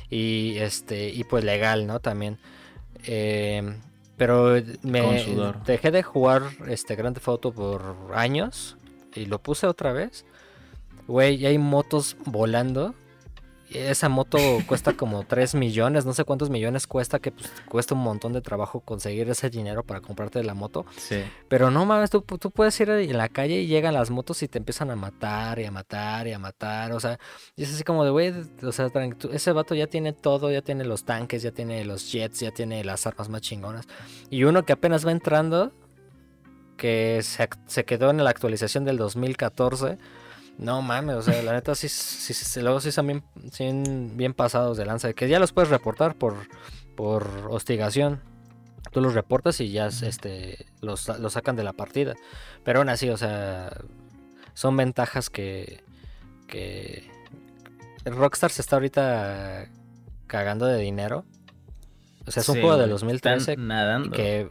Y 0.09 0.57
este 0.59 1.11
y 1.11 1.25
pues 1.25 1.45
legal, 1.45 1.87
¿no? 1.87 2.01
También. 2.01 2.39
Eh, 3.05 3.79
pero 4.17 4.57
me 4.83 5.55
dejé 5.67 5.91
de 5.91 6.03
jugar 6.03 6.43
este 6.69 6.97
Grand 6.97 7.15
Theft 7.15 7.29
Auto 7.29 7.53
por 7.53 7.97
años 8.15 8.77
y 9.15 9.27
lo 9.27 9.43
puse 9.43 9.67
otra 9.67 9.93
vez. 9.93 10.25
Güey, 11.07 11.45
hay 11.47 11.59
motos 11.59 12.17
volando 12.25 12.95
esa 13.73 14.09
moto 14.09 14.39
cuesta 14.67 14.93
como 14.93 15.25
3 15.25 15.55
millones, 15.55 16.07
no 16.07 16.13
sé 16.13 16.25
cuántos 16.25 16.51
millones 16.51 16.87
cuesta, 16.87 17.19
que 17.19 17.33
pues, 17.33 17.51
cuesta 17.69 17.95
un 17.95 18.03
montón 18.03 18.33
de 18.33 18.41
trabajo 18.41 18.81
conseguir 18.81 19.29
ese 19.29 19.51
dinero 19.51 19.83
para 19.83 20.01
comprarte 20.01 20.43
la 20.45 20.55
moto. 20.55 20.87
Sí. 20.97 21.23
Pero 21.49 21.71
no 21.71 21.85
mames, 21.85 22.11
tú, 22.11 22.23
tú 22.23 22.51
puedes 22.51 22.79
ir 22.81 22.91
en 22.91 23.17
la 23.17 23.29
calle 23.29 23.61
y 23.61 23.67
llegan 23.67 23.95
las 23.95 24.11
motos 24.11 24.43
y 24.43 24.49
te 24.49 24.59
empiezan 24.59 24.91
a 24.91 24.97
matar 24.97 25.59
y 25.59 25.65
a 25.65 25.71
matar 25.71 26.29
y 26.29 26.33
a 26.33 26.39
matar. 26.39 26.93
O 26.93 27.01
sea, 27.01 27.19
y 27.57 27.65
es 27.65 27.75
así 27.75 27.83
como 27.83 28.05
de, 28.05 28.11
güey, 28.11 28.33
o 28.63 28.73
sea, 28.73 28.91
ese 29.33 29.53
vato 29.53 29.75
ya 29.75 29.87
tiene 29.87 30.13
todo, 30.13 30.51
ya 30.51 30.63
tiene 30.63 30.85
los 30.85 31.05
tanques, 31.05 31.43
ya 31.43 31.51
tiene 31.51 31.85
los 31.85 32.13
jets, 32.13 32.41
ya 32.41 32.53
tiene 32.53 32.85
las 32.85 33.07
armas 33.07 33.29
más 33.29 33.41
chingonas. 33.41 33.87
Y 34.31 34.45
uno 34.45 34.65
que 34.65 34.73
apenas 34.73 35.07
va 35.07 35.13
entrando, 35.13 35.73
que 36.77 37.21
se, 37.23 37.49
se 37.67 37.85
quedó 37.85 38.11
en 38.11 38.23
la 38.23 38.31
actualización 38.31 38.85
del 38.85 38.99
2014 38.99 39.99
no 40.59 40.81
mames, 40.81 41.17
o 41.17 41.23
sea, 41.23 41.43
la 41.43 41.53
neta 41.53 41.75
sí, 41.75 41.89
sí, 41.89 42.61
luego 42.61 42.81
sí 42.81 42.89
están 42.89 43.07
bien, 43.07 43.23
bien, 44.17 44.33
pasados 44.33 44.77
de 44.79 44.87
lanza. 44.87 45.13
Que 45.13 45.29
ya 45.29 45.39
los 45.39 45.53
puedes 45.53 45.71
reportar 45.71 46.15
por, 46.15 46.35
por 46.95 47.49
hostigación. 47.51 48.23
Tú 48.91 49.01
los 49.01 49.15
reportas 49.15 49.61
y 49.61 49.71
ya 49.71 49.89
este, 49.89 50.67
los, 50.81 51.01
sacan 51.01 51.57
de 51.57 51.65
la 51.65 51.75
partida. 51.75 52.15
Pero 52.65 52.79
aún 52.79 52.89
así, 52.89 53.11
o 53.11 53.17
sea, 53.17 53.71
son 54.55 54.77
ventajas 54.77 55.29
que, 55.29 55.85
que 56.47 57.11
Rockstar 58.07 58.51
se 58.51 58.63
está 58.63 58.77
ahorita 58.77 59.69
cagando 60.27 60.67
de 60.67 60.79
dinero. 60.79 61.27
O 62.27 62.31
sea, 62.31 62.41
es 62.41 62.49
un 62.49 62.61
juego 62.61 62.79
de 62.79 62.87
2013 62.87 63.57
nadando. 63.59 64.11
que 64.11 64.49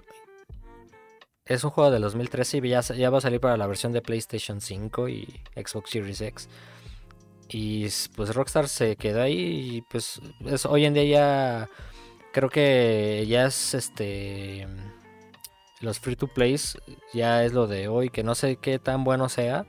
es 1.46 1.64
un 1.64 1.70
juego 1.70 1.92
de 1.92 2.00
2013 2.00 2.58
y 2.58 2.70
ya, 2.70 2.82
ya 2.82 3.10
va 3.10 3.20
a 3.20 3.22
salir 3.22 3.40
para 3.40 3.58
la 3.58 3.68
versión 3.68 3.92
de 3.92 4.02
PlayStation 4.02 4.62
5 4.62 5.10
y 5.10 5.42
Xbox 5.56 5.92
Series 5.92 6.22
X. 6.22 6.50
Y 7.50 7.88
pues 8.16 8.34
Rockstar 8.34 8.68
se 8.68 8.96
quedó 8.96 9.22
ahí 9.22 9.76
y 9.76 9.82
pues 9.84 10.20
hoy 10.68 10.86
en 10.86 10.96
día 10.96 11.04
ya 11.04 11.70
creo 12.34 12.50
que 12.50 13.26
ya 13.28 13.46
es 13.46 13.76
este 13.76 14.68
los 15.82 16.00
free 16.00 16.16
to 16.16 16.28
plays 16.28 16.78
ya 17.14 17.44
es 17.44 17.54
lo 17.54 17.68
de 17.68 17.88
hoy 17.88 18.10
que 18.10 18.24
no 18.24 18.34
sé 18.34 18.56
qué 18.58 18.80
tan 18.80 19.04
bueno 19.04 19.30
sea. 19.30 19.68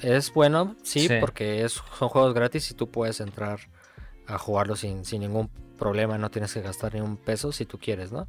Es 0.00 0.34
bueno, 0.34 0.74
sí, 0.82 1.08
porque 1.20 1.64
es, 1.64 1.80
son 1.98 2.08
juegos 2.08 2.34
gratis 2.34 2.70
y 2.72 2.74
tú 2.74 2.90
puedes 2.90 3.20
entrar 3.20 3.60
a 4.26 4.36
jugarlos 4.36 4.80
sin, 4.80 5.04
sin 5.04 5.20
ningún 5.20 5.48
problema, 5.78 6.18
no 6.18 6.30
tienes 6.30 6.52
que 6.52 6.60
gastar 6.60 6.94
ni 6.94 7.00
un 7.00 7.16
peso 7.16 7.52
si 7.52 7.66
tú 7.66 7.78
quieres, 7.78 8.10
¿no? 8.10 8.26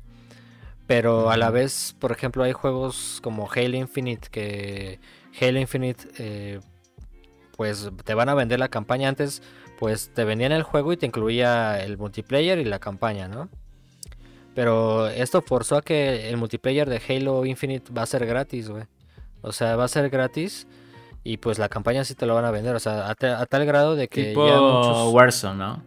Pero 0.87 1.29
a 1.29 1.37
la 1.37 1.49
vez, 1.49 1.95
por 1.99 2.11
ejemplo, 2.11 2.43
hay 2.43 2.51
juegos 2.51 3.19
como 3.23 3.49
Halo 3.49 3.77
Infinite 3.77 4.27
que 4.29 4.99
Halo 5.39 5.59
Infinite 5.59 6.07
eh, 6.17 6.59
pues 7.55 7.89
te 8.03 8.13
van 8.13 8.29
a 8.29 8.33
vender 8.33 8.59
la 8.59 8.67
campaña 8.67 9.07
antes, 9.09 9.41
pues 9.79 10.11
te 10.13 10.23
vendían 10.25 10.51
el 10.51 10.63
juego 10.63 10.91
y 10.91 10.97
te 10.97 11.05
incluía 11.05 11.81
el 11.83 11.97
multiplayer 11.97 12.59
y 12.59 12.65
la 12.65 12.79
campaña, 12.79 13.27
¿no? 13.27 13.49
Pero 14.55 15.07
esto 15.07 15.41
forzó 15.41 15.77
a 15.77 15.81
que 15.81 16.29
el 16.29 16.37
multiplayer 16.37 16.89
de 16.89 17.01
Halo 17.07 17.45
Infinite 17.45 17.91
va 17.91 18.03
a 18.03 18.05
ser 18.05 18.25
gratis, 18.25 18.69
güey. 18.69 18.83
O 19.41 19.51
sea, 19.51 19.75
va 19.75 19.85
a 19.85 19.87
ser 19.87 20.09
gratis 20.09 20.67
y 21.23 21.37
pues 21.37 21.57
la 21.57 21.69
campaña 21.69 22.03
sí 22.03 22.15
te 22.15 22.25
lo 22.25 22.35
van 22.35 22.45
a 22.45 22.51
vender, 22.51 22.75
o 22.75 22.79
sea, 22.79 23.09
a, 23.09 23.15
tal 23.15 23.65
grado 23.65 23.95
de 23.95 24.07
que 24.09 24.25
tipo 24.25 24.47
ya 24.47 24.59
muchos... 24.59 25.13
Warzone, 25.13 25.57
¿no? 25.57 25.83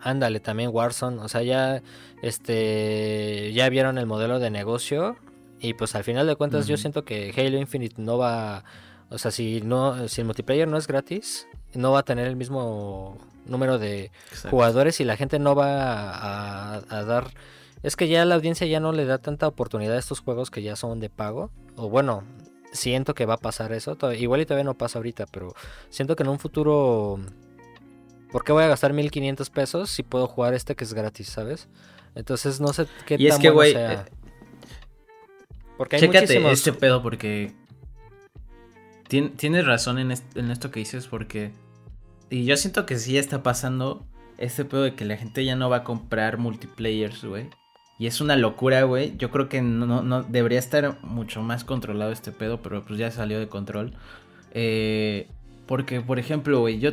Ándale, 0.00 0.40
también 0.40 0.70
Warzone, 0.72 1.20
o 1.20 1.28
sea, 1.28 1.42
ya 1.42 1.82
este 2.22 3.52
ya 3.52 3.68
vieron 3.68 3.98
el 3.98 4.06
modelo 4.06 4.38
de 4.38 4.50
negocio 4.50 5.16
y 5.60 5.74
pues 5.74 5.94
al 5.94 6.04
final 6.04 6.26
de 6.26 6.36
cuentas 6.36 6.66
yo 6.66 6.76
siento 6.76 7.04
que 7.04 7.32
Halo 7.36 7.58
Infinite 7.58 8.00
no 8.00 8.16
va, 8.18 8.64
o 9.10 9.18
sea, 9.18 9.30
si 9.30 9.60
no 9.60 10.08
si 10.08 10.20
el 10.20 10.26
multiplayer 10.26 10.68
no 10.68 10.76
es 10.76 10.86
gratis, 10.86 11.48
no 11.74 11.92
va 11.92 12.00
a 12.00 12.04
tener 12.04 12.26
el 12.26 12.36
mismo 12.36 13.18
número 13.46 13.78
de 13.78 14.12
jugadores 14.50 15.00
y 15.00 15.04
la 15.04 15.16
gente 15.16 15.38
no 15.38 15.54
va 15.54 16.76
a, 16.76 17.04
dar 17.04 17.30
es 17.82 17.96
que 17.96 18.08
ya 18.08 18.24
la 18.24 18.34
audiencia 18.34 18.66
ya 18.66 18.80
no 18.80 18.92
le 18.92 19.04
da 19.04 19.18
tanta 19.18 19.46
oportunidad 19.48 19.96
a 19.96 19.98
estos 19.98 20.20
juegos 20.20 20.50
que 20.50 20.62
ya 20.62 20.76
son 20.76 21.00
de 21.00 21.10
pago 21.10 21.50
o 21.76 21.88
bueno, 21.88 22.24
siento 22.72 23.14
que 23.14 23.26
va 23.26 23.34
a 23.34 23.38
pasar 23.38 23.72
eso, 23.72 23.96
igual 24.12 24.40
y 24.40 24.46
todavía 24.46 24.64
no 24.64 24.74
pasa 24.74 24.98
ahorita, 24.98 25.26
pero 25.26 25.54
siento 25.90 26.16
que 26.16 26.24
en 26.24 26.28
un 26.28 26.38
futuro 26.38 27.20
¿por 28.30 28.44
qué 28.44 28.52
voy 28.52 28.64
a 28.64 28.68
gastar 28.68 28.92
1500 28.92 29.50
pesos 29.50 29.90
si 29.90 30.02
puedo 30.02 30.26
jugar 30.26 30.54
este 30.54 30.74
que 30.76 30.84
es 30.84 30.94
gratis, 30.94 31.28
¿sabes? 31.28 31.68
Entonces 32.14 32.60
no 32.60 32.72
sé 32.72 32.86
qué 33.06 33.16
y 33.18 33.26
es 33.26 33.38
que, 33.38 33.50
güey, 33.50 33.74
eh, 33.76 33.98
porque 35.76 35.96
hay 35.96 36.02
chécate 36.02 36.50
este 36.50 36.72
pedo 36.72 37.02
porque 37.02 37.52
tienes 39.08 39.64
razón 39.64 39.98
en, 39.98 40.10
esto 40.10 40.70
que 40.70 40.80
dices 40.80 41.06
porque 41.06 41.52
y 42.30 42.44
yo 42.44 42.56
siento 42.56 42.84
que 42.84 42.98
sí 42.98 43.16
está 43.16 43.42
pasando 43.42 44.06
este 44.36 44.64
pedo 44.64 44.82
de 44.82 44.94
que 44.94 45.04
la 45.04 45.16
gente 45.16 45.44
ya 45.44 45.56
no 45.56 45.70
va 45.70 45.78
a 45.78 45.84
comprar 45.84 46.38
multiplayers, 46.38 47.24
güey. 47.24 47.48
Y 47.98 48.06
es 48.06 48.20
una 48.20 48.36
locura, 48.36 48.82
güey. 48.84 49.16
Yo 49.16 49.30
creo 49.30 49.48
que 49.48 49.60
no, 49.60 50.02
no, 50.02 50.22
debería 50.22 50.60
estar 50.60 51.02
mucho 51.02 51.42
más 51.42 51.64
controlado 51.64 52.12
este 52.12 52.30
pedo, 52.30 52.62
pero 52.62 52.84
pues 52.84 52.98
ya 52.98 53.10
salió 53.10 53.40
de 53.40 53.48
control. 53.48 53.94
Eh, 54.52 55.28
porque, 55.66 56.00
por 56.00 56.20
ejemplo, 56.20 56.60
güey, 56.60 56.78
yo 56.78 56.92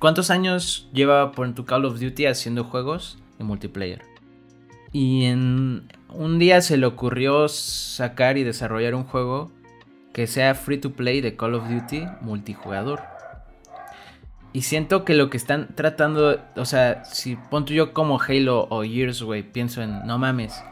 ¿Cuántos 0.00 0.30
años 0.30 0.88
lleva 0.94 1.30
por 1.32 1.52
tu 1.52 1.66
Call 1.66 1.84
of 1.84 2.00
Duty 2.00 2.24
haciendo 2.24 2.64
juegos 2.64 3.18
en 3.38 3.44
multiplayer? 3.44 4.00
Y 4.92 5.26
en 5.26 5.88
un 6.08 6.38
día 6.38 6.62
se 6.62 6.78
le 6.78 6.86
ocurrió 6.86 7.48
sacar 7.48 8.38
y 8.38 8.42
desarrollar 8.42 8.94
un 8.94 9.04
juego 9.04 9.52
que 10.14 10.26
sea 10.26 10.54
free 10.54 10.78
to 10.78 10.92
play 10.92 11.20
de 11.20 11.36
Call 11.36 11.54
of 11.54 11.68
Duty 11.68 12.04
multijugador. 12.22 13.02
Y 14.54 14.62
siento 14.62 15.04
que 15.04 15.12
lo 15.12 15.28
que 15.28 15.36
están 15.36 15.68
tratando, 15.74 16.40
o 16.56 16.64
sea, 16.64 17.04
si 17.04 17.36
pongo 17.36 17.66
yo 17.66 17.92
como 17.92 18.18
Halo 18.18 18.68
o 18.70 18.82
Gears, 18.82 19.22
güey, 19.22 19.42
pienso 19.42 19.82
en, 19.82 20.06
no 20.06 20.16
mames. 20.16 20.64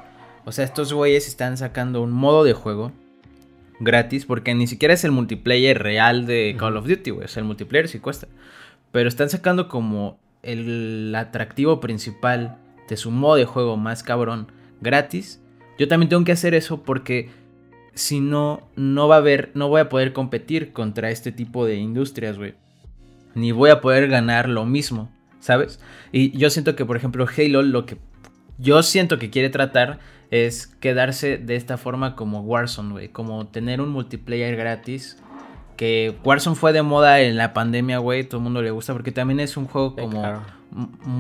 O 0.47 0.53
sea, 0.53 0.65
estos 0.65 0.91
güeyes 0.95 1.29
están 1.29 1.59
sacando 1.59 2.01
un 2.01 2.13
modo 2.13 2.45
de 2.45 2.55
juego 2.55 2.93
gratis 3.79 4.25
porque 4.25 4.55
ni 4.55 4.67
siquiera 4.67 4.95
es 4.95 5.05
el 5.05 5.13
multiplayer 5.13 5.83
real 5.83 6.25
de 6.25 6.57
Call 6.59 6.79
of 6.79 6.89
Duty, 6.89 7.11
güey. 7.11 7.27
O 7.27 7.29
sea, 7.29 7.43
el 7.43 7.47
multiplayer 7.47 7.89
sí 7.89 7.99
cuesta. 7.99 8.27
Pero 8.93 9.09
están 9.09 9.31
sacando 9.31 9.69
como 9.69 10.19
el 10.43 11.15
atractivo 11.15 11.81
principal 11.81 12.59
de 12.89 12.97
su 12.97 13.11
modo 13.11 13.37
de 13.37 13.45
juego 13.45 13.77
más 13.77 14.03
cabrón 14.03 14.51
gratis. 14.81 15.41
Yo 15.79 15.89
también 15.89 16.09
tengo 16.09 16.25
que 16.25 16.33
hacer 16.33 16.55
eso 16.55 16.83
porque 16.83 17.31
si 17.95 18.21
no, 18.21 18.63
no 18.77 19.09
va 19.09 19.17
a 19.17 19.19
haber, 19.19 19.51
no 19.55 19.69
voy 19.69 19.81
a 19.81 19.89
poder 19.89 20.13
competir 20.13 20.73
contra 20.73 21.11
este 21.11 21.33
tipo 21.33 21.67
de 21.67 21.77
industrias, 21.77 22.39
güey. 22.39 22.55
Ni 23.35 23.53
voy 23.53 23.71
a 23.71 23.81
poder 23.81 24.09
ganar 24.09 24.49
lo 24.49 24.65
mismo, 24.65 25.11
¿sabes? 25.41 25.81
Y 26.13 26.37
yo 26.37 26.51
siento 26.51 26.77
que, 26.77 26.87
por 26.87 26.97
ejemplo, 26.97 27.27
Halo 27.27 27.63
lo 27.63 27.87
que 27.87 27.99
yo 28.59 28.83
siento 28.83 29.19
que 29.19 29.31
quiere 29.31 29.51
tratar 29.51 30.01
es 30.31 30.67
quedarse 30.67 31.39
de 31.39 31.57
esta 31.57 31.77
forma 31.77 32.17
como 32.17 32.41
Warzone, 32.41 32.93
güey. 32.93 33.09
Como 33.09 33.47
tener 33.47 33.81
un 33.81 33.91
multiplayer 33.91 34.57
gratis 34.57 35.19
que 35.79 36.13
Warzone 36.25 36.57
fue 36.57 36.73
de 36.73 36.83
moda 36.83 37.21
en 37.21 37.37
la 37.37 37.55
pandemia, 37.55 37.99
güey, 37.99 38.25
todo 38.25 38.39
el 38.39 38.43
mundo 38.43 38.61
le 38.63 38.73
gusta 38.73 38.93
porque 38.93 39.13
también 39.13 39.39
es 39.39 39.57
un 39.57 39.67
juego 39.67 39.95
como 39.95 40.43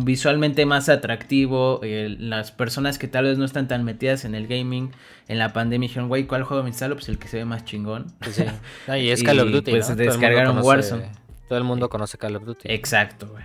visualmente 0.04 0.66
más 0.66 0.88
atractivo. 0.88 1.80
las 1.82 2.50
personas 2.50 2.98
que 2.98 3.06
tal 3.06 3.24
vez 3.24 3.38
no 3.38 3.44
están 3.44 3.68
tan 3.68 3.84
metidas 3.84 4.24
en 4.24 4.34
el 4.34 4.48
gaming 4.48 4.90
en 5.28 5.38
la 5.38 5.52
pandemia 5.52 5.88
dijeron, 5.88 6.08
güey, 6.08 6.26
¿cuál 6.26 6.42
juego 6.42 6.64
me 6.64 6.70
instalo? 6.70 6.96
Pues 6.96 7.08
el 7.08 7.20
que 7.20 7.28
se 7.28 7.36
ve 7.36 7.44
más 7.44 7.64
chingón. 7.64 8.06
Sí. 8.32 8.44
y 9.00 9.10
es 9.10 9.22
Call 9.22 9.38
of 9.38 9.52
Duty. 9.52 9.70
Pues 9.70 9.96
descargaron 9.96 10.58
Warzone. 10.58 11.12
Todo 11.48 11.58
el 11.58 11.64
mundo 11.64 11.88
conoce 11.88 12.18
Call 12.18 12.34
of 12.34 12.44
Duty. 12.44 12.68
Exacto, 12.72 13.28
güey. 13.28 13.44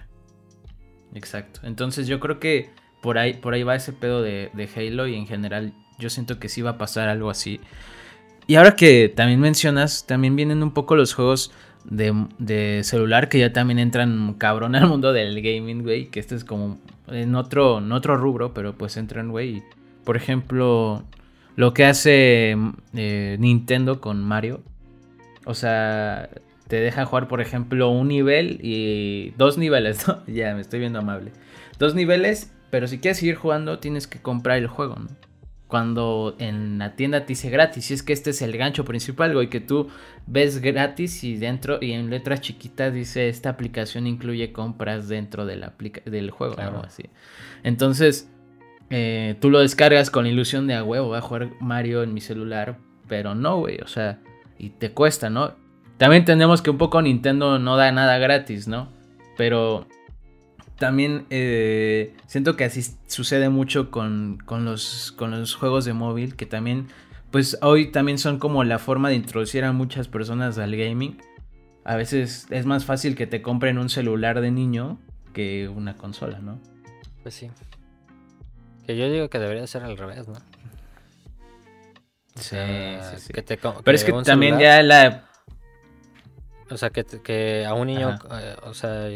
Exacto. 1.13 1.59
Entonces 1.61 2.07
yo 2.07 2.19
creo 2.19 2.39
que 2.39 2.71
por 3.03 3.19
ahí, 3.19 3.35
por 3.35 3.53
ahí 3.53 3.61
va 3.61 3.75
ese 3.75 3.93
pedo 3.93 4.23
de, 4.23 4.49
de 4.53 4.67
Halo 4.75 5.05
y 5.05 5.13
en 5.13 5.27
general 5.27 5.73
yo 5.99 6.09
siento 6.09 6.39
que 6.39 6.49
sí 6.49 6.63
va 6.63 6.71
a 6.71 6.77
pasar 6.79 7.07
algo 7.07 7.29
así. 7.29 7.61
Y 8.47 8.55
ahora 8.55 8.75
que 8.75 9.09
también 9.09 9.39
mencionas, 9.39 10.05
también 10.05 10.35
vienen 10.35 10.63
un 10.63 10.71
poco 10.71 10.95
los 10.95 11.13
juegos 11.13 11.51
de, 11.85 12.81
celular 12.83 13.29
que 13.29 13.39
ya 13.39 13.53
también 13.53 13.79
entran 13.79 14.35
cabrón 14.35 14.75
al 14.75 14.87
mundo 14.87 15.13
del 15.13 15.41
gaming, 15.41 15.83
güey. 15.83 16.07
Que 16.07 16.19
este 16.19 16.35
es 16.35 16.43
como 16.43 16.79
en 17.07 17.35
otro, 17.35 17.79
en 17.79 17.91
otro 17.91 18.17
rubro, 18.17 18.53
pero 18.53 18.73
pues 18.73 18.97
entran, 18.97 19.29
güey. 19.29 19.63
Por 20.03 20.17
ejemplo, 20.17 21.03
lo 21.55 21.73
que 21.73 21.85
hace 21.85 22.57
eh, 22.93 23.37
Nintendo 23.39 24.01
con 24.01 24.21
Mario. 24.23 24.61
O 25.45 25.53
sea, 25.53 26.29
te 26.67 26.77
deja 26.77 27.05
jugar, 27.05 27.27
por 27.27 27.41
ejemplo, 27.41 27.89
un 27.89 28.07
nivel 28.07 28.59
y 28.61 29.31
dos 29.37 29.57
niveles, 29.57 30.07
¿no? 30.07 30.25
ya, 30.27 30.53
me 30.55 30.61
estoy 30.61 30.79
viendo 30.79 30.99
amable. 30.99 31.31
Dos 31.79 31.95
niveles, 31.95 32.51
pero 32.69 32.87
si 32.87 32.99
quieres 32.99 33.17
seguir 33.17 33.35
jugando, 33.35 33.79
tienes 33.79 34.07
que 34.07 34.21
comprar 34.21 34.57
el 34.57 34.67
juego, 34.67 34.95
¿no? 34.95 35.07
Cuando 35.73 36.35
en 36.37 36.77
la 36.77 36.95
tienda 36.95 37.21
te 37.21 37.29
dice 37.29 37.49
gratis. 37.49 37.89
Y 37.89 37.95
es 37.95 38.03
que 38.03 38.13
este 38.13 38.29
es 38.29 38.43
el 38.43 38.55
gancho 38.55 38.85
principal, 38.85 39.33
güey, 39.33 39.49
que 39.49 39.59
tú 39.59 39.87
ves 40.27 40.61
gratis 40.61 41.23
y 41.23 41.35
dentro 41.35 41.79
y 41.81 41.93
en 41.93 42.11
letras 42.11 42.41
chiquitas 42.41 42.93
dice 42.93 43.27
esta 43.27 43.49
aplicación 43.49 44.05
incluye 44.05 44.51
compras 44.51 45.07
dentro 45.07 45.47
de 45.47 45.55
la 45.55 45.73
del 46.05 46.29
juego, 46.29 46.59
algo 46.59 46.83
así. 46.85 47.05
Entonces, 47.63 48.29
eh, 48.91 49.35
tú 49.41 49.49
lo 49.49 49.61
descargas 49.61 50.11
con 50.11 50.25
la 50.25 50.29
ilusión 50.29 50.67
de 50.67 50.75
a 50.75 50.83
huevo, 50.83 51.07
voy 51.07 51.17
a 51.17 51.21
jugar 51.21 51.49
Mario 51.59 52.03
en 52.03 52.13
mi 52.13 52.21
celular, 52.21 52.77
pero 53.07 53.33
no, 53.33 53.57
güey, 53.57 53.79
o 53.81 53.87
sea, 53.87 54.19
y 54.59 54.69
te 54.69 54.91
cuesta, 54.91 55.31
¿no? 55.31 55.55
También 55.97 56.23
tenemos 56.23 56.61
que 56.61 56.69
un 56.69 56.77
poco 56.77 57.01
Nintendo 57.01 57.57
no 57.57 57.77
da 57.77 57.91
nada 57.91 58.19
gratis, 58.19 58.67
¿no? 58.67 58.89
Pero 59.37 59.87
también 60.77 61.25
eh, 61.29 62.15
siento 62.27 62.55
que 62.55 62.63
así 62.65 62.83
sucede 63.07 63.49
mucho 63.49 63.91
con, 63.91 64.37
con, 64.45 64.65
los, 64.65 65.11
con 65.11 65.31
los 65.31 65.55
juegos 65.55 65.85
de 65.85 65.93
móvil, 65.93 66.35
que 66.35 66.45
también, 66.45 66.87
pues 67.31 67.57
hoy 67.61 67.91
también 67.91 68.17
son 68.17 68.39
como 68.39 68.63
la 68.63 68.79
forma 68.79 69.09
de 69.09 69.15
introducir 69.15 69.63
a 69.63 69.71
muchas 69.71 70.07
personas 70.07 70.57
al 70.57 70.75
gaming. 70.75 71.21
A 71.85 71.95
veces 71.95 72.47
es 72.49 72.65
más 72.65 72.85
fácil 72.85 73.15
que 73.15 73.27
te 73.27 73.41
compren 73.41 73.77
un 73.77 73.89
celular 73.89 74.41
de 74.41 74.51
niño 74.51 74.99
que 75.33 75.67
una 75.67 75.95
consola, 75.95 76.39
¿no? 76.39 76.59
Pues 77.21 77.35
sí. 77.35 77.51
Que 78.87 78.97
yo 78.97 79.09
digo 79.09 79.29
que 79.29 79.39
debería 79.39 79.67
ser 79.67 79.83
al 79.83 79.97
revés, 79.97 80.27
¿no? 80.27 80.35
sí, 82.35 82.57
sí, 82.57 83.19
sí. 83.19 83.33
Pero 83.83 83.95
es 83.95 84.03
que 84.03 84.13
también 84.23 84.59
ya 84.59 84.81
la... 84.81 85.29
O 86.69 86.77
sea, 86.77 86.89
que, 86.89 87.03
que 87.03 87.65
a 87.65 87.73
un 87.73 87.87
niño, 87.87 88.17
eh, 88.31 88.55
o 88.63 88.73
sea, 88.73 89.07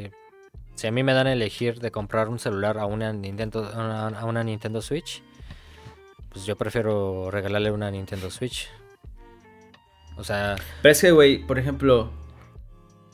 si 0.78 0.86
a 0.86 0.92
mí 0.92 1.04
me 1.04 1.14
dan 1.14 1.26
a 1.26 1.34
elegir 1.34 1.80
de 1.80 1.90
comprar 1.90 2.30
un 2.30 2.38
celular 2.38 2.78
a 2.78 2.86
una 2.86 3.12
Nintendo, 3.12 3.66
a 3.66 4.26
una 4.26 4.44
Nintendo 4.44 4.80
Switch, 4.82 5.24
pues 6.30 6.46
yo 6.46 6.56
prefiero 6.56 7.32
regalarle 7.32 7.72
una 7.72 7.90
Nintendo 7.90 8.30
Switch. 8.30 8.70
O 10.18 10.24
sea. 10.24 10.56
Pero 10.84 10.92
es 10.92 11.02
que, 11.02 11.12
güey, 11.12 11.40
por 11.40 11.58
ejemplo, 11.58 12.12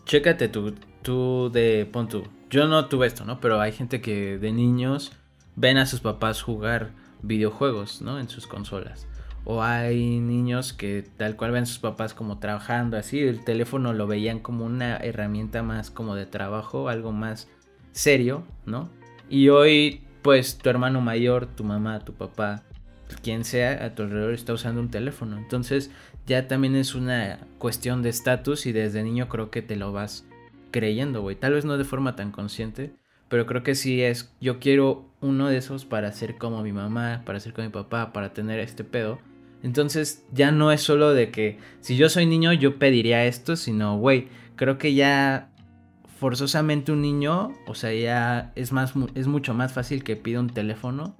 chécate 0.03 0.49
tú, 0.49 0.75
tú 1.01 1.49
de. 1.53 1.87
Pon 1.89 2.09
tú. 2.09 2.27
Yo 2.49 2.67
no 2.67 2.87
tuve 2.87 3.07
esto, 3.07 3.23
¿no? 3.23 3.39
Pero 3.39 3.61
hay 3.61 3.71
gente 3.71 4.01
que 4.01 4.37
de 4.37 4.51
niños 4.51 5.13
ven 5.55 5.77
a 5.77 5.85
sus 5.85 6.01
papás 6.01 6.41
jugar 6.41 6.91
videojuegos, 7.21 8.01
¿no? 8.01 8.19
En 8.19 8.27
sus 8.27 8.45
consolas. 8.45 9.07
O 9.45 9.61
hay 9.61 10.19
niños 10.19 10.71
que 10.73 11.03
tal 11.17 11.35
cual 11.35 11.51
ven 11.51 11.65
sus 11.65 11.79
papás 11.79 12.13
como 12.13 12.39
trabajando 12.39 12.97
así, 12.97 13.19
el 13.19 13.43
teléfono 13.43 13.91
lo 13.93 14.07
veían 14.07 14.39
como 14.39 14.65
una 14.65 14.97
herramienta 14.97 15.63
más 15.63 15.91
como 15.91 16.15
de 16.15 16.25
trabajo, 16.25 16.87
algo 16.87 17.11
más 17.11 17.49
serio, 17.91 18.43
¿no? 18.65 18.89
Y 19.29 19.49
hoy, 19.49 20.01
pues, 20.21 20.57
tu 20.57 20.69
hermano 20.69 21.01
mayor, 21.01 21.45
tu 21.45 21.63
mamá, 21.63 21.99
tu 21.99 22.13
papá, 22.13 22.63
quien 23.21 23.43
sea 23.43 23.85
a 23.85 23.95
tu 23.95 24.03
alrededor 24.03 24.33
está 24.33 24.53
usando 24.53 24.81
un 24.81 24.89
teléfono. 24.89 25.37
Entonces, 25.37 25.91
ya 26.25 26.47
también 26.47 26.75
es 26.75 26.95
una 26.95 27.39
cuestión 27.57 28.01
de 28.01 28.09
estatus 28.09 28.65
y 28.65 28.71
desde 28.71 29.03
niño 29.03 29.27
creo 29.27 29.51
que 29.51 29.61
te 29.61 29.75
lo 29.75 29.91
vas 29.91 30.25
creyendo, 30.71 31.21
güey. 31.21 31.35
Tal 31.35 31.53
vez 31.53 31.65
no 31.65 31.77
de 31.77 31.83
forma 31.83 32.15
tan 32.15 32.31
consciente, 32.31 32.93
pero 33.29 33.45
creo 33.45 33.63
que 33.63 33.75
sí 33.75 34.01
es, 34.01 34.33
yo 34.39 34.59
quiero 34.59 35.05
uno 35.21 35.47
de 35.49 35.57
esos 35.57 35.85
para 35.85 36.11
ser 36.11 36.37
como 36.37 36.63
mi 36.63 36.71
mamá, 36.71 37.23
para 37.25 37.39
ser 37.39 37.53
como 37.53 37.67
mi 37.67 37.73
papá, 37.73 38.13
para 38.13 38.33
tener 38.33 38.59
este 38.59 38.83
pedo. 38.83 39.19
Entonces 39.63 40.25
ya 40.31 40.51
no 40.51 40.71
es 40.71 40.81
solo 40.81 41.13
de 41.13 41.31
que 41.31 41.57
si 41.79 41.95
yo 41.95 42.09
soy 42.09 42.25
niño 42.25 42.51
yo 42.53 42.77
pediría 42.77 43.25
esto, 43.25 43.55
sino, 43.55 43.97
güey, 43.97 44.27
creo 44.55 44.77
que 44.77 44.93
ya 44.93 45.49
forzosamente 46.19 46.91
un 46.91 47.01
niño, 47.01 47.53
o 47.65 47.73
sea, 47.73 47.93
ya 47.93 48.51
es, 48.55 48.71
más, 48.71 48.93
es 49.15 49.27
mucho 49.27 49.53
más 49.53 49.73
fácil 49.73 50.03
que 50.03 50.15
pida 50.15 50.39
un 50.39 50.49
teléfono 50.49 51.15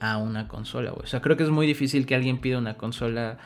a 0.00 0.16
una 0.18 0.46
consola, 0.46 0.92
O 0.92 1.06
sea, 1.06 1.20
creo 1.20 1.36
que 1.36 1.42
es 1.42 1.50
muy 1.50 1.66
difícil 1.66 2.06
que 2.06 2.14
alguien 2.14 2.38
pida 2.40 2.58
una 2.58 2.76
consola 2.76 3.38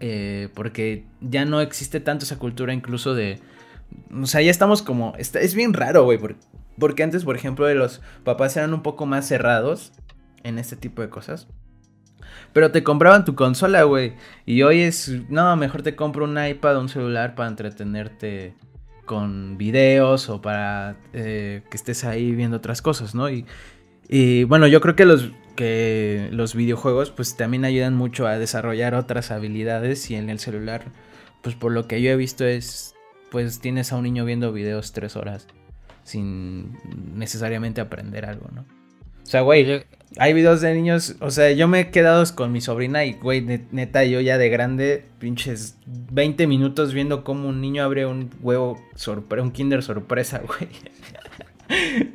eh, 0.00 0.48
porque 0.54 1.06
ya 1.20 1.44
no 1.44 1.60
existe 1.60 2.00
tanto 2.00 2.24
esa 2.24 2.38
cultura 2.38 2.72
incluso 2.72 3.14
de... 3.14 3.38
O 4.20 4.26
sea, 4.26 4.42
ya 4.42 4.50
estamos 4.50 4.82
como... 4.82 5.14
es 5.16 5.54
bien 5.54 5.74
raro, 5.74 6.04
güey, 6.04 6.18
porque, 6.18 6.40
porque 6.76 7.02
antes, 7.04 7.24
por 7.24 7.36
ejemplo, 7.36 7.72
los 7.72 8.00
papás 8.24 8.56
eran 8.56 8.74
un 8.74 8.82
poco 8.82 9.06
más 9.06 9.28
cerrados 9.28 9.92
en 10.42 10.58
este 10.58 10.74
tipo 10.74 11.02
de 11.02 11.08
cosas. 11.08 11.46
Pero 12.52 12.70
te 12.70 12.82
compraban 12.82 13.24
tu 13.24 13.34
consola, 13.34 13.84
güey. 13.84 14.14
Y 14.46 14.62
hoy 14.62 14.80
es, 14.80 15.08
no, 15.28 15.56
mejor 15.56 15.82
te 15.82 15.96
compro 15.96 16.24
un 16.24 16.42
iPad 16.42 16.76
o 16.76 16.80
un 16.80 16.88
celular 16.88 17.34
para 17.34 17.48
entretenerte 17.48 18.54
con 19.06 19.58
videos 19.58 20.28
o 20.28 20.40
para 20.40 20.96
eh, 21.12 21.62
que 21.70 21.76
estés 21.76 22.04
ahí 22.04 22.32
viendo 22.32 22.58
otras 22.58 22.80
cosas, 22.80 23.14
¿no? 23.14 23.28
Y, 23.28 23.44
y, 24.08 24.44
bueno, 24.44 24.66
yo 24.66 24.80
creo 24.80 24.94
que 24.94 25.04
los, 25.04 25.30
que 25.56 26.28
los 26.32 26.54
videojuegos 26.54 27.10
pues 27.10 27.36
también 27.36 27.64
ayudan 27.64 27.94
mucho 27.94 28.26
a 28.26 28.38
desarrollar 28.38 28.94
otras 28.94 29.30
habilidades 29.30 30.10
y 30.10 30.14
en 30.14 30.30
el 30.30 30.38
celular, 30.38 30.84
pues 31.42 31.56
por 31.56 31.72
lo 31.72 31.88
que 31.88 32.00
yo 32.02 32.10
he 32.10 32.16
visto 32.16 32.44
es, 32.44 32.94
pues 33.30 33.60
tienes 33.60 33.92
a 33.92 33.96
un 33.96 34.04
niño 34.04 34.24
viendo 34.24 34.52
videos 34.52 34.92
tres 34.92 35.16
horas 35.16 35.48
sin 36.04 36.78
necesariamente 37.14 37.80
aprender 37.80 38.24
algo, 38.24 38.48
¿no? 38.54 38.64
O 39.30 39.32
sea, 39.32 39.42
güey, 39.42 39.84
hay 40.18 40.32
videos 40.32 40.60
de 40.60 40.74
niños, 40.74 41.14
o 41.20 41.30
sea, 41.30 41.52
yo 41.52 41.68
me 41.68 41.78
he 41.78 41.90
quedado 41.92 42.24
con 42.34 42.50
mi 42.50 42.60
sobrina 42.60 43.04
y, 43.04 43.12
güey, 43.12 43.40
neta, 43.70 44.02
yo 44.02 44.20
ya 44.20 44.38
de 44.38 44.48
grande, 44.48 45.04
pinches 45.20 45.76
20 45.86 46.48
minutos 46.48 46.92
viendo 46.92 47.22
cómo 47.22 47.48
un 47.48 47.60
niño 47.60 47.84
abre 47.84 48.06
un 48.06 48.28
huevo, 48.40 48.84
sorpresa, 48.96 49.44
un 49.44 49.52
kinder 49.52 49.84
sorpresa, 49.84 50.42
güey. 50.48 50.68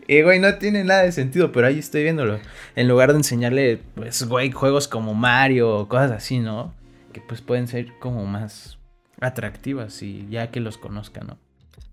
y, 0.09 0.23
güey, 0.23 0.41
no 0.41 0.55
tiene 0.55 0.83
nada 0.83 1.03
de 1.03 1.13
sentido, 1.13 1.53
pero 1.53 1.67
ahí 1.67 1.79
estoy 1.79 2.03
viéndolo. 2.03 2.37
En 2.75 2.89
lugar 2.89 3.13
de 3.13 3.19
enseñarle, 3.19 3.79
pues, 3.95 4.27
güey, 4.27 4.51
juegos 4.51 4.89
como 4.89 5.13
Mario 5.13 5.73
o 5.73 5.87
cosas 5.87 6.11
así, 6.11 6.39
¿no? 6.39 6.73
Que 7.13 7.21
pues 7.21 7.39
pueden 7.41 7.69
ser 7.69 7.93
como 7.99 8.25
más 8.25 8.77
atractivas 9.21 10.01
y 10.01 10.27
ya 10.29 10.51
que 10.51 10.59
los 10.59 10.77
conozcan, 10.77 11.27
¿no? 11.27 11.37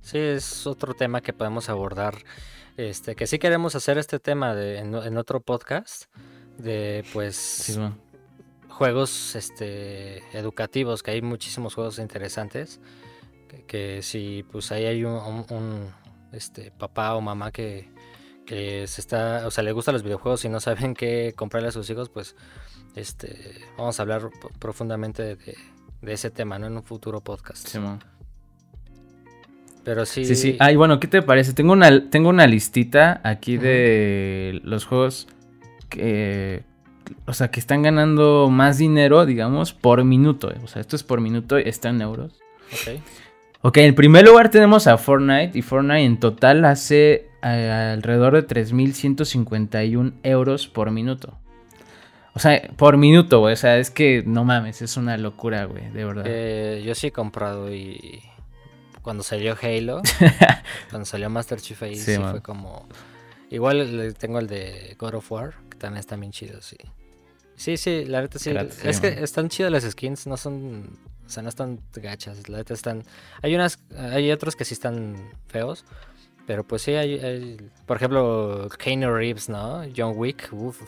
Sí, 0.00 0.18
es 0.18 0.66
otro 0.66 0.94
tema 0.94 1.20
que 1.20 1.32
podemos 1.32 1.68
abordar 1.68 2.16
este, 2.76 3.14
que 3.14 3.26
sí 3.26 3.38
queremos 3.38 3.74
hacer 3.74 3.98
este 3.98 4.18
tema 4.18 4.54
de, 4.54 4.78
en, 4.78 5.16
otro 5.16 5.40
podcast 5.40 6.04
de 6.58 7.04
pues 7.12 7.78
juegos 8.68 9.34
este, 9.36 10.18
educativos, 10.36 11.02
que 11.02 11.12
hay 11.12 11.22
muchísimos 11.22 11.74
juegos 11.74 11.98
interesantes. 11.98 12.80
Que, 13.66 14.00
si 14.02 14.44
pues 14.50 14.72
ahí 14.72 14.86
hay 14.86 15.04
un, 15.04 15.92
este, 16.32 16.70
papá 16.70 17.14
o 17.14 17.20
mamá 17.20 17.52
que, 17.52 17.90
que, 18.46 18.86
se 18.86 19.00
está, 19.02 19.46
o 19.46 19.50
sea, 19.50 19.62
le 19.62 19.72
gustan 19.72 19.92
los 19.92 20.02
videojuegos 20.02 20.44
y 20.46 20.48
no 20.48 20.58
saben 20.58 20.94
qué 20.96 21.34
comprarle 21.36 21.68
a 21.68 21.72
sus 21.72 21.88
hijos, 21.90 22.08
pues 22.08 22.34
este, 22.94 23.60
vamos 23.76 23.98
a 23.98 24.02
hablar 24.02 24.30
profundamente 24.58 25.36
de, 25.36 25.56
ese 26.02 26.30
tema, 26.30 26.58
¿no? 26.58 26.66
En 26.66 26.76
un 26.76 26.82
futuro 26.82 27.20
podcast. 27.20 27.76
Pero 29.84 30.06
sí. 30.06 30.24
Sí, 30.24 30.36
sí. 30.36 30.56
Ay, 30.60 30.76
bueno, 30.76 31.00
¿qué 31.00 31.08
te 31.08 31.22
parece? 31.22 31.52
Tengo 31.54 31.72
una, 31.72 32.08
tengo 32.08 32.28
una 32.28 32.46
listita 32.46 33.20
aquí 33.24 33.56
de 33.56 34.60
los 34.64 34.84
juegos 34.84 35.28
que. 35.88 36.62
O 37.26 37.34
sea, 37.34 37.50
que 37.50 37.60
están 37.60 37.82
ganando 37.82 38.48
más 38.50 38.78
dinero, 38.78 39.26
digamos, 39.26 39.72
por 39.72 40.02
minuto. 40.04 40.50
Eh. 40.50 40.58
O 40.62 40.68
sea, 40.68 40.80
esto 40.80 40.96
es 40.96 41.02
por 41.02 41.20
minuto, 41.20 41.58
está 41.58 41.88
en 41.90 42.00
euros. 42.00 42.40
Ok. 42.72 43.00
Ok, 43.64 43.76
en 43.78 43.94
primer 43.94 44.24
lugar 44.24 44.50
tenemos 44.50 44.86
a 44.88 44.98
Fortnite. 44.98 45.56
Y 45.56 45.62
Fortnite 45.62 46.04
en 46.04 46.18
total 46.18 46.64
hace 46.64 47.28
eh, 47.42 47.92
alrededor 47.94 48.34
de 48.34 48.46
3.151 48.46 50.14
euros 50.24 50.66
por 50.66 50.90
minuto. 50.90 51.38
O 52.34 52.38
sea, 52.38 52.60
por 52.76 52.96
minuto, 52.96 53.40
güey. 53.40 53.52
O 53.52 53.56
sea, 53.56 53.78
es 53.78 53.90
que 53.90 54.24
no 54.26 54.44
mames, 54.44 54.82
es 54.82 54.96
una 54.96 55.16
locura, 55.16 55.66
güey, 55.66 55.90
de 55.90 56.04
verdad. 56.04 56.24
Eh, 56.26 56.82
yo 56.84 56.94
sí 56.94 57.08
he 57.08 57.12
comprado 57.12 57.72
y 57.72 58.22
cuando 59.02 59.22
salió 59.22 59.56
Halo, 59.60 60.00
cuando 60.90 61.04
salió 61.04 61.28
Master 61.28 61.60
Chief 61.60 61.80
ahí 61.82 61.96
sí, 61.96 62.16
fue 62.16 62.40
como... 62.40 62.88
Igual 63.50 64.14
tengo 64.18 64.38
el 64.38 64.46
de 64.46 64.96
God 64.98 65.16
of 65.16 65.30
War, 65.30 65.54
que 65.68 65.76
también 65.76 66.00
está 66.00 66.16
bien 66.16 66.32
chido, 66.32 66.62
sí. 66.62 66.76
Sí, 67.56 67.76
sí, 67.76 68.04
la 68.06 68.22
verdad 68.22 68.38
sí. 68.40 68.50
es 68.84 69.00
que 69.00 69.22
están 69.22 69.48
chidas 69.48 69.70
las 69.70 69.84
skins, 69.84 70.26
no 70.26 70.36
son... 70.36 70.98
O 71.26 71.28
sea, 71.28 71.42
no 71.42 71.48
están 71.48 71.80
gachas, 71.94 72.48
la 72.48 72.58
verdad 72.58 72.72
están... 72.72 73.04
Hay 73.42 73.54
unas, 73.54 73.78
hay 73.96 74.30
otros 74.32 74.56
que 74.56 74.64
sí 74.64 74.74
están 74.74 75.30
feos, 75.48 75.84
pero 76.46 76.64
pues 76.64 76.82
sí 76.82 76.92
hay... 76.94 77.58
por 77.86 77.98
ejemplo, 77.98 78.68
Keanu 78.78 79.14
Reeves, 79.14 79.48
¿no? 79.48 79.82
John 79.94 80.14
Wick, 80.16 80.48
uff. 80.52 80.80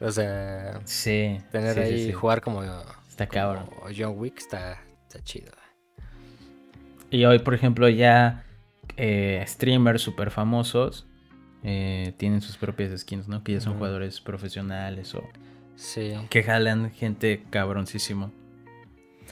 O 0.00 0.10
sea... 0.10 0.80
Sí. 0.84 1.40
Tener 1.50 1.78
ahí, 1.78 2.12
jugar 2.12 2.40
como... 2.40 2.62
Está 3.08 3.26
cabrón. 3.26 3.68
John 3.96 4.14
Wick 4.16 4.38
está, 4.38 4.78
está 5.08 5.22
chido. 5.22 5.59
Y 7.10 7.24
hoy, 7.24 7.40
por 7.40 7.54
ejemplo, 7.54 7.88
ya 7.88 8.44
eh, 8.96 9.44
streamers 9.46 10.02
súper 10.02 10.30
famosos 10.30 11.06
eh, 11.62 12.14
tienen 12.16 12.40
sus 12.40 12.56
propias 12.56 12.98
skins, 13.00 13.28
¿no? 13.28 13.42
Que 13.42 13.52
ya 13.54 13.60
son 13.60 13.74
jugadores 13.74 14.20
profesionales 14.20 15.14
o 15.14 15.22
sí. 15.76 16.12
que 16.30 16.42
jalan 16.42 16.90
gente 16.92 17.44
cabroncísimo. 17.50 18.32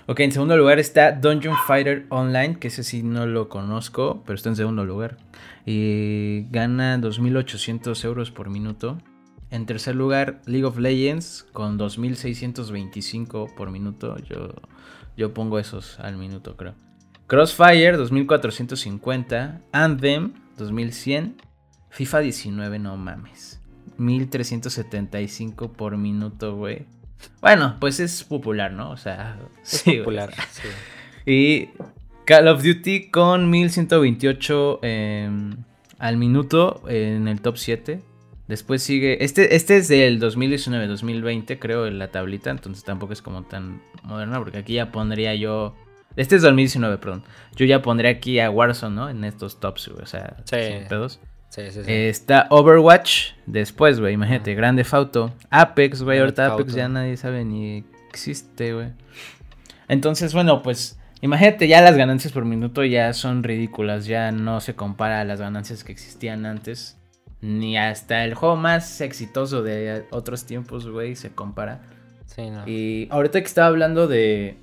Ok, 0.07 0.21
en 0.21 0.33
segundo 0.33 0.57
lugar 0.57 0.79
está 0.79 1.13
Dungeon 1.13 1.57
Fighter 1.67 2.07
Online, 2.09 2.59
que 2.59 2.69
ese 2.69 2.83
sí 2.83 3.03
no 3.03 3.27
lo 3.27 3.49
conozco, 3.49 4.23
pero 4.25 4.37
está 4.37 4.49
en 4.49 4.57
segundo 4.57 4.85
lugar. 4.85 5.19
Y 5.67 6.47
gana 6.51 6.99
2.800 6.99 8.05
euros 8.05 8.31
por 8.31 8.49
minuto. 8.49 8.99
En 9.51 9.67
tercer 9.67 9.95
lugar, 9.95 10.41
League 10.47 10.65
of 10.65 10.79
Legends 10.79 11.47
con 11.53 11.79
2.625 11.79 13.55
por 13.55 13.71
minuto. 13.71 14.17
Yo, 14.19 14.55
yo 15.17 15.35
pongo 15.35 15.59
esos 15.59 15.99
al 16.01 16.17
minuto, 16.17 16.57
creo. 16.57 16.75
Crossfire 17.29 17.99
2450, 17.99 19.61
Anthem 19.73 20.33
2100, 20.57 21.37
FIFA 21.91 22.21
19, 22.21 22.79
no 22.79 22.97
mames. 22.97 23.61
1375 23.99 25.73
por 25.75 25.99
minuto, 25.99 26.57
güey. 26.57 26.87
Bueno, 27.43 27.77
pues 27.81 28.01
es 28.01 28.25
popular, 28.25 28.73
¿no? 28.73 28.91
O 28.91 28.97
sea, 28.97 29.39
es 29.63 29.83
popular. 29.83 30.33
Y 31.27 31.69
Call 32.25 32.49
of 32.49 32.63
Duty 32.63 33.11
con 33.11 33.51
1128 33.51 34.81
em, 34.83 35.51
al 35.99 36.17
minuto 36.17 36.83
en 36.89 37.29
el 37.29 37.43
top 37.43 37.59
7. 37.59 38.01
Después 38.47 38.83
sigue. 38.83 39.23
Este, 39.23 39.55
este 39.55 39.77
es 39.77 39.89
del 39.89 40.19
2019-2020, 40.19 41.59
creo, 41.59 41.87
en 41.87 41.99
la 41.99 42.11
tablita. 42.11 42.51
Entonces 42.51 42.85
tampoco 42.85 43.13
es 43.13 43.21
como 43.21 43.43
tan 43.43 43.83
moderna. 44.03 44.39
Porque 44.39 44.59
aquí 44.59 44.75
ya 44.75 44.91
pondría 44.91 45.35
yo. 45.35 45.75
Este 46.19 46.35
es 46.35 46.43
2019, 46.43 46.99
perdón. 46.99 47.23
Yo 47.55 47.65
ya 47.65 47.81
pondría 47.81 48.11
aquí 48.11 48.41
a 48.41 48.51
Warzone, 48.51 48.97
¿no? 48.97 49.09
En 49.09 49.23
estos 49.23 49.61
tops, 49.61 49.87
O 49.87 50.05
sea, 50.05 50.37
sí. 50.47 50.57
pedos. 50.89 51.21
Sí, 51.49 51.71
sí, 51.71 51.85
sí. 51.85 51.93
está 51.93 52.49
Overwatch. 52.51 53.35
Después, 53.47 54.01
güey. 54.01 54.15
Imagínate, 54.15 54.53
Grande 54.57 54.83
Fauto. 54.83 55.33
Apex, 55.49 56.03
güey. 56.03 56.19
Ahorita 56.19 56.47
Apex 56.53 56.75
ya 56.75 56.89
nadie 56.89 57.17
sabe 57.17 57.45
ni 57.45 57.85
existe, 58.09 58.75
güey. 58.75 58.89
Entonces, 59.87 60.35
bueno, 60.35 60.61
pues. 60.61 60.99
Imagínate, 61.21 61.69
ya 61.69 61.83
las 61.83 61.97
ganancias 61.97 62.33
por 62.33 62.45
minuto 62.45 62.85
ya 62.85 63.13
son 63.13 63.45
ridículas. 63.45 64.07
Ya 64.07 64.33
no 64.33 64.61
se 64.61 64.75
compara 64.75 65.21
a 65.21 65.25
las 65.25 65.41
ganancias 65.41 65.85
que 65.85 65.93
existían 65.93 66.47
antes. 66.47 66.99
Ni 67.41 67.79
hasta 67.79 68.25
el 68.25 68.35
juego 68.35 68.57
más 68.57 69.01
exitoso 69.01 69.63
de 69.63 70.05
otros 70.11 70.47
tiempos, 70.47 70.89
güey, 70.89 71.15
se 71.15 71.31
compara. 71.31 71.81
Sí, 72.27 72.51
no. 72.51 72.67
Y 72.67 73.07
ahorita 73.13 73.41
que 73.41 73.47
estaba 73.47 73.69
hablando 73.69 74.09
de, 74.09 74.59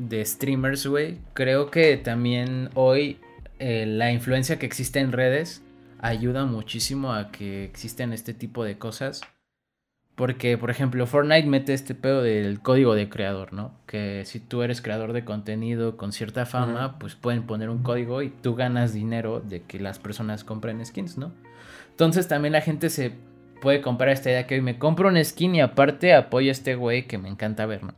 de 0.00 0.24
streamers, 0.24 0.86
güey, 0.86 1.18
creo 1.34 1.70
que 1.70 1.98
también 1.98 2.70
hoy 2.74 3.18
eh, 3.58 3.84
la 3.86 4.10
influencia 4.10 4.58
que 4.58 4.64
existe 4.64 4.98
en 4.98 5.12
redes 5.12 5.62
ayuda 6.00 6.46
muchísimo 6.46 7.12
a 7.12 7.30
que 7.30 7.64
existen 7.64 8.14
este 8.14 8.32
tipo 8.32 8.64
de 8.64 8.78
cosas. 8.78 9.20
Porque, 10.14 10.58
por 10.58 10.70
ejemplo, 10.70 11.06
Fortnite 11.06 11.46
mete 11.46 11.72
este 11.72 11.94
pedo 11.94 12.22
del 12.22 12.60
código 12.60 12.94
de 12.94 13.08
creador, 13.08 13.52
¿no? 13.54 13.72
Que 13.86 14.24
si 14.26 14.38
tú 14.38 14.62
eres 14.62 14.82
creador 14.82 15.12
de 15.14 15.24
contenido 15.24 15.96
con 15.96 16.12
cierta 16.12 16.44
fama, 16.44 16.98
pues 16.98 17.14
pueden 17.14 17.44
poner 17.44 17.70
un 17.70 17.82
código 17.82 18.20
y 18.20 18.28
tú 18.28 18.54
ganas 18.54 18.92
dinero 18.92 19.40
de 19.40 19.62
que 19.62 19.80
las 19.80 19.98
personas 19.98 20.44
compren 20.44 20.84
skins, 20.84 21.16
¿no? 21.16 21.32
Entonces 21.90 22.28
también 22.28 22.52
la 22.52 22.60
gente 22.60 22.90
se 22.90 23.12
puede 23.62 23.80
comprar 23.80 24.10
esta 24.10 24.30
idea 24.30 24.46
que 24.46 24.56
hoy 24.56 24.60
me 24.62 24.78
compro 24.78 25.08
un 25.08 25.22
skin 25.22 25.54
y 25.54 25.60
aparte 25.60 26.14
apoyo 26.14 26.50
a 26.50 26.52
este 26.52 26.74
güey 26.74 27.06
que 27.06 27.18
me 27.18 27.28
encanta 27.28 27.64
ver, 27.66 27.84
¿no? 27.84 27.94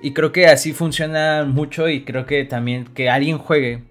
Y 0.00 0.12
creo 0.12 0.32
que 0.32 0.46
así 0.46 0.72
funciona 0.72 1.44
mucho 1.44 1.88
y 1.88 2.04
creo 2.04 2.24
que 2.24 2.44
también 2.44 2.84
que 2.84 3.10
alguien 3.10 3.38
juegue 3.38 3.82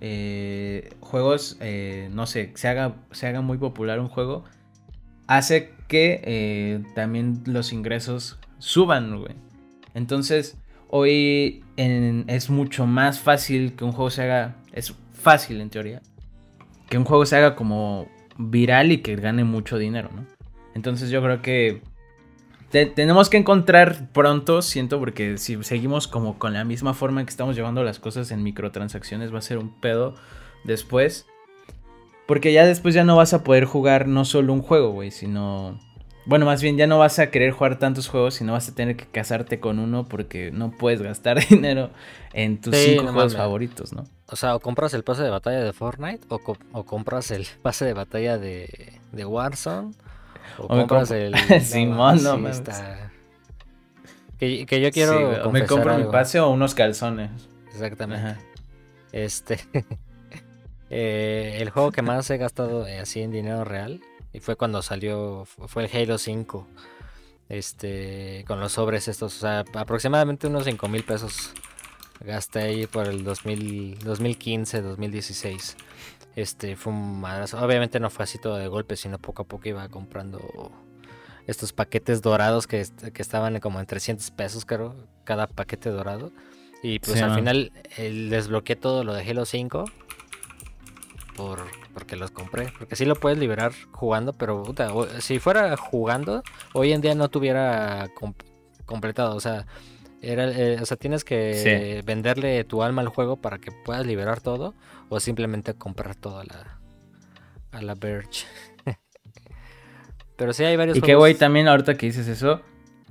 eh, 0.00 0.90
juegos, 1.00 1.56
eh, 1.60 2.10
no 2.12 2.26
sé, 2.26 2.52
se 2.56 2.68
haga, 2.68 2.96
se 3.12 3.26
haga 3.26 3.40
muy 3.40 3.58
popular 3.58 4.00
un 4.00 4.08
juego, 4.08 4.44
hace 5.26 5.70
que 5.88 6.20
eh, 6.24 6.82
también 6.94 7.42
los 7.46 7.72
ingresos 7.72 8.38
suban, 8.58 9.20
güey. 9.20 9.34
Entonces, 9.94 10.58
hoy 10.88 11.64
es 11.76 12.50
mucho 12.50 12.86
más 12.86 13.20
fácil 13.20 13.76
que 13.76 13.84
un 13.84 13.92
juego 13.92 14.10
se 14.10 14.24
haga, 14.24 14.56
es 14.72 14.94
fácil 15.12 15.60
en 15.60 15.70
teoría, 15.70 16.02
que 16.88 16.98
un 16.98 17.04
juego 17.04 17.24
se 17.26 17.36
haga 17.36 17.54
como 17.54 18.08
viral 18.36 18.90
y 18.90 18.98
que 18.98 19.14
gane 19.16 19.44
mucho 19.44 19.78
dinero, 19.78 20.10
¿no? 20.14 20.26
Entonces 20.74 21.10
yo 21.10 21.22
creo 21.22 21.40
que 21.40 21.82
tenemos 22.74 23.30
que 23.30 23.36
encontrar 23.36 24.08
pronto, 24.12 24.60
siento, 24.60 24.98
porque 24.98 25.38
si 25.38 25.62
seguimos 25.62 26.08
como 26.08 26.38
con 26.38 26.52
la 26.52 26.64
misma 26.64 26.92
forma 26.92 27.24
que 27.24 27.30
estamos 27.30 27.54
llevando 27.54 27.84
las 27.84 28.00
cosas 28.00 28.32
en 28.32 28.42
microtransacciones, 28.42 29.32
va 29.32 29.38
a 29.38 29.42
ser 29.42 29.58
un 29.58 29.70
pedo 29.80 30.16
después. 30.64 31.26
Porque 32.26 32.52
ya 32.52 32.66
después 32.66 32.94
ya 32.94 33.04
no 33.04 33.16
vas 33.16 33.32
a 33.32 33.44
poder 33.44 33.64
jugar 33.64 34.08
no 34.08 34.24
solo 34.24 34.52
un 34.52 34.62
juego, 34.62 34.90
güey, 34.90 35.10
sino... 35.10 35.78
Bueno, 36.26 36.46
más 36.46 36.62
bien 36.62 36.78
ya 36.78 36.86
no 36.86 36.98
vas 36.98 37.18
a 37.18 37.30
querer 37.30 37.52
jugar 37.52 37.78
tantos 37.78 38.08
juegos, 38.08 38.34
sino 38.34 38.54
vas 38.54 38.66
a 38.68 38.74
tener 38.74 38.96
que 38.96 39.04
casarte 39.04 39.60
con 39.60 39.78
uno 39.78 40.06
porque 40.06 40.50
no 40.50 40.70
puedes 40.70 41.02
gastar 41.02 41.46
dinero 41.48 41.90
en 42.32 42.60
tus 42.62 42.74
cinco 42.74 43.12
juegos 43.12 43.36
favoritos, 43.36 43.92
¿no? 43.92 44.04
O 44.26 44.36
sea, 44.36 44.56
o 44.56 44.60
compras 44.60 44.94
el 44.94 45.04
pase 45.04 45.22
de 45.22 45.28
batalla 45.28 45.62
de 45.62 45.72
Fortnite 45.74 46.24
o, 46.28 46.40
o 46.72 46.84
compras 46.84 47.30
el 47.30 47.46
pase 47.60 47.84
de 47.84 47.92
batalla 47.92 48.38
de, 48.38 48.98
de 49.12 49.24
Warzone 49.26 49.92
o, 50.58 50.68
compras 50.68 51.10
el. 51.10 51.34
Simón, 51.62 52.22
no, 52.22 52.38
que, 54.38 54.66
que, 54.66 54.80
yo 54.80 54.90
quiero. 54.90 55.50
me 55.50 55.64
compro 55.66 55.96
mi 55.96 56.04
pase 56.04 56.40
o 56.40 56.50
unos 56.50 56.74
calzones. 56.74 57.30
Exactamente. 57.72 58.40
Este. 59.12 59.60
eh, 60.90 61.58
el 61.60 61.70
juego 61.70 61.92
que 61.92 62.02
más 62.02 62.28
he 62.30 62.36
gastado 62.36 62.86
eh, 62.86 62.98
así 62.98 63.20
en 63.20 63.30
dinero 63.30 63.64
real. 63.64 64.00
Y 64.32 64.40
fue 64.40 64.56
cuando 64.56 64.82
salió. 64.82 65.44
Fue 65.44 65.84
el 65.84 65.90
Halo 65.96 66.18
5. 66.18 66.66
Este. 67.48 68.44
Con 68.46 68.60
los 68.60 68.72
sobres 68.72 69.08
estos. 69.08 69.36
O 69.36 69.40
sea, 69.40 69.64
aproximadamente 69.74 70.46
unos 70.46 70.64
5 70.64 70.88
mil 70.88 71.04
pesos. 71.04 71.52
Gasté 72.20 72.60
ahí 72.60 72.86
por 72.86 73.06
el 73.06 73.24
2000, 73.24 73.98
2015, 73.98 74.82
2016. 74.82 75.76
Este 76.36 76.76
fue 76.76 76.92
un 76.92 77.20
madrazo. 77.20 77.64
Obviamente 77.64 78.00
no 78.00 78.10
fue 78.10 78.24
así 78.24 78.38
todo 78.38 78.56
de 78.56 78.68
golpe, 78.68 78.96
sino 78.96 79.18
poco 79.18 79.42
a 79.42 79.44
poco 79.46 79.68
iba 79.68 79.88
comprando 79.88 80.72
estos 81.46 81.72
paquetes 81.72 82.22
dorados 82.22 82.66
que, 82.66 82.80
estaban 82.80 83.60
como 83.60 83.80
en 83.80 83.86
300 83.86 84.30
pesos, 84.30 84.64
creo, 84.64 84.94
cada 85.24 85.46
paquete 85.46 85.90
dorado. 85.90 86.32
Y 86.82 86.98
pues 86.98 87.22
al 87.22 87.34
final 87.34 87.72
desbloqueé 87.96 88.76
todo 88.76 89.04
lo 89.04 89.14
de 89.14 89.28
Halo 89.28 89.46
5 89.46 89.84
por, 91.36 91.64
porque 91.92 92.16
los 92.16 92.30
compré. 92.30 92.72
Porque 92.78 92.96
sí 92.96 93.04
lo 93.04 93.14
puedes 93.14 93.38
liberar 93.38 93.72
jugando, 93.92 94.32
pero 94.32 94.64
si 95.20 95.38
fuera 95.38 95.76
jugando, 95.76 96.42
hoy 96.72 96.92
en 96.92 97.00
día 97.00 97.14
no 97.14 97.28
tuviera 97.28 98.10
completado. 98.84 99.36
O 99.36 99.40
sea, 99.40 99.66
era, 100.20 100.50
eh, 100.50 100.78
o 100.80 100.86
sea, 100.86 100.96
tienes 100.96 101.24
que 101.24 102.02
venderle 102.04 102.64
tu 102.64 102.82
alma 102.82 103.02
al 103.02 103.08
juego 103.08 103.36
para 103.36 103.58
que 103.58 103.70
puedas 103.72 104.06
liberar 104.06 104.40
todo 104.40 104.74
o 105.14 105.20
simplemente 105.20 105.74
comprar 105.74 106.14
todo 106.16 106.40
a 106.40 106.44
la, 106.44 106.78
a 107.72 107.82
la 107.82 107.94
Verge. 107.94 108.46
Pero 110.36 110.52
sí 110.52 110.64
hay 110.64 110.76
varios. 110.76 110.96
Y 110.98 111.00
que, 111.00 111.14
güey, 111.14 111.34
también 111.34 111.68
ahorita 111.68 111.94
que 111.96 112.06
dices 112.06 112.26
eso, 112.28 112.62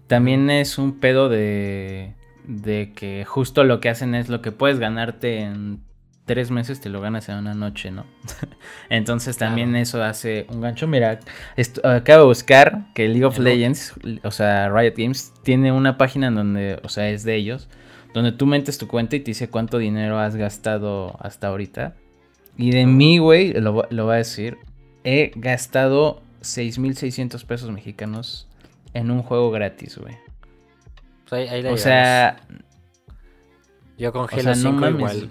también 0.08 0.50
es 0.50 0.78
un 0.78 1.00
pedo 1.00 1.30
de, 1.30 2.16
de 2.46 2.92
que 2.94 3.26
justo 3.26 3.64
lo 3.64 3.80
que 3.80 3.90
hacen 3.90 4.16
es 4.16 4.30
lo 4.30 4.42
que 4.42 4.52
puedes 4.52 4.80
ganarte 4.80 5.40
en 5.40 5.82
tres 6.26 6.52
meses 6.52 6.80
te 6.80 6.90
lo 6.90 7.02
ganas 7.02 7.28
en 7.30 7.36
una 7.36 7.54
noche, 7.54 7.92
¿no? 7.92 8.06
Entonces 8.90 9.38
también 9.38 9.76
eso 9.76 10.04
hace 10.04 10.46
un 10.50 10.62
gancho. 10.62 10.88
Mira, 10.88 11.20
acabo 11.84 12.22
de 12.22 12.26
buscar 12.26 12.86
que 12.94 13.08
League 13.08 13.26
of 13.26 13.40
Legends, 13.40 13.94
o 14.24 14.32
sea, 14.32 14.70
Riot 14.70 14.94
Games, 14.98 15.34
tiene 15.44 15.72
una 15.72 15.98
página 15.98 16.28
en 16.28 16.36
donde, 16.36 16.80
o 16.84 16.90
sea, 16.90 17.10
es 17.10 17.24
de 17.24 17.36
ellos, 17.36 17.70
donde 18.14 18.32
tú 18.32 18.46
metes 18.46 18.78
tu 18.78 18.88
cuenta 18.88 19.16
y 19.16 19.20
te 19.20 19.32
dice 19.32 19.50
cuánto 19.50 19.78
dinero 19.78 20.20
has 20.20 20.36
gastado 20.36 21.16
hasta 21.20 21.48
ahorita. 21.48 21.96
Y 22.58 22.72
de 22.72 22.86
mí, 22.86 23.18
güey, 23.18 23.54
lo, 23.54 23.88
lo 23.90 24.06
voy 24.06 24.14
a 24.14 24.18
decir, 24.18 24.58
he 25.04 25.32
gastado 25.36 26.22
6.600 26.42 27.44
pesos 27.46 27.72
mexicanos 27.72 28.48
en 28.94 29.12
un 29.12 29.24
juego 29.24 29.50
gratis, 29.52 29.98
güey. 29.98 30.16
Pues 31.30 31.66
o 31.66 31.78
sea, 31.78 32.46
yo 33.98 34.14
con 34.14 34.28
Halo 34.32 34.54
5 34.54 34.90
igual. 34.90 35.30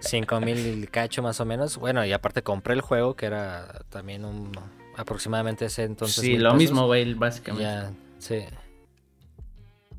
5 0.00 0.40
mil 0.40 0.88
cacho 0.90 1.22
más 1.22 1.38
o 1.40 1.44
menos. 1.44 1.76
Bueno, 1.76 2.04
y 2.04 2.12
aparte 2.12 2.42
compré 2.42 2.74
el 2.74 2.80
juego 2.80 3.14
que 3.14 3.26
era 3.26 3.82
también 3.90 4.24
un 4.24 4.52
aproximadamente 4.96 5.66
ese 5.66 5.84
entonces. 5.84 6.22
Sí, 6.24 6.38
lo 6.38 6.54
mismo, 6.54 6.86
güey, 6.86 7.12
básicamente. 7.12 7.64
Ya, 7.64 7.92
sí. 8.18 8.38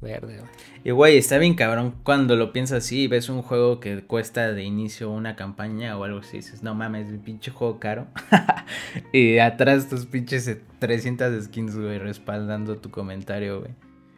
Verde, 0.02 0.38
güey. 0.40 0.52
Y 0.84 0.92
güey, 0.92 1.18
está 1.18 1.38
bien 1.38 1.56
cabrón 1.56 1.96
cuando 2.04 2.36
lo 2.36 2.52
piensas 2.52 2.86
así 2.86 3.04
y 3.04 3.08
ves 3.08 3.30
un 3.30 3.42
juego 3.42 3.80
que 3.80 4.04
cuesta 4.06 4.54
de 4.54 4.64
inicio 4.64 5.10
una 5.10 5.36
campaña 5.36 5.98
o 5.98 6.04
algo 6.04 6.20
así. 6.20 6.38
Dices, 6.38 6.64
no 6.64 6.76
mames, 6.76 7.10
un 7.10 7.20
pinche 7.20 7.52
juego 7.52 7.80
caro. 7.80 8.08
y 9.14 9.40
atrás 9.40 9.90
tus 9.90 10.06
pinches 10.06 10.58
300 10.80 11.46
skins, 11.46 11.76
güey, 11.78 11.98
respaldando 11.98 12.78
tu 12.78 12.92
comentario, 12.92 13.62
güey. 13.62 13.72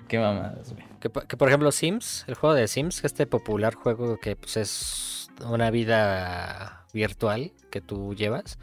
Qué 0.07 0.19
mamadas, 0.19 0.73
güey. 0.73 0.85
Que, 0.99 1.09
por 1.09 1.47
ejemplo 1.47 1.71
Sims, 1.71 2.25
el 2.27 2.35
juego 2.35 2.55
de 2.55 2.67
Sims, 2.67 3.01
que 3.01 3.07
este 3.07 3.27
popular 3.27 3.75
juego 3.75 4.17
que 4.17 4.35
pues, 4.35 4.57
es 4.57 5.29
una 5.45 5.69
vida 5.69 6.85
virtual 6.93 7.51
que 7.69 7.81
tú 7.81 8.15
llevas. 8.15 8.57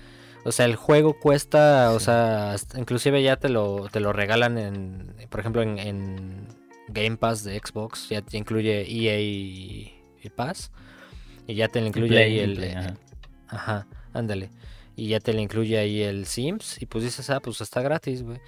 O 0.45 0.53
sea, 0.53 0.67
el 0.67 0.77
juego 0.77 1.19
cuesta, 1.19 1.93
o 1.93 2.01
sea, 2.01 2.57
inclusive 2.77 3.23
ya 3.23 3.37
te 3.37 3.49
lo, 3.49 3.89
te 3.91 4.01
lo 4.01 4.12
regalan 4.12 4.59
en, 4.59 5.15
por 5.31 5.41
ejemplo, 5.41 5.62
en, 5.62 6.49
Game 6.89 7.16
Pass 7.16 7.45
de 7.45 7.59
Xbox, 7.59 8.09
ya 8.09 8.22
te 8.22 8.37
incluye 8.37 8.82
EA 8.82 9.20
y, 9.20 9.93
Pass. 10.35 10.70
Y 11.47 11.55
ya 11.55 11.68
te 11.68 11.80
lo 11.80 11.87
incluye 11.87 12.18
ahí 12.18 12.39
el... 12.39 12.76
ajá. 12.76 12.97
ajá, 13.49 13.87
ándale. 14.14 14.51
Y 14.97 15.09
ya 15.09 15.20
te 15.20 15.32
lo 15.32 15.41
incluye 15.41 15.78
ahí 15.78 16.03
el 16.03 16.26
Sims. 16.26 16.80
Y 16.80 16.87
pues 16.87 17.05
dices, 17.05 17.28
ah, 17.30 17.41
pues 17.41 17.61
está 17.61 17.82
gratis, 17.82 18.22
güey. 18.22 18.41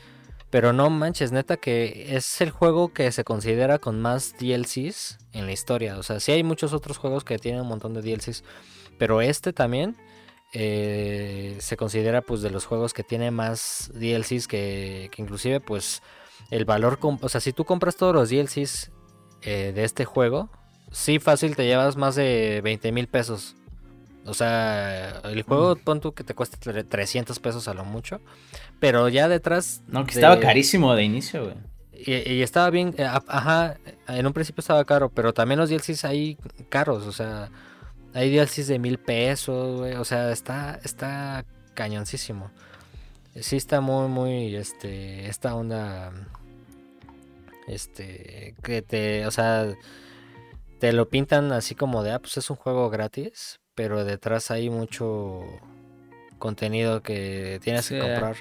Pero 0.51 0.73
no 0.73 0.89
manches, 0.91 1.33
neta 1.33 1.57
que 1.57 2.17
es 2.17 2.41
el 2.41 2.51
juego 2.51 2.93
que 2.93 3.11
se 3.13 3.25
considera 3.25 3.79
con 3.79 4.01
más 4.01 4.35
DLCs 4.39 5.19
en 5.33 5.47
la 5.47 5.53
historia. 5.53 5.99
O 5.99 6.03
sea, 6.03 6.21
sí 6.21 6.33
hay 6.33 6.45
muchos 6.45 6.73
otros 6.73 6.99
juegos 6.99 7.25
que 7.25 7.39
tienen 7.39 7.63
un 7.63 7.69
montón 7.69 7.95
de 7.95 8.03
DLCs. 8.03 8.45
Pero 8.97 9.21
este 9.21 9.53
también 9.53 9.97
eh, 10.53 11.57
se 11.61 11.77
considera 11.77 12.23
pues 12.23 12.43
de 12.43 12.51
los 12.51 12.65
juegos 12.65 12.95
que 12.95 13.03
tiene 13.03 13.31
más 13.31 13.91
DLCs 13.95 14.47
que, 14.47 15.11
inclusive 15.17 15.61
pues 15.61 16.03
el 16.51 16.65
valor... 16.65 16.99
O 17.03 17.29
sea, 17.29 17.41
si 17.41 17.53
tú 17.53 17.65
compras 17.65 17.97
todos 17.97 18.15
los 18.15 18.31
DLCs 18.31 18.91
eh, 19.43 19.73
de 19.75 19.85
este 19.85 20.05
juego, 20.05 20.51
sí 20.91 21.19
fácil 21.19 21.57
te 21.57 21.67
llevas 21.67 21.97
más 21.97 22.15
de 22.15 22.61
20 22.63 22.93
mil 22.93 23.09
pesos 23.09 23.57
O 24.25 24.35
sea, 24.35 25.21
el 25.25 25.43
juego, 25.43 25.77
pon 25.77 26.01
tú 26.01 26.13
que 26.13 26.25
te 26.25 26.35
cuesta 26.35 26.59
300 26.59 27.39
pesos 27.39 27.69
a 27.69 27.75
lo 27.75 27.85
mucho. 27.85 28.21
Pero 28.81 29.09
ya 29.09 29.29
detrás. 29.29 29.83
No, 29.87 30.05
que 30.05 30.15
estaba 30.15 30.41
carísimo 30.41 30.95
de 30.95 31.05
inicio, 31.05 31.45
güey. 31.45 31.57
Y, 31.99 32.43
estaba 32.43 32.69
bien, 32.69 32.95
eh, 32.99 33.05
ajá, 33.05 33.79
en 34.07 34.27
un 34.27 34.33
principio 34.35 34.61
estaba 34.61 34.85
caro, 34.85 35.09
pero 35.09 35.33
también 35.33 35.59
los 35.59 35.71
DLCs 35.71 36.05
ahí 36.05 36.37
caros, 36.69 37.07
o 37.07 37.13
sea, 37.13 37.51
hay 38.13 38.37
DLCs 38.37 38.67
de 38.67 38.79
mil 38.79 38.99
pesos, 38.99 39.79
güey, 39.79 39.95
o 39.95 40.05
sea, 40.05 40.31
está, 40.31 40.79
está 40.85 41.45
cañoncísimo. 41.75 42.51
Sí 43.41 43.57
está 43.57 43.81
muy, 43.81 44.09
muy, 44.09 44.55
este, 44.55 45.27
esta 45.29 45.55
onda, 45.55 46.13
este, 47.67 48.55
que 48.63 48.83
te, 48.83 49.27
o 49.27 49.31
sea, 49.31 49.67
te 50.79 50.93
lo 50.93 51.09
pintan 51.09 51.53
así 51.53 51.75
como 51.75 52.03
de, 52.03 52.13
ah, 52.13 52.19
pues 52.19 52.37
es 52.37 52.51
un 52.51 52.57
juego 52.57 52.91
gratis, 52.91 53.61
pero 53.75 54.05
detrás 54.05 54.51
hay 54.51 54.71
mucho 54.71 55.43
contenido 56.39 57.03
que 57.03 57.61
tienes 57.63 57.89
que 57.89 57.99
comprar. 57.99 58.37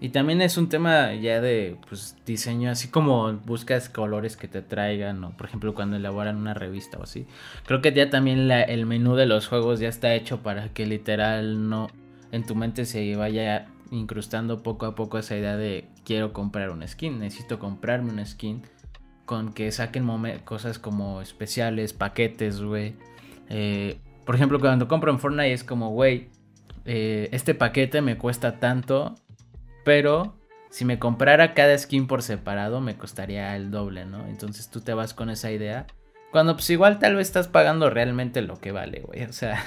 Y 0.00 0.08
también 0.08 0.42
es 0.42 0.56
un 0.56 0.68
tema 0.68 1.14
ya 1.14 1.40
de 1.40 1.76
pues, 1.88 2.16
diseño, 2.26 2.72
así 2.72 2.88
como 2.88 3.34
buscas 3.34 3.88
colores 3.88 4.36
que 4.36 4.48
te 4.48 4.60
traigan, 4.60 5.22
o 5.22 5.36
por 5.36 5.46
ejemplo 5.46 5.74
cuando 5.74 5.94
elaboran 5.94 6.38
una 6.38 6.54
revista 6.54 6.98
o 6.98 7.04
así. 7.04 7.24
Creo 7.66 7.80
que 7.82 7.92
ya 7.92 8.10
también 8.10 8.50
el 8.50 8.84
menú 8.84 9.14
de 9.14 9.26
los 9.26 9.46
juegos 9.46 9.78
ya 9.78 9.88
está 9.88 10.12
hecho 10.14 10.42
para 10.42 10.70
que 10.70 10.86
literal 10.86 11.68
no 11.68 11.88
en 12.32 12.44
tu 12.44 12.56
mente 12.56 12.84
se 12.84 13.14
vaya 13.14 13.68
incrustando 13.92 14.64
poco 14.64 14.86
a 14.86 14.96
poco 14.96 15.18
esa 15.18 15.36
idea 15.36 15.56
de 15.56 15.88
quiero 16.04 16.32
comprar 16.32 16.70
una 16.70 16.88
skin, 16.88 17.20
necesito 17.20 17.60
comprarme 17.60 18.12
una 18.12 18.26
skin 18.26 18.62
con 19.24 19.52
que 19.52 19.70
saquen 19.70 20.08
cosas 20.44 20.80
como 20.80 21.20
especiales, 21.20 21.92
paquetes, 21.92 22.60
güey. 22.60 22.96
Eh, 23.48 24.00
por 24.24 24.34
ejemplo, 24.34 24.58
cuando 24.58 24.88
compro 24.88 25.12
en 25.12 25.20
Fortnite 25.20 25.52
es 25.52 25.62
como, 25.62 25.90
güey, 25.90 26.30
eh, 26.84 27.28
este 27.30 27.54
paquete 27.54 28.00
me 28.00 28.18
cuesta 28.18 28.58
tanto 28.58 29.14
pero 29.84 30.36
si 30.70 30.84
me 30.84 30.98
comprara 30.98 31.54
cada 31.54 31.76
skin 31.76 32.06
por 32.06 32.22
separado 32.22 32.80
me 32.80 32.96
costaría 32.96 33.54
el 33.56 33.70
doble, 33.70 34.06
¿no? 34.06 34.26
Entonces 34.26 34.70
tú 34.70 34.80
te 34.80 34.94
vas 34.94 35.14
con 35.14 35.30
esa 35.30 35.50
idea. 35.50 35.86
Cuando 36.30 36.54
pues 36.54 36.70
igual 36.70 36.98
tal 36.98 37.16
vez 37.16 37.28
estás 37.28 37.48
pagando 37.48 37.90
realmente 37.90 38.40
lo 38.40 38.58
que 38.58 38.72
vale, 38.72 39.00
güey. 39.00 39.24
O 39.28 39.32
sea, 39.32 39.62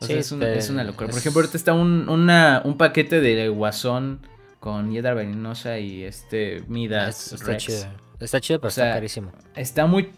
es, 0.00 0.32
una 0.32 0.84
locura. 0.84 1.08
Por 1.08 1.18
ejemplo, 1.18 1.40
ahorita 1.40 1.56
está 1.56 1.72
un, 1.72 2.08
un 2.08 2.76
paquete 2.76 3.20
de 3.20 3.48
Guasón 3.48 4.20
con 4.60 4.90
Hiedra 4.90 5.14
Venenosa 5.14 5.78
y 5.78 6.04
este 6.04 6.62
Midas. 6.68 7.32
Está 7.32 7.56
chido. 7.56 7.86
Está 8.20 8.40
chido, 8.40 8.60
pero 8.60 8.68
está 8.68 8.92
carísimo. 8.92 9.32
Está 9.54 9.86
muy... 9.86 10.10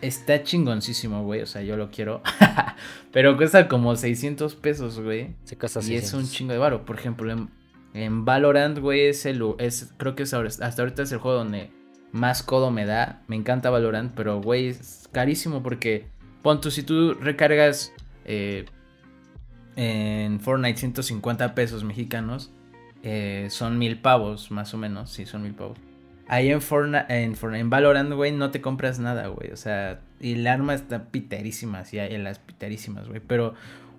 Está 0.00 0.42
chingoncísimo, 0.42 1.22
güey. 1.22 1.42
O 1.42 1.46
sea, 1.46 1.62
yo 1.62 1.76
lo 1.76 1.90
quiero. 1.90 2.22
pero 3.12 3.36
cuesta 3.36 3.68
como 3.68 3.94
600 3.94 4.56
pesos, 4.56 4.98
güey. 4.98 5.36
Se 5.44 5.56
cuesta 5.56 5.80
Y 5.82 5.94
es 5.94 6.12
un 6.12 6.28
chingo 6.28 6.52
de 6.52 6.58
varo. 6.58 6.84
Por 6.84 6.98
ejemplo, 6.98 7.30
en 7.30 7.50
en 7.94 8.24
Valorant, 8.24 8.78
güey, 8.78 9.06
es 9.06 9.26
el, 9.26 9.42
es, 9.58 9.92
creo 9.98 10.14
que 10.14 10.22
hasta 10.22 10.82
ahorita 10.82 11.02
es 11.02 11.12
el 11.12 11.18
juego 11.18 11.38
donde 11.38 11.70
más 12.10 12.42
codo 12.42 12.70
me 12.70 12.86
da. 12.86 13.22
Me 13.26 13.36
encanta 13.36 13.70
Valorant, 13.70 14.12
pero, 14.14 14.40
güey, 14.40 14.68
es 14.68 15.08
carísimo 15.12 15.62
porque, 15.62 16.06
pon 16.42 16.60
tú, 16.60 16.70
si 16.70 16.82
tú 16.82 17.14
recargas 17.14 17.92
eh, 18.24 18.64
en 19.76 20.40
Fortnite 20.40 20.78
150 20.78 21.54
pesos 21.54 21.84
mexicanos, 21.84 22.50
eh, 23.02 23.48
son 23.50 23.78
mil 23.78 23.98
pavos, 23.98 24.50
más 24.50 24.74
o 24.74 24.78
menos, 24.78 25.10
sí, 25.10 25.26
son 25.26 25.42
mil 25.42 25.54
pavos. 25.54 25.78
Ahí 26.28 26.50
en, 26.50 26.62
Fortnite, 26.62 27.06
en, 27.08 27.36
en 27.54 27.70
Valorant, 27.70 28.12
güey, 28.12 28.32
no 28.32 28.50
te 28.50 28.60
compras 28.60 28.98
nada, 28.98 29.26
güey. 29.26 29.50
O 29.50 29.56
sea, 29.56 30.00
y 30.20 30.34
el 30.34 30.46
arma 30.46 30.74
está 30.74 31.06
piterísima, 31.06 31.84
sí, 31.84 31.98
hay 31.98 32.16
las 32.18 32.38
piterísimas, 32.38 33.08
güey. 33.08 33.20
Pero 33.20 33.54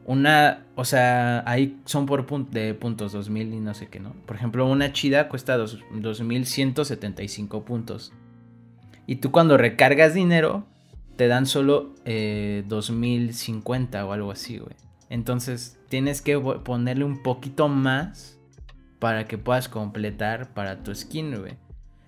una, 0.05 0.65
o 0.75 0.85
sea, 0.85 1.43
ahí 1.45 1.77
son 1.85 2.05
por 2.05 2.25
de 2.49 2.73
puntos, 2.73 3.11
2000 3.11 3.53
y 3.53 3.59
no 3.59 3.73
sé 3.73 3.87
qué, 3.87 3.99
¿no? 3.99 4.13
Por 4.25 4.35
ejemplo, 4.35 4.65
una 4.65 4.91
chida 4.93 5.29
cuesta 5.29 5.57
dos, 5.57 5.79
2175 5.91 7.63
puntos. 7.63 8.13
Y 9.05 9.17
tú 9.17 9.31
cuando 9.31 9.57
recargas 9.57 10.13
dinero, 10.13 10.65
te 11.15 11.27
dan 11.27 11.45
solo 11.45 11.93
eh, 12.05 12.63
2050 12.67 14.05
o 14.05 14.11
algo 14.11 14.31
así, 14.31 14.57
güey. 14.57 14.75
Entonces, 15.13 15.77
tienes 15.89 16.23
que 16.23 16.39
ponerle 16.39 17.05
un 17.05 17.21
poquito 17.21 17.67
más 17.67 18.39
para 18.97 19.25
que 19.25 19.37
puedas 19.37 19.69
completar 19.69 20.55
para 20.55 20.81
tu 20.81 20.95
skin, 20.95 21.39
güey. 21.39 21.53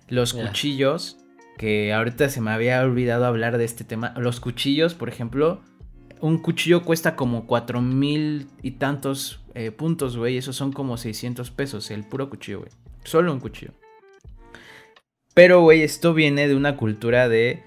Los 0.08 0.34
cuchillos, 0.34 1.16
que 1.56 1.92
ahorita 1.92 2.28
se 2.30 2.40
me 2.40 2.50
había 2.50 2.82
olvidado 2.82 3.24
hablar 3.24 3.58
de 3.58 3.64
este 3.64 3.84
tema. 3.84 4.12
Los 4.16 4.40
cuchillos, 4.40 4.94
por 4.94 5.08
ejemplo, 5.08 5.60
un 6.20 6.38
cuchillo 6.38 6.82
cuesta 6.82 7.14
como 7.14 7.46
cuatro 7.46 7.80
mil 7.80 8.48
y 8.60 8.72
tantos 8.72 9.40
eh, 9.54 9.70
puntos, 9.70 10.16
güey. 10.16 10.36
Esos 10.36 10.56
son 10.56 10.72
como 10.72 10.96
600 10.96 11.52
pesos, 11.52 11.92
el 11.92 12.02
puro 12.02 12.28
cuchillo, 12.28 12.58
güey. 12.58 12.72
Solo 13.04 13.32
un 13.32 13.38
cuchillo. 13.38 13.70
Pero, 15.32 15.60
güey, 15.60 15.82
esto 15.82 16.12
viene 16.12 16.48
de 16.48 16.56
una 16.56 16.76
cultura 16.76 17.28
de 17.28 17.62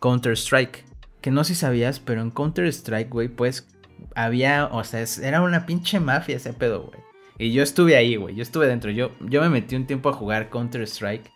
Counter-Strike. 0.00 0.86
Que 1.20 1.30
no 1.30 1.44
sé 1.44 1.54
si 1.54 1.60
sabías, 1.60 2.00
pero 2.00 2.22
en 2.22 2.30
Counter-Strike, 2.30 3.10
güey, 3.10 3.28
pues 3.28 3.68
había, 4.14 4.66
o 4.66 4.84
sea, 4.84 5.04
era 5.22 5.42
una 5.42 5.66
pinche 5.66 6.00
mafia 6.00 6.36
ese 6.36 6.52
pedo, 6.52 6.84
güey. 6.84 7.00
Y 7.38 7.52
yo 7.52 7.62
estuve 7.62 7.96
ahí, 7.96 8.16
güey. 8.16 8.34
Yo 8.34 8.42
estuve 8.42 8.66
dentro. 8.66 8.90
Yo, 8.90 9.12
yo 9.20 9.40
me 9.40 9.48
metí 9.48 9.76
un 9.76 9.86
tiempo 9.86 10.08
a 10.08 10.12
jugar 10.12 10.50
Counter-Strike. 10.50 11.30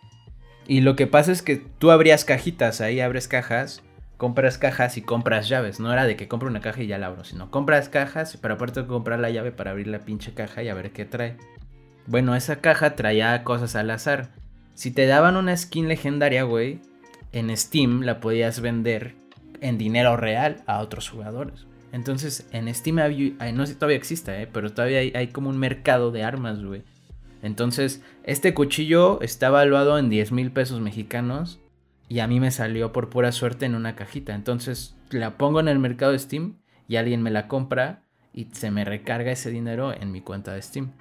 Y 0.67 0.81
lo 0.81 0.95
que 0.95 1.07
pasa 1.07 1.31
es 1.31 1.41
que 1.41 1.57
tú 1.57 1.91
abrías 1.91 2.25
cajitas, 2.25 2.81
ahí 2.81 2.99
abres 2.99 3.27
cajas 3.27 3.83
compras 4.23 4.57
cajas 4.57 4.95
y 4.95 5.01
compras 5.01 5.49
llaves. 5.49 5.81
No 5.81 5.91
era 5.91 6.05
de 6.05 6.15
que 6.15 6.29
compro 6.29 6.47
una 6.47 6.61
caja 6.61 6.81
y 6.81 6.87
ya 6.87 6.97
la 6.97 7.07
abro, 7.07 7.25
sino 7.25 7.51
compras 7.51 7.89
cajas, 7.89 8.37
pero 8.41 8.53
aparte 8.53 8.81
de 8.81 8.87
comprar 8.87 9.19
la 9.19 9.29
llave 9.29 9.51
para 9.51 9.71
abrir 9.71 9.87
la 9.87 9.99
pinche 9.99 10.33
caja 10.33 10.63
y 10.63 10.69
a 10.69 10.73
ver 10.73 10.91
qué 10.91 11.03
trae. 11.03 11.35
Bueno, 12.07 12.33
esa 12.33 12.61
caja 12.61 12.95
traía 12.95 13.43
cosas 13.43 13.75
al 13.75 13.89
azar. 13.89 14.29
Si 14.75 14.91
te 14.91 15.07
daban 15.07 15.35
una 15.35 15.57
skin 15.57 15.89
legendaria, 15.89 16.43
güey, 16.43 16.79
en 17.33 17.55
Steam 17.57 18.03
la 18.03 18.21
podías 18.21 18.61
vender 18.61 19.15
en 19.59 19.77
dinero 19.77 20.15
real 20.15 20.63
a 20.67 20.79
otros 20.79 21.09
jugadores. 21.09 21.67
Entonces, 21.93 22.47
en 22.51 22.73
Steam 22.73 22.95
no 23.53 23.65
sé 23.65 23.73
si 23.73 23.77
todavía 23.77 23.97
existe, 23.97 24.41
¿eh? 24.41 24.49
pero 24.51 24.73
todavía 24.73 24.99
hay, 24.99 25.27
como 25.27 25.51
un 25.51 25.59
mercado 25.59 26.11
de 26.11 26.23
armas, 26.23 26.63
güey. 26.63 26.81
Entonces, 27.43 28.01
este 28.23 28.55
cuchillo 28.55 29.21
está 29.21 29.47
evaluado 29.47 29.99
en 29.99 30.09
10 30.09 30.31
mil 30.31 30.51
pesos 30.51 30.81
mexicanos 30.81 31.59
y 32.09 32.19
a 32.19 32.27
mí 32.27 32.39
me 32.39 32.49
salió 32.49 32.91
por 32.91 33.11
pura 33.11 33.31
suerte 33.31 33.67
en 33.67 33.75
una 33.75 33.95
cajita. 33.95 34.33
Entonces 34.33 34.95
la 35.11 35.37
pongo 35.37 35.59
en 35.59 35.67
el 35.67 35.77
mercado 35.77 36.13
de 36.13 36.19
Steam 36.19 36.55
y 36.87 36.95
alguien 36.95 37.21
me 37.21 37.29
la 37.29 37.47
compra 37.47 38.01
y 38.33 38.45
se 38.53 38.71
me 38.71 38.85
recarga 38.85 39.31
ese 39.31 39.51
dinero 39.51 39.93
en 39.93 40.11
mi 40.11 40.21
cuenta 40.21 40.55
de 40.55 40.63
Steam. 40.63 40.93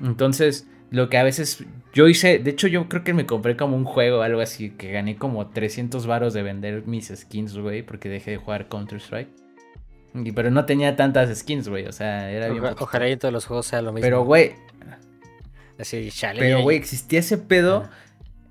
Entonces, 0.00 0.68
lo 0.90 1.08
que 1.08 1.18
a 1.18 1.24
veces 1.24 1.64
yo 1.92 2.06
hice, 2.06 2.38
de 2.38 2.52
hecho 2.52 2.68
yo 2.68 2.88
creo 2.88 3.02
que 3.02 3.14
me 3.14 3.26
compré 3.26 3.56
como 3.56 3.76
un 3.76 3.84
juego 3.84 4.18
o 4.18 4.22
algo 4.22 4.40
así, 4.40 4.70
que 4.70 4.92
gané 4.92 5.16
como 5.16 5.48
300 5.48 6.06
varos 6.06 6.34
de 6.34 6.44
vender 6.44 6.86
mis 6.86 7.12
skins, 7.12 7.58
güey, 7.58 7.82
porque 7.82 8.08
dejé 8.08 8.32
de 8.32 8.36
jugar 8.36 8.68
Counter-Strike. 8.68 9.45
Pero 10.34 10.50
no 10.50 10.64
tenía 10.64 10.96
tantas 10.96 11.36
skins, 11.38 11.68
güey, 11.68 11.86
o 11.86 11.92
sea, 11.92 12.30
era 12.30 12.48
bien... 12.48 12.64
Ojalá 12.78 13.08
y 13.08 13.16
todos 13.16 13.32
los 13.32 13.46
juegos 13.46 13.66
sea 13.66 13.82
lo 13.82 13.92
mismo. 13.92 14.04
Pero, 14.04 14.24
güey... 14.24 14.54
Así, 15.78 16.10
chale. 16.10 16.40
Pero, 16.40 16.62
güey, 16.62 16.76
existía 16.76 17.20
ese 17.20 17.38
pedo... 17.38 17.88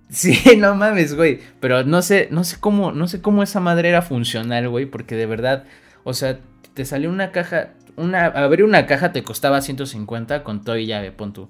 Sí, 0.09 0.39
no 0.57 0.75
mames, 0.75 1.15
güey. 1.15 1.39
Pero 1.59 1.83
no 1.83 2.01
sé, 2.01 2.27
no 2.31 2.43
sé 2.43 2.57
cómo, 2.59 2.91
no 2.91 3.07
sé 3.07 3.21
cómo 3.21 3.43
esa 3.43 3.59
madre 3.59 3.89
era 3.89 4.01
funcional, 4.01 4.69
güey. 4.69 4.85
Porque 4.85 5.15
de 5.15 5.25
verdad, 5.25 5.65
o 6.03 6.13
sea, 6.13 6.39
te 6.73 6.85
salió 6.85 7.09
una 7.09 7.31
caja. 7.31 7.69
Una, 7.97 8.25
abrir 8.25 8.63
una 8.63 8.85
caja 8.87 9.11
te 9.13 9.23
costaba 9.23 9.61
150 9.61 10.43
con 10.43 10.63
todo 10.63 10.77
y 10.77 10.85
llave, 10.85 11.11
pon 11.11 11.33
tú. 11.33 11.49